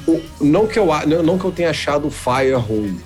[0.06, 0.88] O, não, que eu,
[1.22, 3.00] não que eu tenha achado o Fire ruim,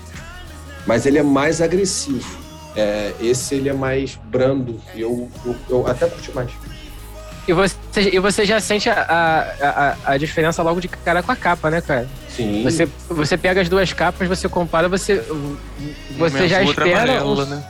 [0.86, 2.46] mas ele é mais agressivo.
[2.74, 4.80] É, esse ele é mais brando.
[4.94, 6.50] E eu, eu, eu até curti mais.
[7.46, 7.76] E você,
[8.12, 11.80] e você já sente a, a, a, diferença logo de cara com a capa, né,
[11.80, 12.08] cara?
[12.28, 12.64] Sim.
[12.64, 15.24] Você, você pega as duas capas, você compara, você,
[16.18, 17.20] você já espera.
[17.20, 17.46] Amarela, um...
[17.46, 17.64] né?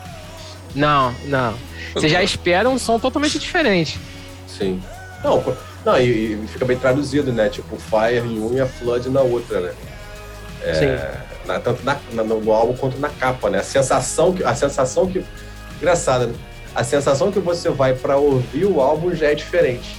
[0.75, 1.55] Não, não.
[1.93, 4.01] Você já espera um som totalmente diferente.
[4.47, 4.83] Sim.
[5.23, 5.43] Não,
[5.85, 7.49] não e, e fica bem traduzido, né?
[7.49, 9.73] Tipo, Fire em um e a Flood na outra, né?
[10.63, 11.47] É, Sim.
[11.47, 13.59] Na, tanto na, na, no álbum quanto na capa, né?
[13.59, 14.43] A sensação que.
[14.43, 15.25] A sensação que.
[15.77, 16.35] Engraçada, né?
[16.77, 19.97] A sensação que você vai para ouvir o álbum já é diferente.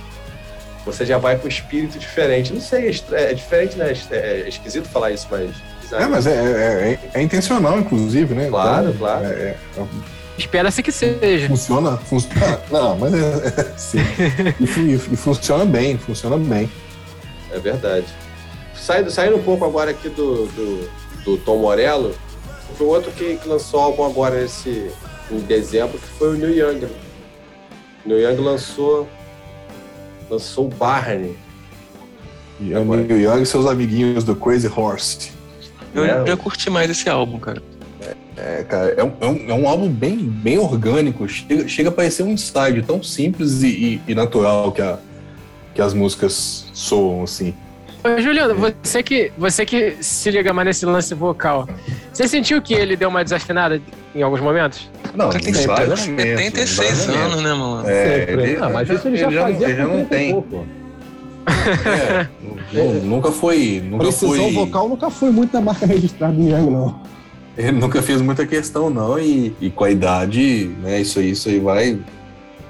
[0.85, 2.53] Você já vai com espírito diferente.
[2.53, 3.93] Não sei, é, é diferente, né?
[4.11, 5.49] É, é, esquisito falar isso, mas.
[5.91, 8.47] É, mas é, é, é, intencional, inclusive, né?
[8.47, 9.25] Claro, então, claro.
[10.37, 11.47] Espera-se que seja.
[11.47, 12.61] Funciona, funciona.
[12.69, 13.97] Não, mas é, sim.
[14.59, 16.71] E, e, e, funciona bem, funciona bem.
[17.51, 18.05] É verdade.
[18.75, 20.89] Saindo, saindo um pouco agora aqui do, do,
[21.25, 22.15] do Tom Morello,
[22.77, 24.91] foi outro que, que lançou álbum agora esse,
[25.31, 26.85] em dezembro, que foi o New Young.
[28.05, 29.07] O New Young lançou,
[30.29, 31.35] lançou o Barney.
[32.59, 35.31] E o New Young e seus amiguinhos do Crazy Horse.
[35.93, 37.61] Eu é, já curti mais esse álbum, cara.
[38.35, 41.27] É, cara, é um, é um, é um, álbum bem, bem orgânico.
[41.27, 44.99] Chega, chega a parecer um slide tão simples e, e, e natural que, a,
[45.73, 47.53] que as músicas soam, assim.
[48.03, 51.67] Ô, Juliano, você que, você que se liga mais nesse lance vocal,
[52.13, 53.81] você sentiu que ele deu uma desafinada
[54.13, 54.87] em alguns momentos?
[55.17, 57.89] Não, tem 76 anos, né, mano?
[57.89, 60.31] É, ele, ah, mas isso ele já, ele fazia já não tem.
[60.31, 60.65] Pouco.
[62.73, 63.81] É, nunca foi.
[63.83, 64.51] Nunca Precisão foi...
[64.53, 67.01] vocal nunca foi muito na marca registrada do Yang, não.
[67.57, 71.49] Ele nunca fez muita questão, não, e, e com a idade, né, isso aí, isso
[71.49, 71.97] aí vai,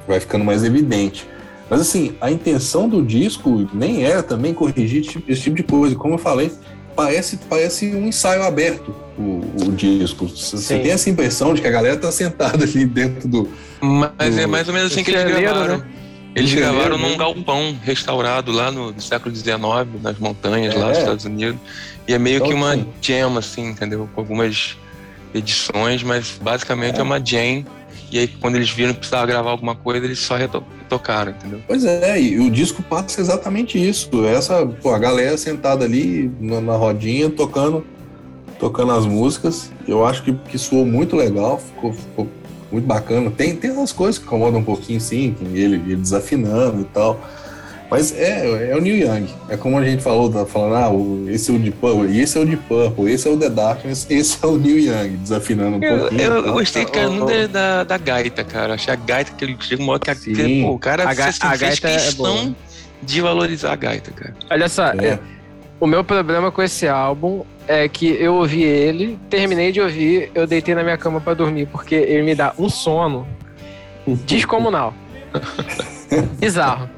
[0.07, 1.27] vai ficando mais evidente.
[1.69, 5.95] Mas assim, a intenção do disco nem era também corrigir esse tipo de coisa.
[5.95, 6.51] Como eu falei,
[6.97, 10.27] parece, parece um ensaio aberto o, o disco.
[10.27, 13.49] Você tem essa impressão de que a galera tá sentada ali dentro do.
[13.79, 14.41] Mas do...
[14.41, 15.77] é mais ou menos assim que eles gravaram.
[15.77, 15.85] Né?
[16.35, 19.57] Eles gravaram num galpão restaurado lá no, século XIX,
[20.03, 20.77] nas montanhas é.
[20.77, 21.59] lá dos Estados Unidos.
[22.07, 24.09] E é meio então, que uma jam, assim, entendeu?
[24.13, 24.77] Com algumas
[25.33, 27.65] edições, mas basicamente é, é uma jam
[28.11, 31.61] e aí, quando eles viram que precisava gravar alguma coisa, eles só retocaram, entendeu?
[31.67, 34.09] Pois é, e o disco passa exatamente isso.
[34.25, 37.85] Essa, pô, a galera sentada ali na, na rodinha, tocando
[38.59, 39.71] tocando as músicas.
[39.87, 42.27] Eu acho que, que soou muito legal, ficou, ficou
[42.71, 43.31] muito bacana.
[43.31, 47.19] Tem, tem umas coisas que incomodam um pouquinho, sim, ele, ele desafinando e tal.
[47.89, 49.27] Mas é, é o Neil Young.
[49.47, 52.41] É como a gente falou, tá falando, ah, esse é o de Purple, esse é
[52.41, 55.83] o de Purple, esse é o The Darkness, esse é o Neil Young, desafinando um
[55.83, 56.21] eu, pouquinho.
[56.21, 58.73] Eu, eu gostei, cara, da, da, da, gaita, cara.
[58.73, 60.15] Achei a gaita que ele chega uma hora que a,
[60.65, 64.35] pô, o cara a, fez, a gaita é questão é de valorizar a gaita, cara.
[64.51, 65.05] Olha só, é.
[65.05, 65.19] É,
[65.79, 70.45] o meu problema com esse álbum é que eu ouvi ele, terminei de ouvir, eu
[70.45, 73.25] deitei na minha cama para dormir, porque ele me dá um sono
[74.25, 74.93] descomunal.
[76.37, 76.96] Bizarro.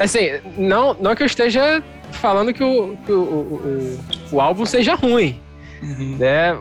[0.00, 1.82] Assim, não, não que eu esteja
[2.12, 3.98] falando que o, que o, o,
[4.32, 5.40] o, o álbum seja ruim.
[5.82, 6.16] Uhum.
[6.18, 6.58] Né?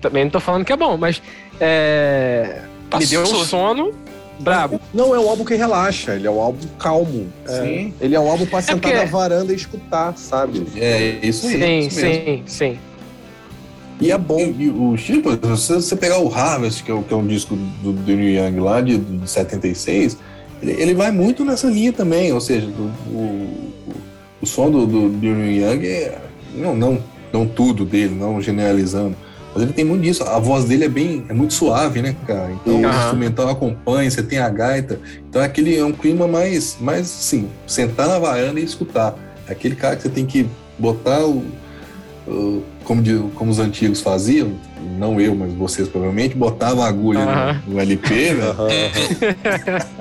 [0.00, 1.22] Também não tô falando que é bom, mas
[1.60, 2.62] é,
[2.98, 3.94] me deu um sono
[4.38, 4.80] brabo.
[4.92, 7.26] Não, é um álbum que relaxa, ele é um álbum calmo.
[7.46, 7.94] É, sim.
[8.00, 8.94] Ele é um álbum pra é sentar é porque...
[8.94, 10.66] na varanda e escutar, sabe?
[10.76, 11.52] É, isso aí.
[11.52, 12.78] Sim, isso sim, sim.
[14.00, 14.40] E é bom.
[14.58, 17.92] E, o tipo, se você pegar o Harvest, que é, que é um disco do,
[17.92, 20.18] do Neil Young lá de, de 76,
[20.62, 23.72] ele vai muito nessa linha também, ou seja, do, o,
[24.42, 26.18] o som do, do, do Young é
[26.54, 26.98] não, não,
[27.32, 29.14] não tudo dele, não generalizando,
[29.54, 30.22] Mas ele tem muito disso.
[30.24, 32.50] A voz dele é bem, é muito suave, né, cara?
[32.52, 32.86] Então Uhum.
[32.86, 34.98] o instrumental acompanha, você tem a gaita.
[35.28, 39.14] Então é aquele é um clima mais, mais assim, sentar na varanda e escutar.
[39.48, 40.46] É aquele cara que você tem que
[40.78, 41.42] botar o,
[42.26, 44.52] o- como, de- como os antigos faziam,
[44.86, 47.20] não eu, mas vocês provavelmente, botava a agulha
[47.66, 48.44] no, no LP, né?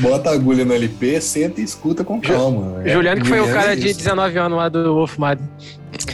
[0.00, 2.80] Bota a agulha no LP, senta e escuta com calma.
[2.84, 3.98] É, Juliano, que foi o Juliano cara é de isso.
[3.98, 5.46] 19 anos lá do Wolf Madden.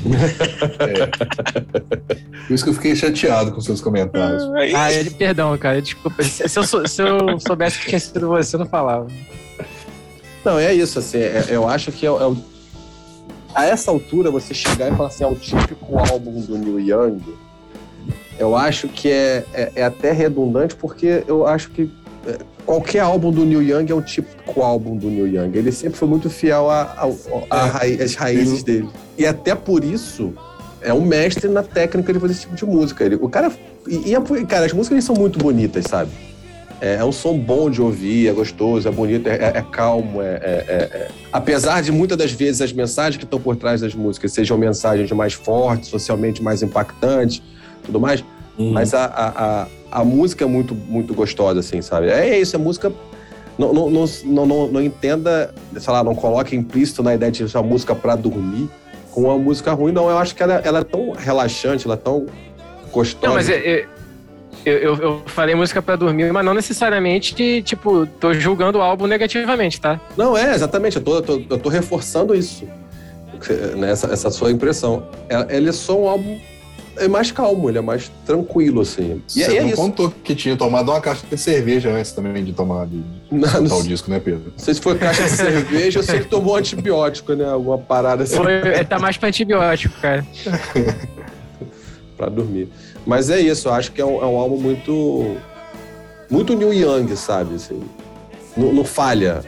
[2.47, 4.43] Por isso que eu fiquei chateado com seus comentários.
[4.75, 6.23] Ah, ele, perdão, cara, desculpa.
[6.25, 9.07] Se, eu, sou- se eu soubesse que tinha sido você, eu não falava.
[10.45, 12.37] Não, é isso, assim, é- eu acho que é, o- é o-
[13.57, 17.23] a essa altura você chegar e falar assim, é o típico álbum do Neil Young,
[18.39, 21.91] eu acho que é, é, é até redundante, porque eu acho que
[22.27, 25.57] é, qualquer álbum do Neil Young é um típico álbum do Neil Young.
[25.57, 28.05] Ele sempre foi muito fiel É.
[28.05, 28.91] às raízes dele.
[29.17, 30.35] E até por isso,
[30.83, 33.05] é um mestre na técnica de fazer esse tipo de música.
[33.05, 33.51] Ele, o cara.
[33.89, 36.11] E, e é cara, as músicas são muito bonitas, sabe?
[36.81, 40.21] É, é um som bom de ouvir, é gostoso, é bonito, é, é- é calmo.
[40.21, 43.81] É, é- é- é- Apesar de muitas das vezes as mensagens que estão por trás
[43.81, 47.43] das músicas sejam mensagens mais fortes, socialmente mais impactantes,
[47.85, 48.23] tudo mais,
[48.59, 49.45] mas a, a,
[49.93, 52.09] a, a música é muito, muito gostosa, assim, sabe?
[52.09, 52.93] É isso, a música.
[53.59, 57.49] Não, não, não, não, não, não entenda, sei lá, não coloque implícito na ideia de
[57.49, 58.69] ser uma música pra dormir
[59.13, 60.11] com uma música ruim, não.
[60.11, 62.27] Eu acho que ela, ela é tão relaxante, ela é tão
[62.93, 63.27] gostosa.
[63.29, 63.87] Não, mas eu,
[64.67, 68.83] eu, eu, eu falei música pra dormir, mas não necessariamente que, tipo, tô julgando o
[68.83, 70.01] álbum negativamente, tá?
[70.17, 70.97] Não, é, exatamente.
[70.97, 72.65] Eu tô, eu tô, eu tô reforçando isso.
[73.77, 75.07] Né, Essa, essa sua impressão.
[75.29, 76.39] É- Ele é só um álbum
[76.99, 79.21] é mais calmo, ele é mais tranquilo, assim.
[79.37, 79.77] E, Você e é não isso.
[79.77, 83.39] contou que tinha tomado uma caixa de cerveja antes também de tomar de, de Não,
[83.39, 84.45] não escutar o sei- disco, né, Pedro?
[84.57, 87.45] não sei se foi caixa de cerveja ou se ele tomou antibiótico, né?
[87.47, 90.25] Alguma parada assim Foi, é, tá mais pra antibiótico, cara.
[92.17, 92.69] pra dormir.
[93.07, 95.37] Mas é isso, eu acho que é um, é um álbum muito.
[96.29, 97.55] Muito New Young, sabe?
[97.55, 97.81] Assim,
[98.57, 99.45] não, não falha.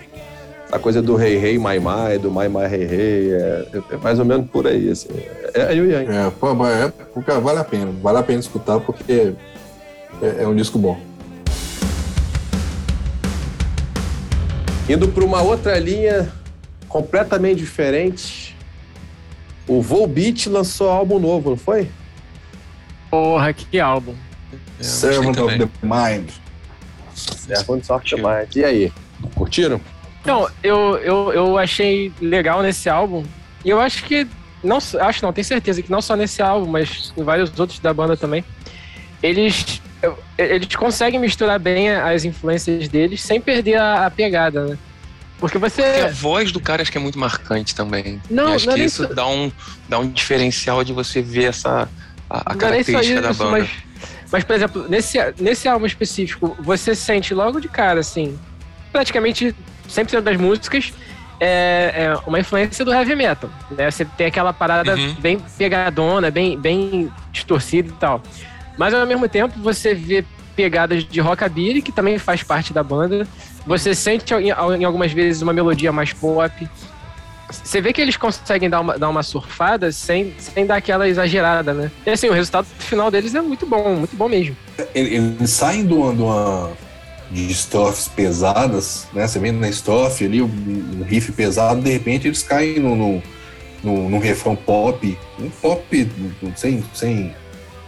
[0.71, 4.19] A coisa do Rei Rei Mai Mai, do Mai Mai Rei Rei, é, é mais
[4.19, 5.09] ou menos por aí, assim.
[5.55, 6.07] É, é New Young.
[6.09, 7.91] É, pô, mas é, porque vale a pena.
[8.03, 9.33] Vale a pena escutar porque
[10.23, 10.99] é, é um disco bom.
[14.89, 16.33] Indo para uma outra linha
[16.89, 18.57] completamente diferente,
[19.67, 21.89] o Volbeat lançou álbum novo, não foi?
[23.11, 24.15] Porra, que álbum.
[24.79, 26.31] É, Servant of the Mind.
[27.15, 28.55] Servants of the Mind.
[28.57, 28.93] E aí?
[29.35, 29.81] Curtiram?
[30.21, 33.25] Então, eu, eu, eu achei legal nesse álbum.
[33.65, 34.27] E eu acho que.
[34.63, 37.93] Não, acho não, tenho certeza que não só nesse álbum, mas em vários outros da
[37.95, 38.45] banda também.
[39.23, 39.81] Eles.
[40.03, 44.79] eu- Eles conseguem misturar bem as influências deles sem perder a, a pegada, né?
[45.39, 45.83] Porque você.
[45.83, 48.21] Porque a voz do cara acho que é muito marcante também.
[48.29, 49.51] Não, e acho não é que isso dá um,
[49.89, 51.89] dá um diferencial de você ver essa
[52.29, 53.59] a, a é característica da isso, banda.
[53.59, 53.71] mas,
[54.31, 58.39] mas, por exemplo, nesse, nesse álbum específico, você sente logo de cara, assim,
[58.93, 59.55] praticamente
[59.89, 60.93] 100% das músicas
[61.41, 63.49] é, é uma influência do heavy metal.
[63.71, 63.91] Né?
[63.91, 65.15] Você tem aquela parada Uhum.
[65.15, 68.23] bem pegadona, bem, bem distorcida e tal.
[68.77, 70.25] Mas ao mesmo tempo você vê
[70.55, 73.27] pegadas de rockabilly, que também faz parte da banda.
[73.67, 76.69] Você sente em algumas vezes uma melodia mais pop.
[77.51, 81.73] Você vê que eles conseguem dar uma, dar uma surfada sem, sem dar aquela exagerada,
[81.73, 81.91] né?
[82.07, 84.57] E assim, o resultado final deles é muito bom, muito bom mesmo.
[84.95, 86.71] Ele- Eles saem de uma, de uma-
[87.31, 89.27] de estrofes pesadas, né?
[89.27, 93.23] Você vê na estrofe ali, um, riff pesado, de repente eles caem no, no,
[93.83, 96.09] no, num refrão pop, um pop
[96.57, 97.35] sem, sem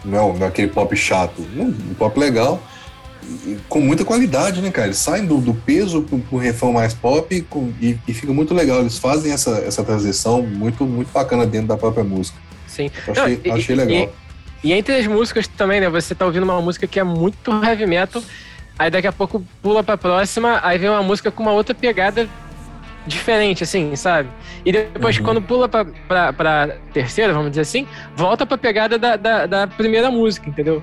[0.05, 2.63] não, é, não é aquele pop chato, um, pop legal,
[3.69, 4.89] com muita qualidade, né, cara?
[4.89, 8.55] Eles saem do, do peso pro, pro refrão mais pop com- e, e fica muito
[8.55, 8.81] legal.
[8.81, 12.39] Eles fazem essa, essa transição muito, muito bacana dentro da própria música.
[12.67, 12.91] Sim.
[13.07, 14.13] Eu achei, Não, e- achei e- legal.
[14.63, 15.89] E entre as músicas também, né?
[15.89, 18.23] Você tá ouvindo uma música que é muito heavy metal,
[18.79, 22.29] aí daqui a pouco pula pra próxima, aí vem uma música com uma outra pegada
[23.07, 24.29] diferente, assim, sabe?
[24.65, 25.25] E depois, Uhum.
[25.25, 29.67] quando pula pra, pra, pra terceira, vamos dizer assim, volta pra pegada da, da, da
[29.67, 30.83] primeira música, entendeu?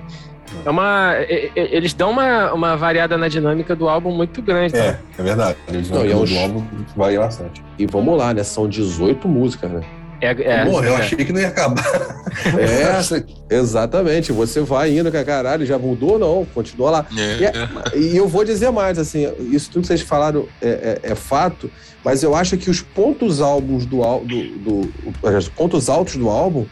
[0.64, 4.76] É uma, e- e- eles dão uma, uma variada na dinâmica do álbum muito grande.
[4.76, 5.56] É, é verdade.
[5.68, 6.64] Eles Não, e é do um- álbum
[6.96, 7.62] varia bastante.
[7.78, 8.42] E vamos lá, né?
[8.42, 9.80] São 18 músicas, né?
[10.20, 10.96] É, é, Porra, eu é.
[10.96, 11.84] achei que não ia acabar.
[12.58, 14.32] É, exatamente.
[14.32, 17.06] Você vai indo com a caralho, já mudou não, continua lá.
[17.12, 17.52] E, é-
[17.96, 21.70] e eu vou dizer mais, assim, isso tudo que vocês falaram é, é- é fato,
[22.04, 24.92] mas eu acho que os pontos álbuns do, do, do-
[25.36, 26.66] os pontos altos do álbum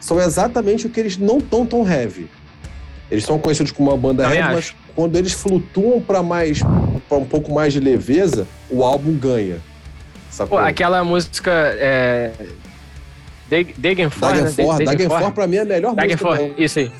[0.00, 2.28] são exatamente o que eles não estão tão heavy.
[3.10, 6.60] Eles são conhecidos como uma banda Também heavy, mas quando eles flutuam para mais
[7.08, 9.58] para um pouco mais de leveza, o álbum ganha.
[10.48, 12.30] Pô, aquela música é,
[13.76, 14.84] Dagenfor, Dagenfor, né?
[14.84, 16.02] Dagenfor pra mim é a melhor música.
[16.02, 16.92] Dagenfor, isso aí.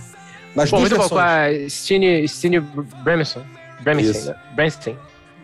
[0.55, 1.67] Nas Pô, muito bom, com versões.
[1.67, 2.61] a Stine, Stine
[3.05, 3.43] Bremison.
[3.83, 4.37] Bremison, né?
[4.57, 4.99] Bernstein.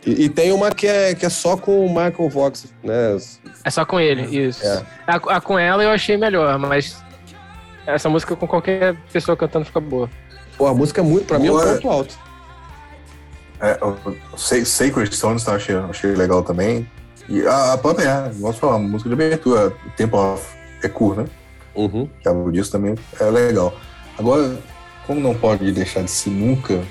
[0.05, 3.16] E, e tem uma que é, que é só com o Michael Vox, né?
[3.64, 4.66] É só com ele, isso.
[4.66, 4.82] É.
[5.06, 7.02] A, a com ela eu achei melhor, mas
[7.86, 10.10] essa música com qualquer pessoa cantando fica boa.
[10.57, 11.74] Pô, a música é muito, pra mim, é um Boa.
[11.74, 12.19] ponto alto.
[13.61, 13.78] É,
[14.37, 16.89] Sacred Stones tá, achei, achei legal também.
[17.28, 20.45] E a, a própria, é, gosto de falar, a música de abertura, o tempo off
[20.83, 21.28] é curto, né?
[21.74, 22.09] Uhum.
[22.20, 23.74] Que algo disso também é legal.
[24.19, 24.59] Agora,
[25.07, 26.83] como não pode deixar de ser nunca,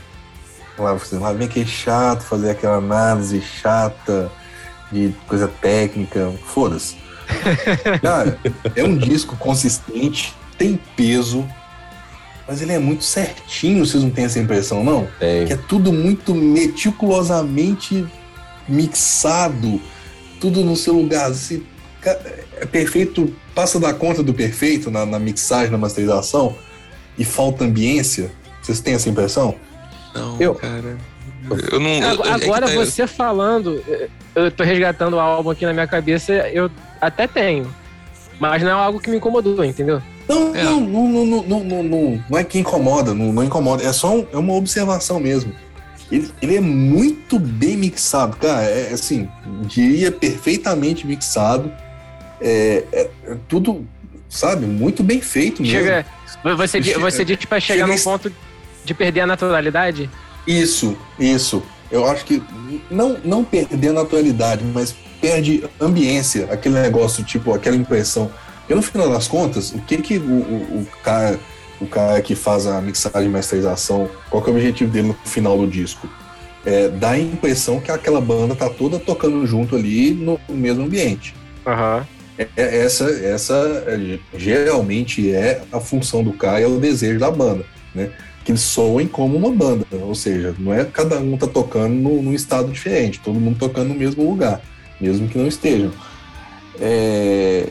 [0.77, 4.31] lá, você, lá vem que é chato fazer aquela análise chata
[4.91, 6.97] de coisa técnica, foda-se.
[8.01, 8.37] Cara,
[8.75, 11.47] é um disco consistente, tem peso,
[12.47, 15.07] mas ele é muito certinho, vocês não têm essa impressão, não?
[15.19, 15.45] Tem.
[15.47, 18.05] que é tudo muito meticulosamente
[18.67, 19.81] mixado,
[20.39, 21.31] tudo no seu lugar.
[22.57, 26.55] é perfeito, passa da conta do perfeito na, na mixagem, na masterização,
[27.17, 28.31] e falta ambiência.
[28.61, 29.55] Vocês têm essa impressão?
[30.13, 30.97] Não, Eu- cara.
[31.71, 32.09] Eu não.
[32.09, 33.83] Agora, é agora tá- você falando,
[34.33, 37.71] eu tô resgatando o álbum aqui na minha cabeça, eu até tenho.
[38.39, 40.01] Mas não é algo que me incomodou, entendeu?
[40.27, 40.63] Não, É.
[40.63, 43.93] não, não, não, não, não, não, não, não é que incomoda, não, não incomoda, é
[43.93, 45.53] só um- é uma observação mesmo.
[46.11, 49.27] Ele, ele é muito bem mixado, cara, é assim,
[49.67, 51.71] diria perfeitamente mixado,
[52.41, 53.85] é, é- é tudo,
[54.29, 55.77] sabe, muito bem feito mesmo.
[55.77, 56.05] Chega,
[56.57, 58.31] você, di- Chega- você diz pra chegar chega num ponto
[58.83, 60.09] de perder a naturalidade?
[60.45, 61.61] Isso, isso.
[61.91, 62.41] Eu acho que
[62.89, 68.29] não, não perder a naturalidade, mas perde ambiência, aquele negócio, tipo, aquela impressão.
[68.65, 71.39] Porque no final das contas, o que que o, o, o cara,
[71.79, 75.13] o cara que faz a mixagem e masterização, qual que é o objetivo dele no
[75.23, 76.09] final do disco?
[76.65, 81.35] É dar a impressão que aquela banda tá toda tocando junto ali no, mesmo ambiente.
[81.65, 82.07] Aham.
[82.39, 83.53] É- essa, essa
[83.87, 87.63] é, geralmente é a função do cara, é o desejo da banda,
[87.93, 88.09] né?
[88.43, 92.19] Que eles soem como uma banda, ou seja, não é cada um tá tocando no-
[92.21, 94.59] num estado diferente, todo mundo tocando no mesmo lugar,
[94.99, 95.91] mesmo que não estejam.
[96.79, 97.67] É,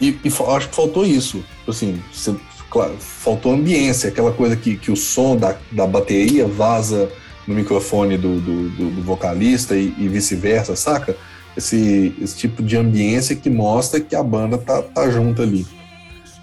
[0.00, 2.34] e e acho que faltou isso, assim, cê-
[2.70, 7.10] claro, faltou ambiência, aquela coisa que, que o som da, da bateria vaza
[7.46, 11.16] no microfone do, do, do- do vocalista e, e vice-versa, saca?
[11.56, 15.66] esse, esse tipo de ambiência que mostra que a banda tá, tá junto ali.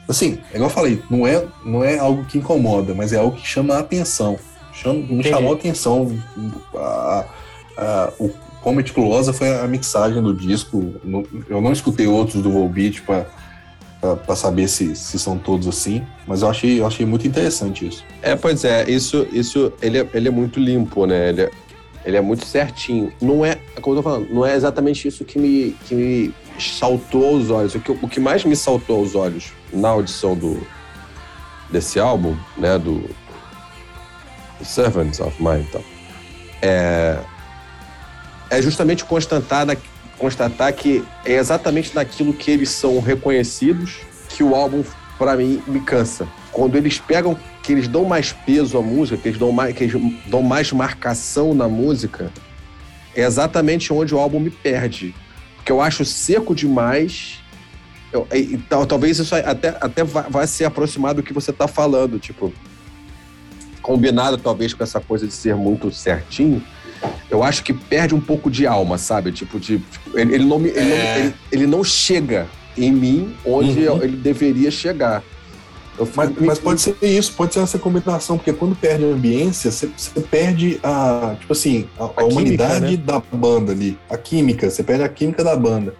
[0.07, 3.35] Assim, é igual eu falei, não é, não é algo que incomoda, mas é algo
[3.37, 4.37] que chama a atenção.
[4.73, 6.13] Chama, me chamou a atenção
[6.75, 7.25] a,
[7.77, 8.29] a, o
[8.61, 10.93] quão meticulosa foi a mixagem do disco.
[11.49, 13.25] Eu não escutei outros do Volbeat para
[14.35, 18.03] saber se, se são todos assim, mas eu achei, eu achei muito interessante isso.
[18.21, 21.29] É, pois é, isso, isso ele, é, ele é muito limpo, né?
[21.29, 21.51] Ele é,
[22.05, 23.11] ele é muito certinho.
[23.21, 27.35] Não é, como eu tô falando, não é exatamente isso que me, que me saltou
[27.35, 27.75] aos olhos.
[27.75, 30.65] O que, o que mais me saltou aos olhos na audição do,
[31.71, 33.03] desse álbum, né, do
[34.63, 35.83] Servants of Mine, então,
[36.61, 37.19] é,
[38.49, 39.65] é justamente constatar,
[40.17, 43.97] constatar que é exatamente naquilo que eles são reconhecidos
[44.29, 44.83] que o álbum,
[45.17, 46.27] pra mim, me cansa.
[46.51, 49.83] Quando eles pegam, que eles dão mais peso à música, que eles dão mais, que
[49.83, 52.31] eles dão mais marcação na música,
[53.15, 55.13] é exatamente onde o álbum me perde.
[55.55, 57.39] Porque eu acho seco demais.
[58.11, 61.51] Eu, e- e tal- talvez isso até, até vá, vá se aproximar do que você
[61.51, 62.53] tá falando, tipo,
[63.81, 66.61] combinado talvez com essa coisa de ser muito certinho,
[67.29, 69.31] eu acho que perde um pouco de alma, sabe?
[69.31, 71.19] Tipo, de, tipo, ele, ele não me- ele, não, É.
[71.19, 72.47] ele, ele não chega
[72.77, 74.03] em mim onde Uhum.
[74.03, 75.23] ele deveria chegar.
[75.97, 79.07] Eu fico- Mas, mas pode ser isso, pode ser essa combinação, porque quando perde a
[79.07, 83.03] ambiência, você, você perde a, tipo assim, a, a química, humanidade né?
[83.03, 85.95] da banda ali, a química, você perde a química da banda.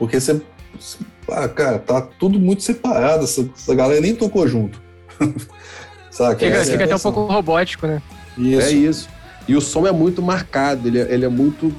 [0.00, 0.40] Porque você,
[1.30, 4.82] ah, cara, tá tudo muito separado, essa, essa galera nem tocou junto.
[6.10, 6.38] Saca?
[6.38, 8.02] Fica, é a fica até um pouco robótico, né?
[8.36, 8.60] Isso.
[8.68, 9.08] É isso.
[9.48, 11.72] E o som é muito marcado, ele, é- ele é muito.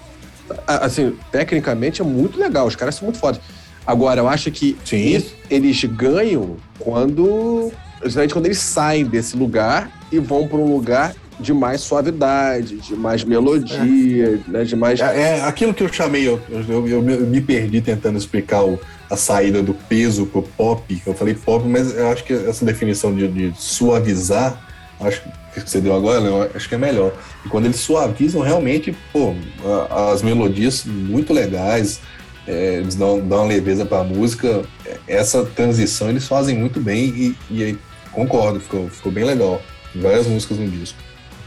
[0.66, 3.42] Assim, tecnicamente é muito legal, os caras são muito fodas.
[3.86, 7.72] Agora, eu acho que isso- eles ganham quando.
[8.04, 12.96] Justamente quando eles saem desse lugar e vão para um lugar de mais suavidade, de
[12.96, 14.64] mais melodia, né?
[14.64, 15.00] De mais.
[15.00, 18.80] É, é aquilo que eu chamei, eu, eu, eu me perdi tentando explicar o-
[19.10, 21.02] a saída do peso pro pop.
[21.06, 24.67] Eu falei pop, mas eu acho que essa definição de, de suavizar,
[25.00, 25.22] acho
[25.54, 27.12] que você deu agora, acho que é melhor.
[27.46, 29.34] E quando eles suavizam, realmente, pô,
[29.90, 32.00] a- as melodias muito legais,
[32.48, 34.64] é, eles dão, dão uma leveza pra música.
[34.86, 37.78] É, Essa transição eles fazem muito bem e, e aí,
[38.12, 39.62] concordo, ficou, ficou bem legal.
[39.96, 40.98] Várias músicas no disco.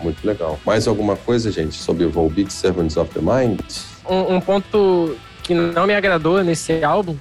[0.02, 0.58] Muito legal.
[0.64, 3.60] Mais alguma coisa, gente, sobre o Volbeat Servants of the Mind?
[4.08, 7.16] Um, um ponto que não me agradou nesse álbum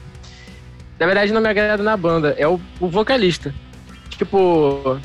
[1.00, 3.56] na verdade não me agrada na banda, é o, o vocalista.
[4.10, 5.00] Tipo,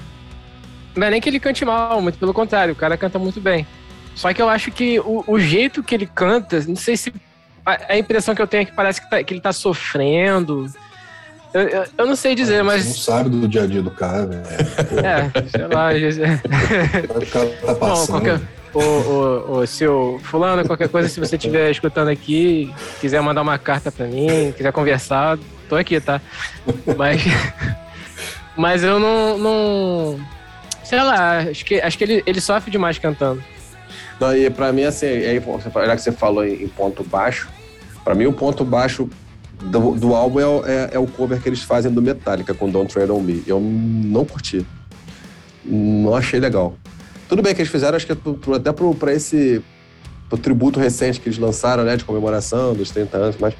[0.97, 3.67] não é nem que ele cante mal, muito pelo contrário, o cara canta muito bem.
[4.15, 7.13] Só que eu acho que o, o jeito que ele canta, não sei se.
[7.67, 10.67] A, a impressão que eu tenho é que parece que, tá, que ele tá sofrendo.
[11.53, 12.85] Eu, eu, eu, não sei dizer, mas.
[12.85, 14.45] Você não sabe do dia a dia do cara, velho.
[15.05, 15.91] É, sei lá.
[17.11, 18.07] o cara tá passando.
[18.07, 18.41] Bom, qualquer,
[18.75, 23.57] o, o, o seu fulano, qualquer coisa, se você estiver escutando aqui, quiser mandar uma
[23.57, 25.39] carta para mim, quiser conversar,
[25.69, 26.21] tô aqui, tá?
[26.97, 27.23] Mas,
[28.57, 30.21] mas eu não, não,
[30.85, 33.43] sei lá, acho que, acho que ele, ele sofre demais cantando.
[34.21, 35.43] Não, e pra mim, assim, aí,
[35.87, 37.49] já que você falou em, ponto baixo,
[38.05, 39.09] pra mim o ponto baixo
[39.61, 42.93] do, do álbum é, é, é, o cover que eles fazem do Metallica com Don't
[42.93, 43.43] Tread On Me.
[43.47, 44.65] Eu não curti.
[45.65, 46.77] Não achei legal.
[47.29, 48.17] Tudo bem que eles fizeram, acho que é
[48.57, 49.63] até pro, pra esse
[50.29, 53.55] pro tributo recente que eles lançaram, né, de comemoração dos 30 anos, mas,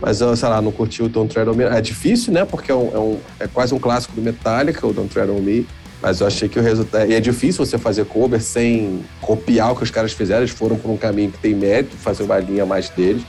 [0.00, 1.64] mas eu, sei lá, não curti o Don't Tread On Me.
[1.64, 4.92] É difícil, né, porque é, um, é, um, é quase um clássico do Metallica, o
[4.92, 5.66] Don't Tread On Me,
[6.00, 7.10] mas eu achei que o resultado...
[7.10, 10.76] E é difícil você fazer cover sem copiar o que os caras fizeram, eles foram
[10.76, 13.22] por um caminho que tem mérito, fazer uma linha mais deles,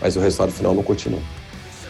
[0.00, 1.20] mas o resultado final não continua.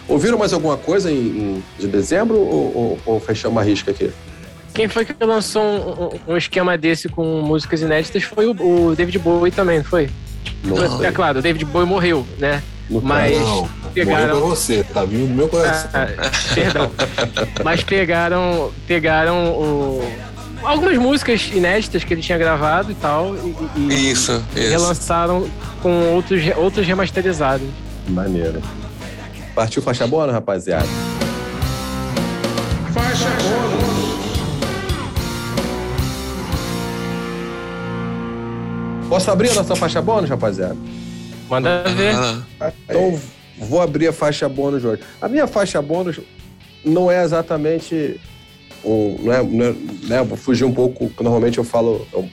[0.08, 4.10] Ouviram mais alguma coisa em, em de dezembro ou, ou, ou fechamos a risca aqui?
[4.72, 5.62] Quem foi que lançou
[6.28, 10.08] um, um, esquema desse com músicas inéditas foi o, o David Bowie também, não foi?
[10.62, 11.02] Não.
[11.04, 12.62] É claro, o David Bowie morreu, né?
[12.88, 13.36] No Mas
[13.92, 14.36] pegaram.
[14.36, 15.90] Morreu você, tá vindo do meu coração.
[15.92, 16.06] Ah,
[16.54, 16.90] perdão.
[17.64, 18.70] Mas pegaram.
[18.86, 20.08] Pegaram o,
[20.62, 23.34] algumas músicas inéditas que ele tinha gravado e tal.
[23.76, 24.68] E, e isso, isso.
[24.68, 25.48] relançaram
[25.82, 27.68] com outros, outros remasterizados.
[28.08, 28.62] Maneiro.
[29.54, 30.86] Partiu faixa boa, rapaziada?
[32.92, 33.96] Faixa boa.
[39.08, 40.76] Posso abrir a nossa faixa bônus, rapaziada?
[41.48, 42.14] Manda ver.
[42.88, 43.18] Então,
[43.58, 45.02] vou abrir a faixa bônus hoje.
[45.20, 46.20] A minha faixa bônus
[46.84, 48.20] não é exatamente.
[48.84, 49.74] Um, não é, não é,
[50.04, 52.28] né, vou fugir um pouco, normalmente eu falo, eu,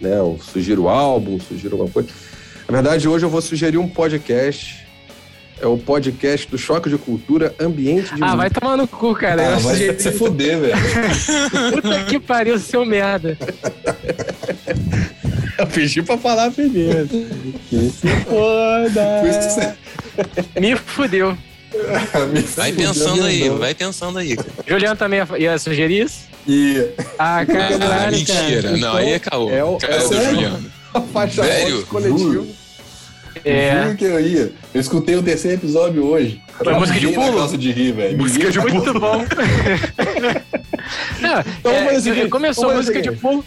[0.00, 2.08] né, eu sugiro álbum, sugiro alguma coisa.
[2.68, 4.82] Na verdade, hoje eu vou sugerir um podcast.
[5.60, 9.54] É o podcast do Choque de Cultura Ambiente de Ah, vai tomar no cu, cara.
[9.54, 10.74] Ah, vai se fuder, velho.
[11.70, 13.38] Puta que pariu, seu merda.
[15.72, 17.08] Eu pedi pra falar primeiro.
[17.08, 19.76] Que se foda.
[20.60, 21.36] Me fudeu.
[22.54, 24.36] vai pensando aí, vai pensando aí.
[24.66, 26.28] Juliano também ia sugerir isso?
[26.46, 26.92] Ia.
[27.18, 28.62] Ah, caralho, ah, mentira.
[28.62, 28.76] Cara.
[28.76, 29.50] Não, aí é caô.
[29.50, 30.72] É o, é o do Juliano.
[30.92, 31.86] A faixa Sério?
[31.86, 32.46] coletivo.
[33.44, 33.84] É.
[33.84, 34.52] Juro que eu ia.
[34.74, 36.42] Eu escutei o terceiro episódio hoje.
[36.62, 37.56] Foi música de pulo?
[37.56, 38.18] de rir, velho.
[38.18, 38.74] Música de pulo.
[38.74, 39.24] Muito bom.
[41.20, 43.42] Não, então, é, começou a música de pulo.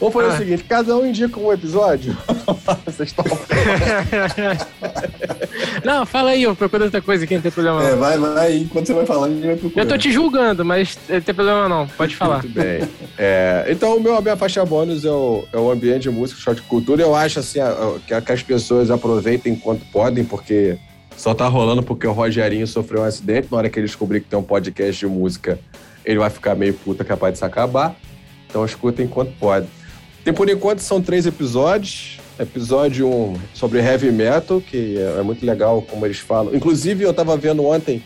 [0.00, 0.34] Vamos fazer ah.
[0.34, 2.16] o seguinte: cada um indica um episódio.
[2.84, 3.24] Vocês estão.
[5.84, 7.88] não, fala aí, eu procuro outra coisa aqui, não tem problema não.
[7.88, 9.82] É, vai, vai, enquanto você vai falando, a gente vai procurar.
[9.82, 12.42] Eu tô te julgando, mas não tem problema não, pode falar.
[12.42, 12.88] Muito bem.
[13.16, 16.40] É, então, o meu, a minha faixa bônus é o, é o ambiente de música,
[16.40, 17.02] short cultura.
[17.02, 17.60] Eu acho assim,
[18.06, 20.76] que, que as pessoas aproveitem enquanto podem, porque
[21.16, 23.48] só tá rolando porque o Rogerinho sofreu um acidente.
[23.50, 25.58] Na hora que ele descobrir que tem um podcast de música,
[26.04, 27.94] ele vai ficar meio puta capaz de se acabar.
[28.48, 29.66] Então escuta enquanto pode.
[30.24, 32.18] Tem por enquanto são três episódios.
[32.36, 36.52] Episódio um sobre heavy metal, que é, é muito legal como eles falam.
[36.52, 38.02] Inclusive, eu estava vendo ontem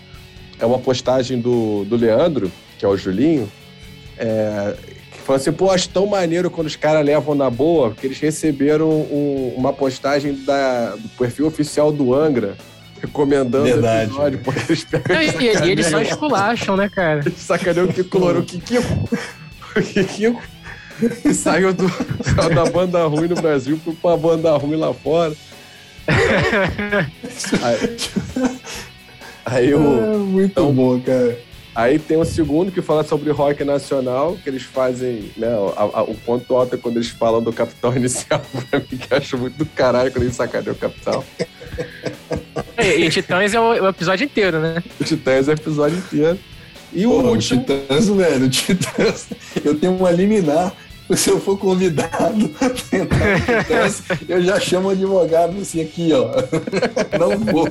[0.59, 3.51] é uma postagem do, do Leandro, que é o Julinho,
[4.19, 4.74] é,
[5.12, 8.19] que falou assim: pô, acho tão maneiro quando os caras levam na boa, porque eles
[8.19, 12.57] receberam um, uma postagem da, do perfil oficial do Angra
[13.01, 14.11] recomendando Verdade.
[14.11, 15.23] o episódio, porque eles pegam.
[15.40, 17.23] E, e, eles só esculacham, né, cara?
[17.36, 18.40] Sacaneiam o Kiko Louro.
[18.40, 19.09] O Kiko.
[19.77, 20.57] O Kiko
[21.25, 25.35] e saiu, do, saiu da banda ruim no Brasil pra banda ruim lá fora.
[27.62, 27.99] aí,
[29.45, 31.39] aí o, é, muito então, bom, cara.
[31.75, 35.47] Aí tem o segundo que fala sobre rock nacional, que eles fazem, né?
[35.77, 39.12] A, a, o ponto alto é quando eles falam do Capital Inicial, pra mim, que
[39.12, 41.25] eu acho muito do caralho quando eles sacaneiam o Capital.
[42.77, 44.83] E, e Titãs é o, o, episódio inteiro, né?
[45.01, 46.39] O Titãs é o episódio inteiro.
[46.93, 47.61] E o Pô, último.
[47.61, 49.27] O Titãs, velho, o Titãs.
[49.65, 50.73] Eu tenho uma liminar
[51.16, 52.51] se eu for convidado
[54.28, 56.30] eu já chamo o advogado assim aqui, ó.
[57.18, 57.68] Não vou.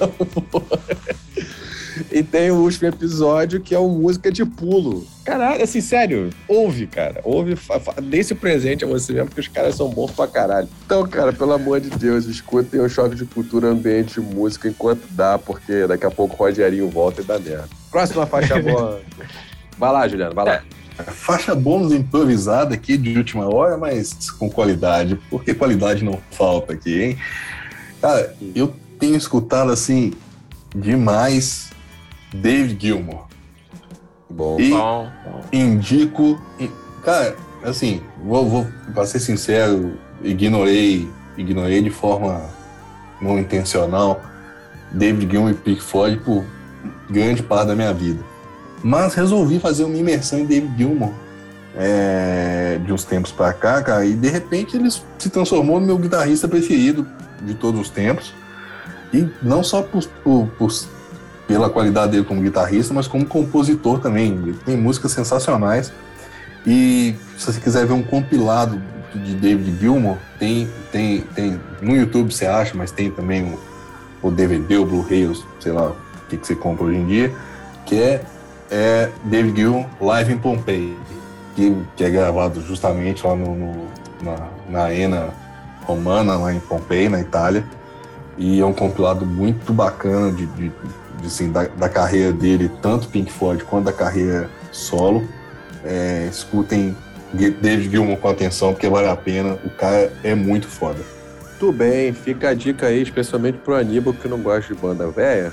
[0.00, 0.64] Não vou.
[2.10, 5.06] E tem o último episódio que é o Música de Pulo.
[5.24, 7.20] Caralho, assim, sério, ouve, cara.
[7.24, 7.56] Ouve,
[8.02, 10.68] dê esse presente a você mesmo, porque os caras são bons pra caralho.
[10.86, 15.38] Então, cara, pelo amor de Deus, escutem o Choque de Cultura Ambiente Música enquanto dá,
[15.38, 17.68] porque daqui a pouco o Rogerinho volta e dá merda.
[17.90, 19.00] Próxima faixa boa.
[19.76, 20.62] Vai lá, Juliano, vai lá.
[21.04, 27.02] Faixa bônus improvisada aqui de última hora, mas com qualidade, porque qualidade não falta aqui,
[27.02, 27.18] hein?
[28.00, 30.12] Cara, eu tenho escutado assim
[30.74, 31.70] demais
[32.32, 33.26] David Gilmour.
[34.28, 34.60] Bom.
[34.60, 35.10] E Bom,
[35.52, 36.40] indico.
[37.04, 42.42] Cara, assim, vou, vou pra ser sincero, ignorei, ignorei de forma
[43.20, 44.22] não intencional
[44.92, 46.44] David Gilmour e Pink Floyd por
[47.10, 48.22] grande parte da minha vida.
[48.82, 51.12] Mas resolvi fazer uma imersão em David Gilmour
[51.76, 55.98] é, de uns tempos pra cá, cara, e de repente ele se transformou no meu
[55.98, 57.06] guitarrista preferido
[57.42, 58.32] de todos os tempos.
[59.12, 60.70] E não só por, por, por
[61.46, 64.32] pela qualidade dele como guitarrista, mas como compositor também.
[64.32, 65.90] Ele tem músicas sensacionais.
[66.66, 68.80] E se você quiser ver um compilado
[69.14, 74.30] de David Gilmour, tem, tem, tem no YouTube você acha, mas tem também o, o
[74.30, 75.96] DVD, o Blu-ray, sei lá o
[76.28, 77.34] que, que você compra hoje em dia,
[77.86, 78.22] que é,
[78.70, 80.96] é David Gilmour Live em Pompeii,
[81.54, 83.88] que, que é gravado justamente lá no, no
[84.22, 85.28] na, na Arena
[85.82, 87.64] Romana, lá em Pompeii, na Itália.
[88.36, 90.68] E é um compilado muito bacana de, de,
[91.20, 95.26] de assim, da, da, carreira dele, tanto Pink Floyd quanto da carreira solo.
[95.84, 96.96] É, escutem
[97.32, 99.58] David Gilmour com atenção, porque vale a pena.
[99.64, 101.00] O cara é muito foda.
[101.58, 105.52] Tudo bem, fica a dica aí, especialmente pro Aníbal que não gosta de banda velha.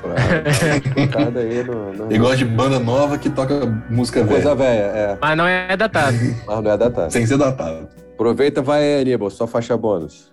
[0.00, 1.40] Pra...
[1.40, 2.06] aí no, no...
[2.06, 4.32] Ele gosta de banda nova que toca música velha.
[4.32, 5.18] Coisa velha, é.
[5.20, 6.16] Mas não é datado.
[6.46, 7.12] Mas não é datado.
[7.12, 7.88] Sem ser datado.
[8.14, 10.32] Aproveita, vai aí, Aníbal, só faixa bônus.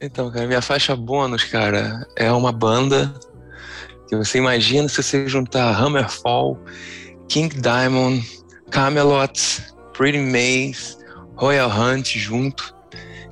[0.00, 3.12] Então, cara, minha faixa bônus, cara, é uma banda
[4.08, 6.58] que você imagina se você juntar Hammerfall,
[7.28, 8.24] King Diamond,
[8.70, 9.62] Camelot,
[9.96, 10.98] Pretty Maze,
[11.36, 12.74] Royal Hunt junto.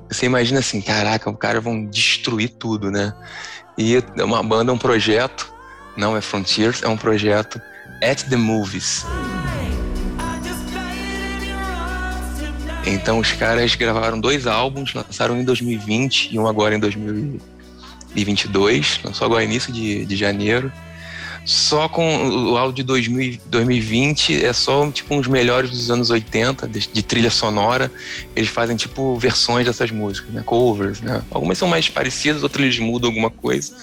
[0.09, 3.13] Você imagina assim, caraca, os caras vão destruir tudo, né?
[3.77, 5.52] E é uma banda, um projeto,
[5.95, 7.61] não é Frontiers, é um projeto
[8.01, 9.05] At the Movies.
[12.85, 18.99] Então os caras gravaram dois álbuns, lançaram um em 2020 e um agora em 2022,
[19.03, 20.71] lançou agora início de, de janeiro.
[21.45, 26.69] Só com o álbum de 2000, 2020 é só tipo uns melhores dos anos 80
[26.69, 27.91] de, de, trilha sonora.
[28.33, 30.41] Eles fazem tipo versões dessas músicas, né?
[30.45, 31.21] Covers, né?
[31.29, 33.73] Algumas são mais parecidas, outras eles mudam alguma coisa.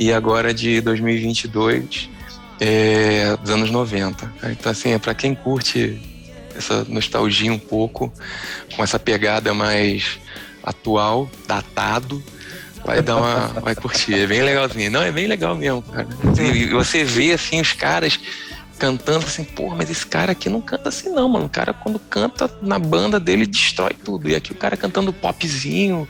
[0.00, 2.08] E agora de 2022
[2.58, 4.32] é, dos anos 90.
[4.44, 6.00] Então assim, é para quem curte
[6.56, 8.10] essa nostalgia um pouco,
[8.74, 10.18] com essa pegada mais
[10.64, 12.24] atual, datado,
[12.82, 13.48] vai dar uma.
[13.60, 14.14] vai curtir.
[14.14, 14.90] É bem legalzinho.
[14.90, 16.08] Não, é bem legal mesmo, cara.
[16.40, 18.18] E você vê assim os caras
[18.78, 21.44] cantando assim, pô, mas esse cara aqui não canta assim não, mano.
[21.44, 24.30] O cara quando canta na banda dele destrói tudo.
[24.30, 26.08] E aqui o cara cantando popzinho,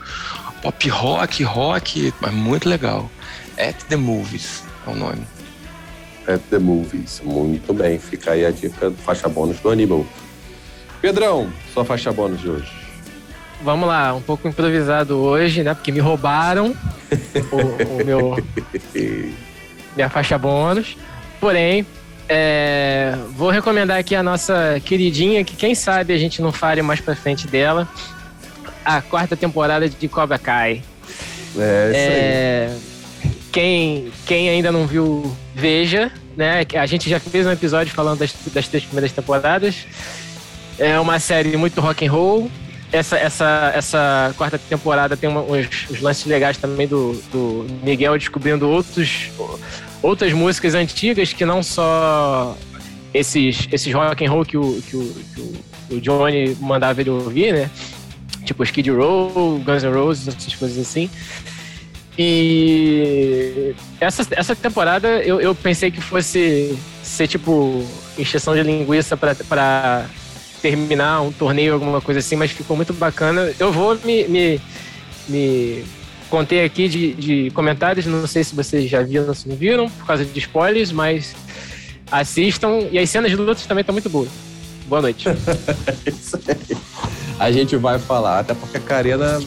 [0.61, 3.11] pop rock, rock, mas muito legal.
[3.61, 5.21] At the Movies é o nome.
[6.27, 7.99] At the Movies, muito bem.
[7.99, 10.03] Fica aí a dica do faixa bônus do Aníbal.
[10.99, 12.71] Pedrão, sua faixa bônus de hoje.
[13.63, 15.75] Vamos lá, um pouco improvisado hoje, né?
[15.75, 16.75] Porque me roubaram
[17.51, 18.35] o, o meu
[19.95, 20.97] minha faixa bônus.
[21.39, 21.85] Porém,
[22.27, 26.99] é, vou recomendar aqui a nossa queridinha, que quem sabe a gente não fale mais
[26.99, 27.87] pra frente dela,
[28.83, 30.81] a quarta temporada de Cobra Kai.
[31.57, 32.90] É, isso é, aí.
[33.51, 36.65] Quem, quem ainda não viu, veja, né?
[36.79, 39.85] A gente já fez um episódio falando das, das três primeiras temporadas.
[40.79, 42.51] É uma série muito rock and roll.
[42.91, 48.17] Essa, essa, essa quarta temporada tem uma, uns, uns, lances legais também do, do Miguel
[48.17, 49.29] descobrindo outros,
[50.01, 52.57] outras músicas antigas que não só
[53.13, 57.53] esses, esses rock and roll que o, que o, que o Johnny mandava ele ouvir,
[57.53, 57.69] né?
[58.45, 61.09] Tipo Skid Row, Guns N' Roses, essas coisas assim.
[62.23, 67.83] E essa, essa temporada eu, eu pensei que fosse ser tipo
[68.15, 70.05] encheção de linguiça para
[70.61, 73.51] terminar um torneio, alguma coisa assim, mas ficou muito bacana.
[73.59, 74.61] Eu vou me, me,
[75.27, 75.83] me
[76.29, 79.89] contei aqui de, de comentários, não sei se vocês já viram ou se não viram,
[79.89, 81.35] por causa de spoilers, mas
[82.11, 82.87] assistam.
[82.91, 84.29] E as cenas de lutas também estão muito boas.
[84.87, 85.27] Boa noite.
[86.05, 86.77] Isso aí.
[87.39, 89.39] A gente vai falar, até porque a Karina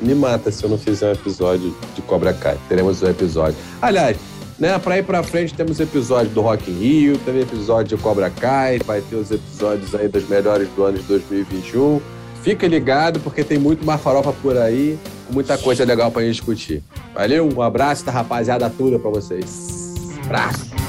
[0.00, 2.58] me mata se eu não fizer um episódio de Cobra Kai.
[2.68, 3.56] Teremos um episódio.
[3.80, 4.16] Aliás,
[4.58, 4.78] né?
[4.78, 8.78] Pra ir pra frente temos episódio do Rock in Rio, também episódio de Cobra Kai,
[8.84, 12.00] vai ter os episódios aí dos melhores do ano de 2021.
[12.42, 14.98] Fica ligado porque tem muito mais farofa por aí,
[15.30, 16.82] muita coisa legal pra gente discutir.
[17.14, 19.94] Valeu, um abraço da rapaziada toda pra vocês.
[20.24, 20.83] Abraço!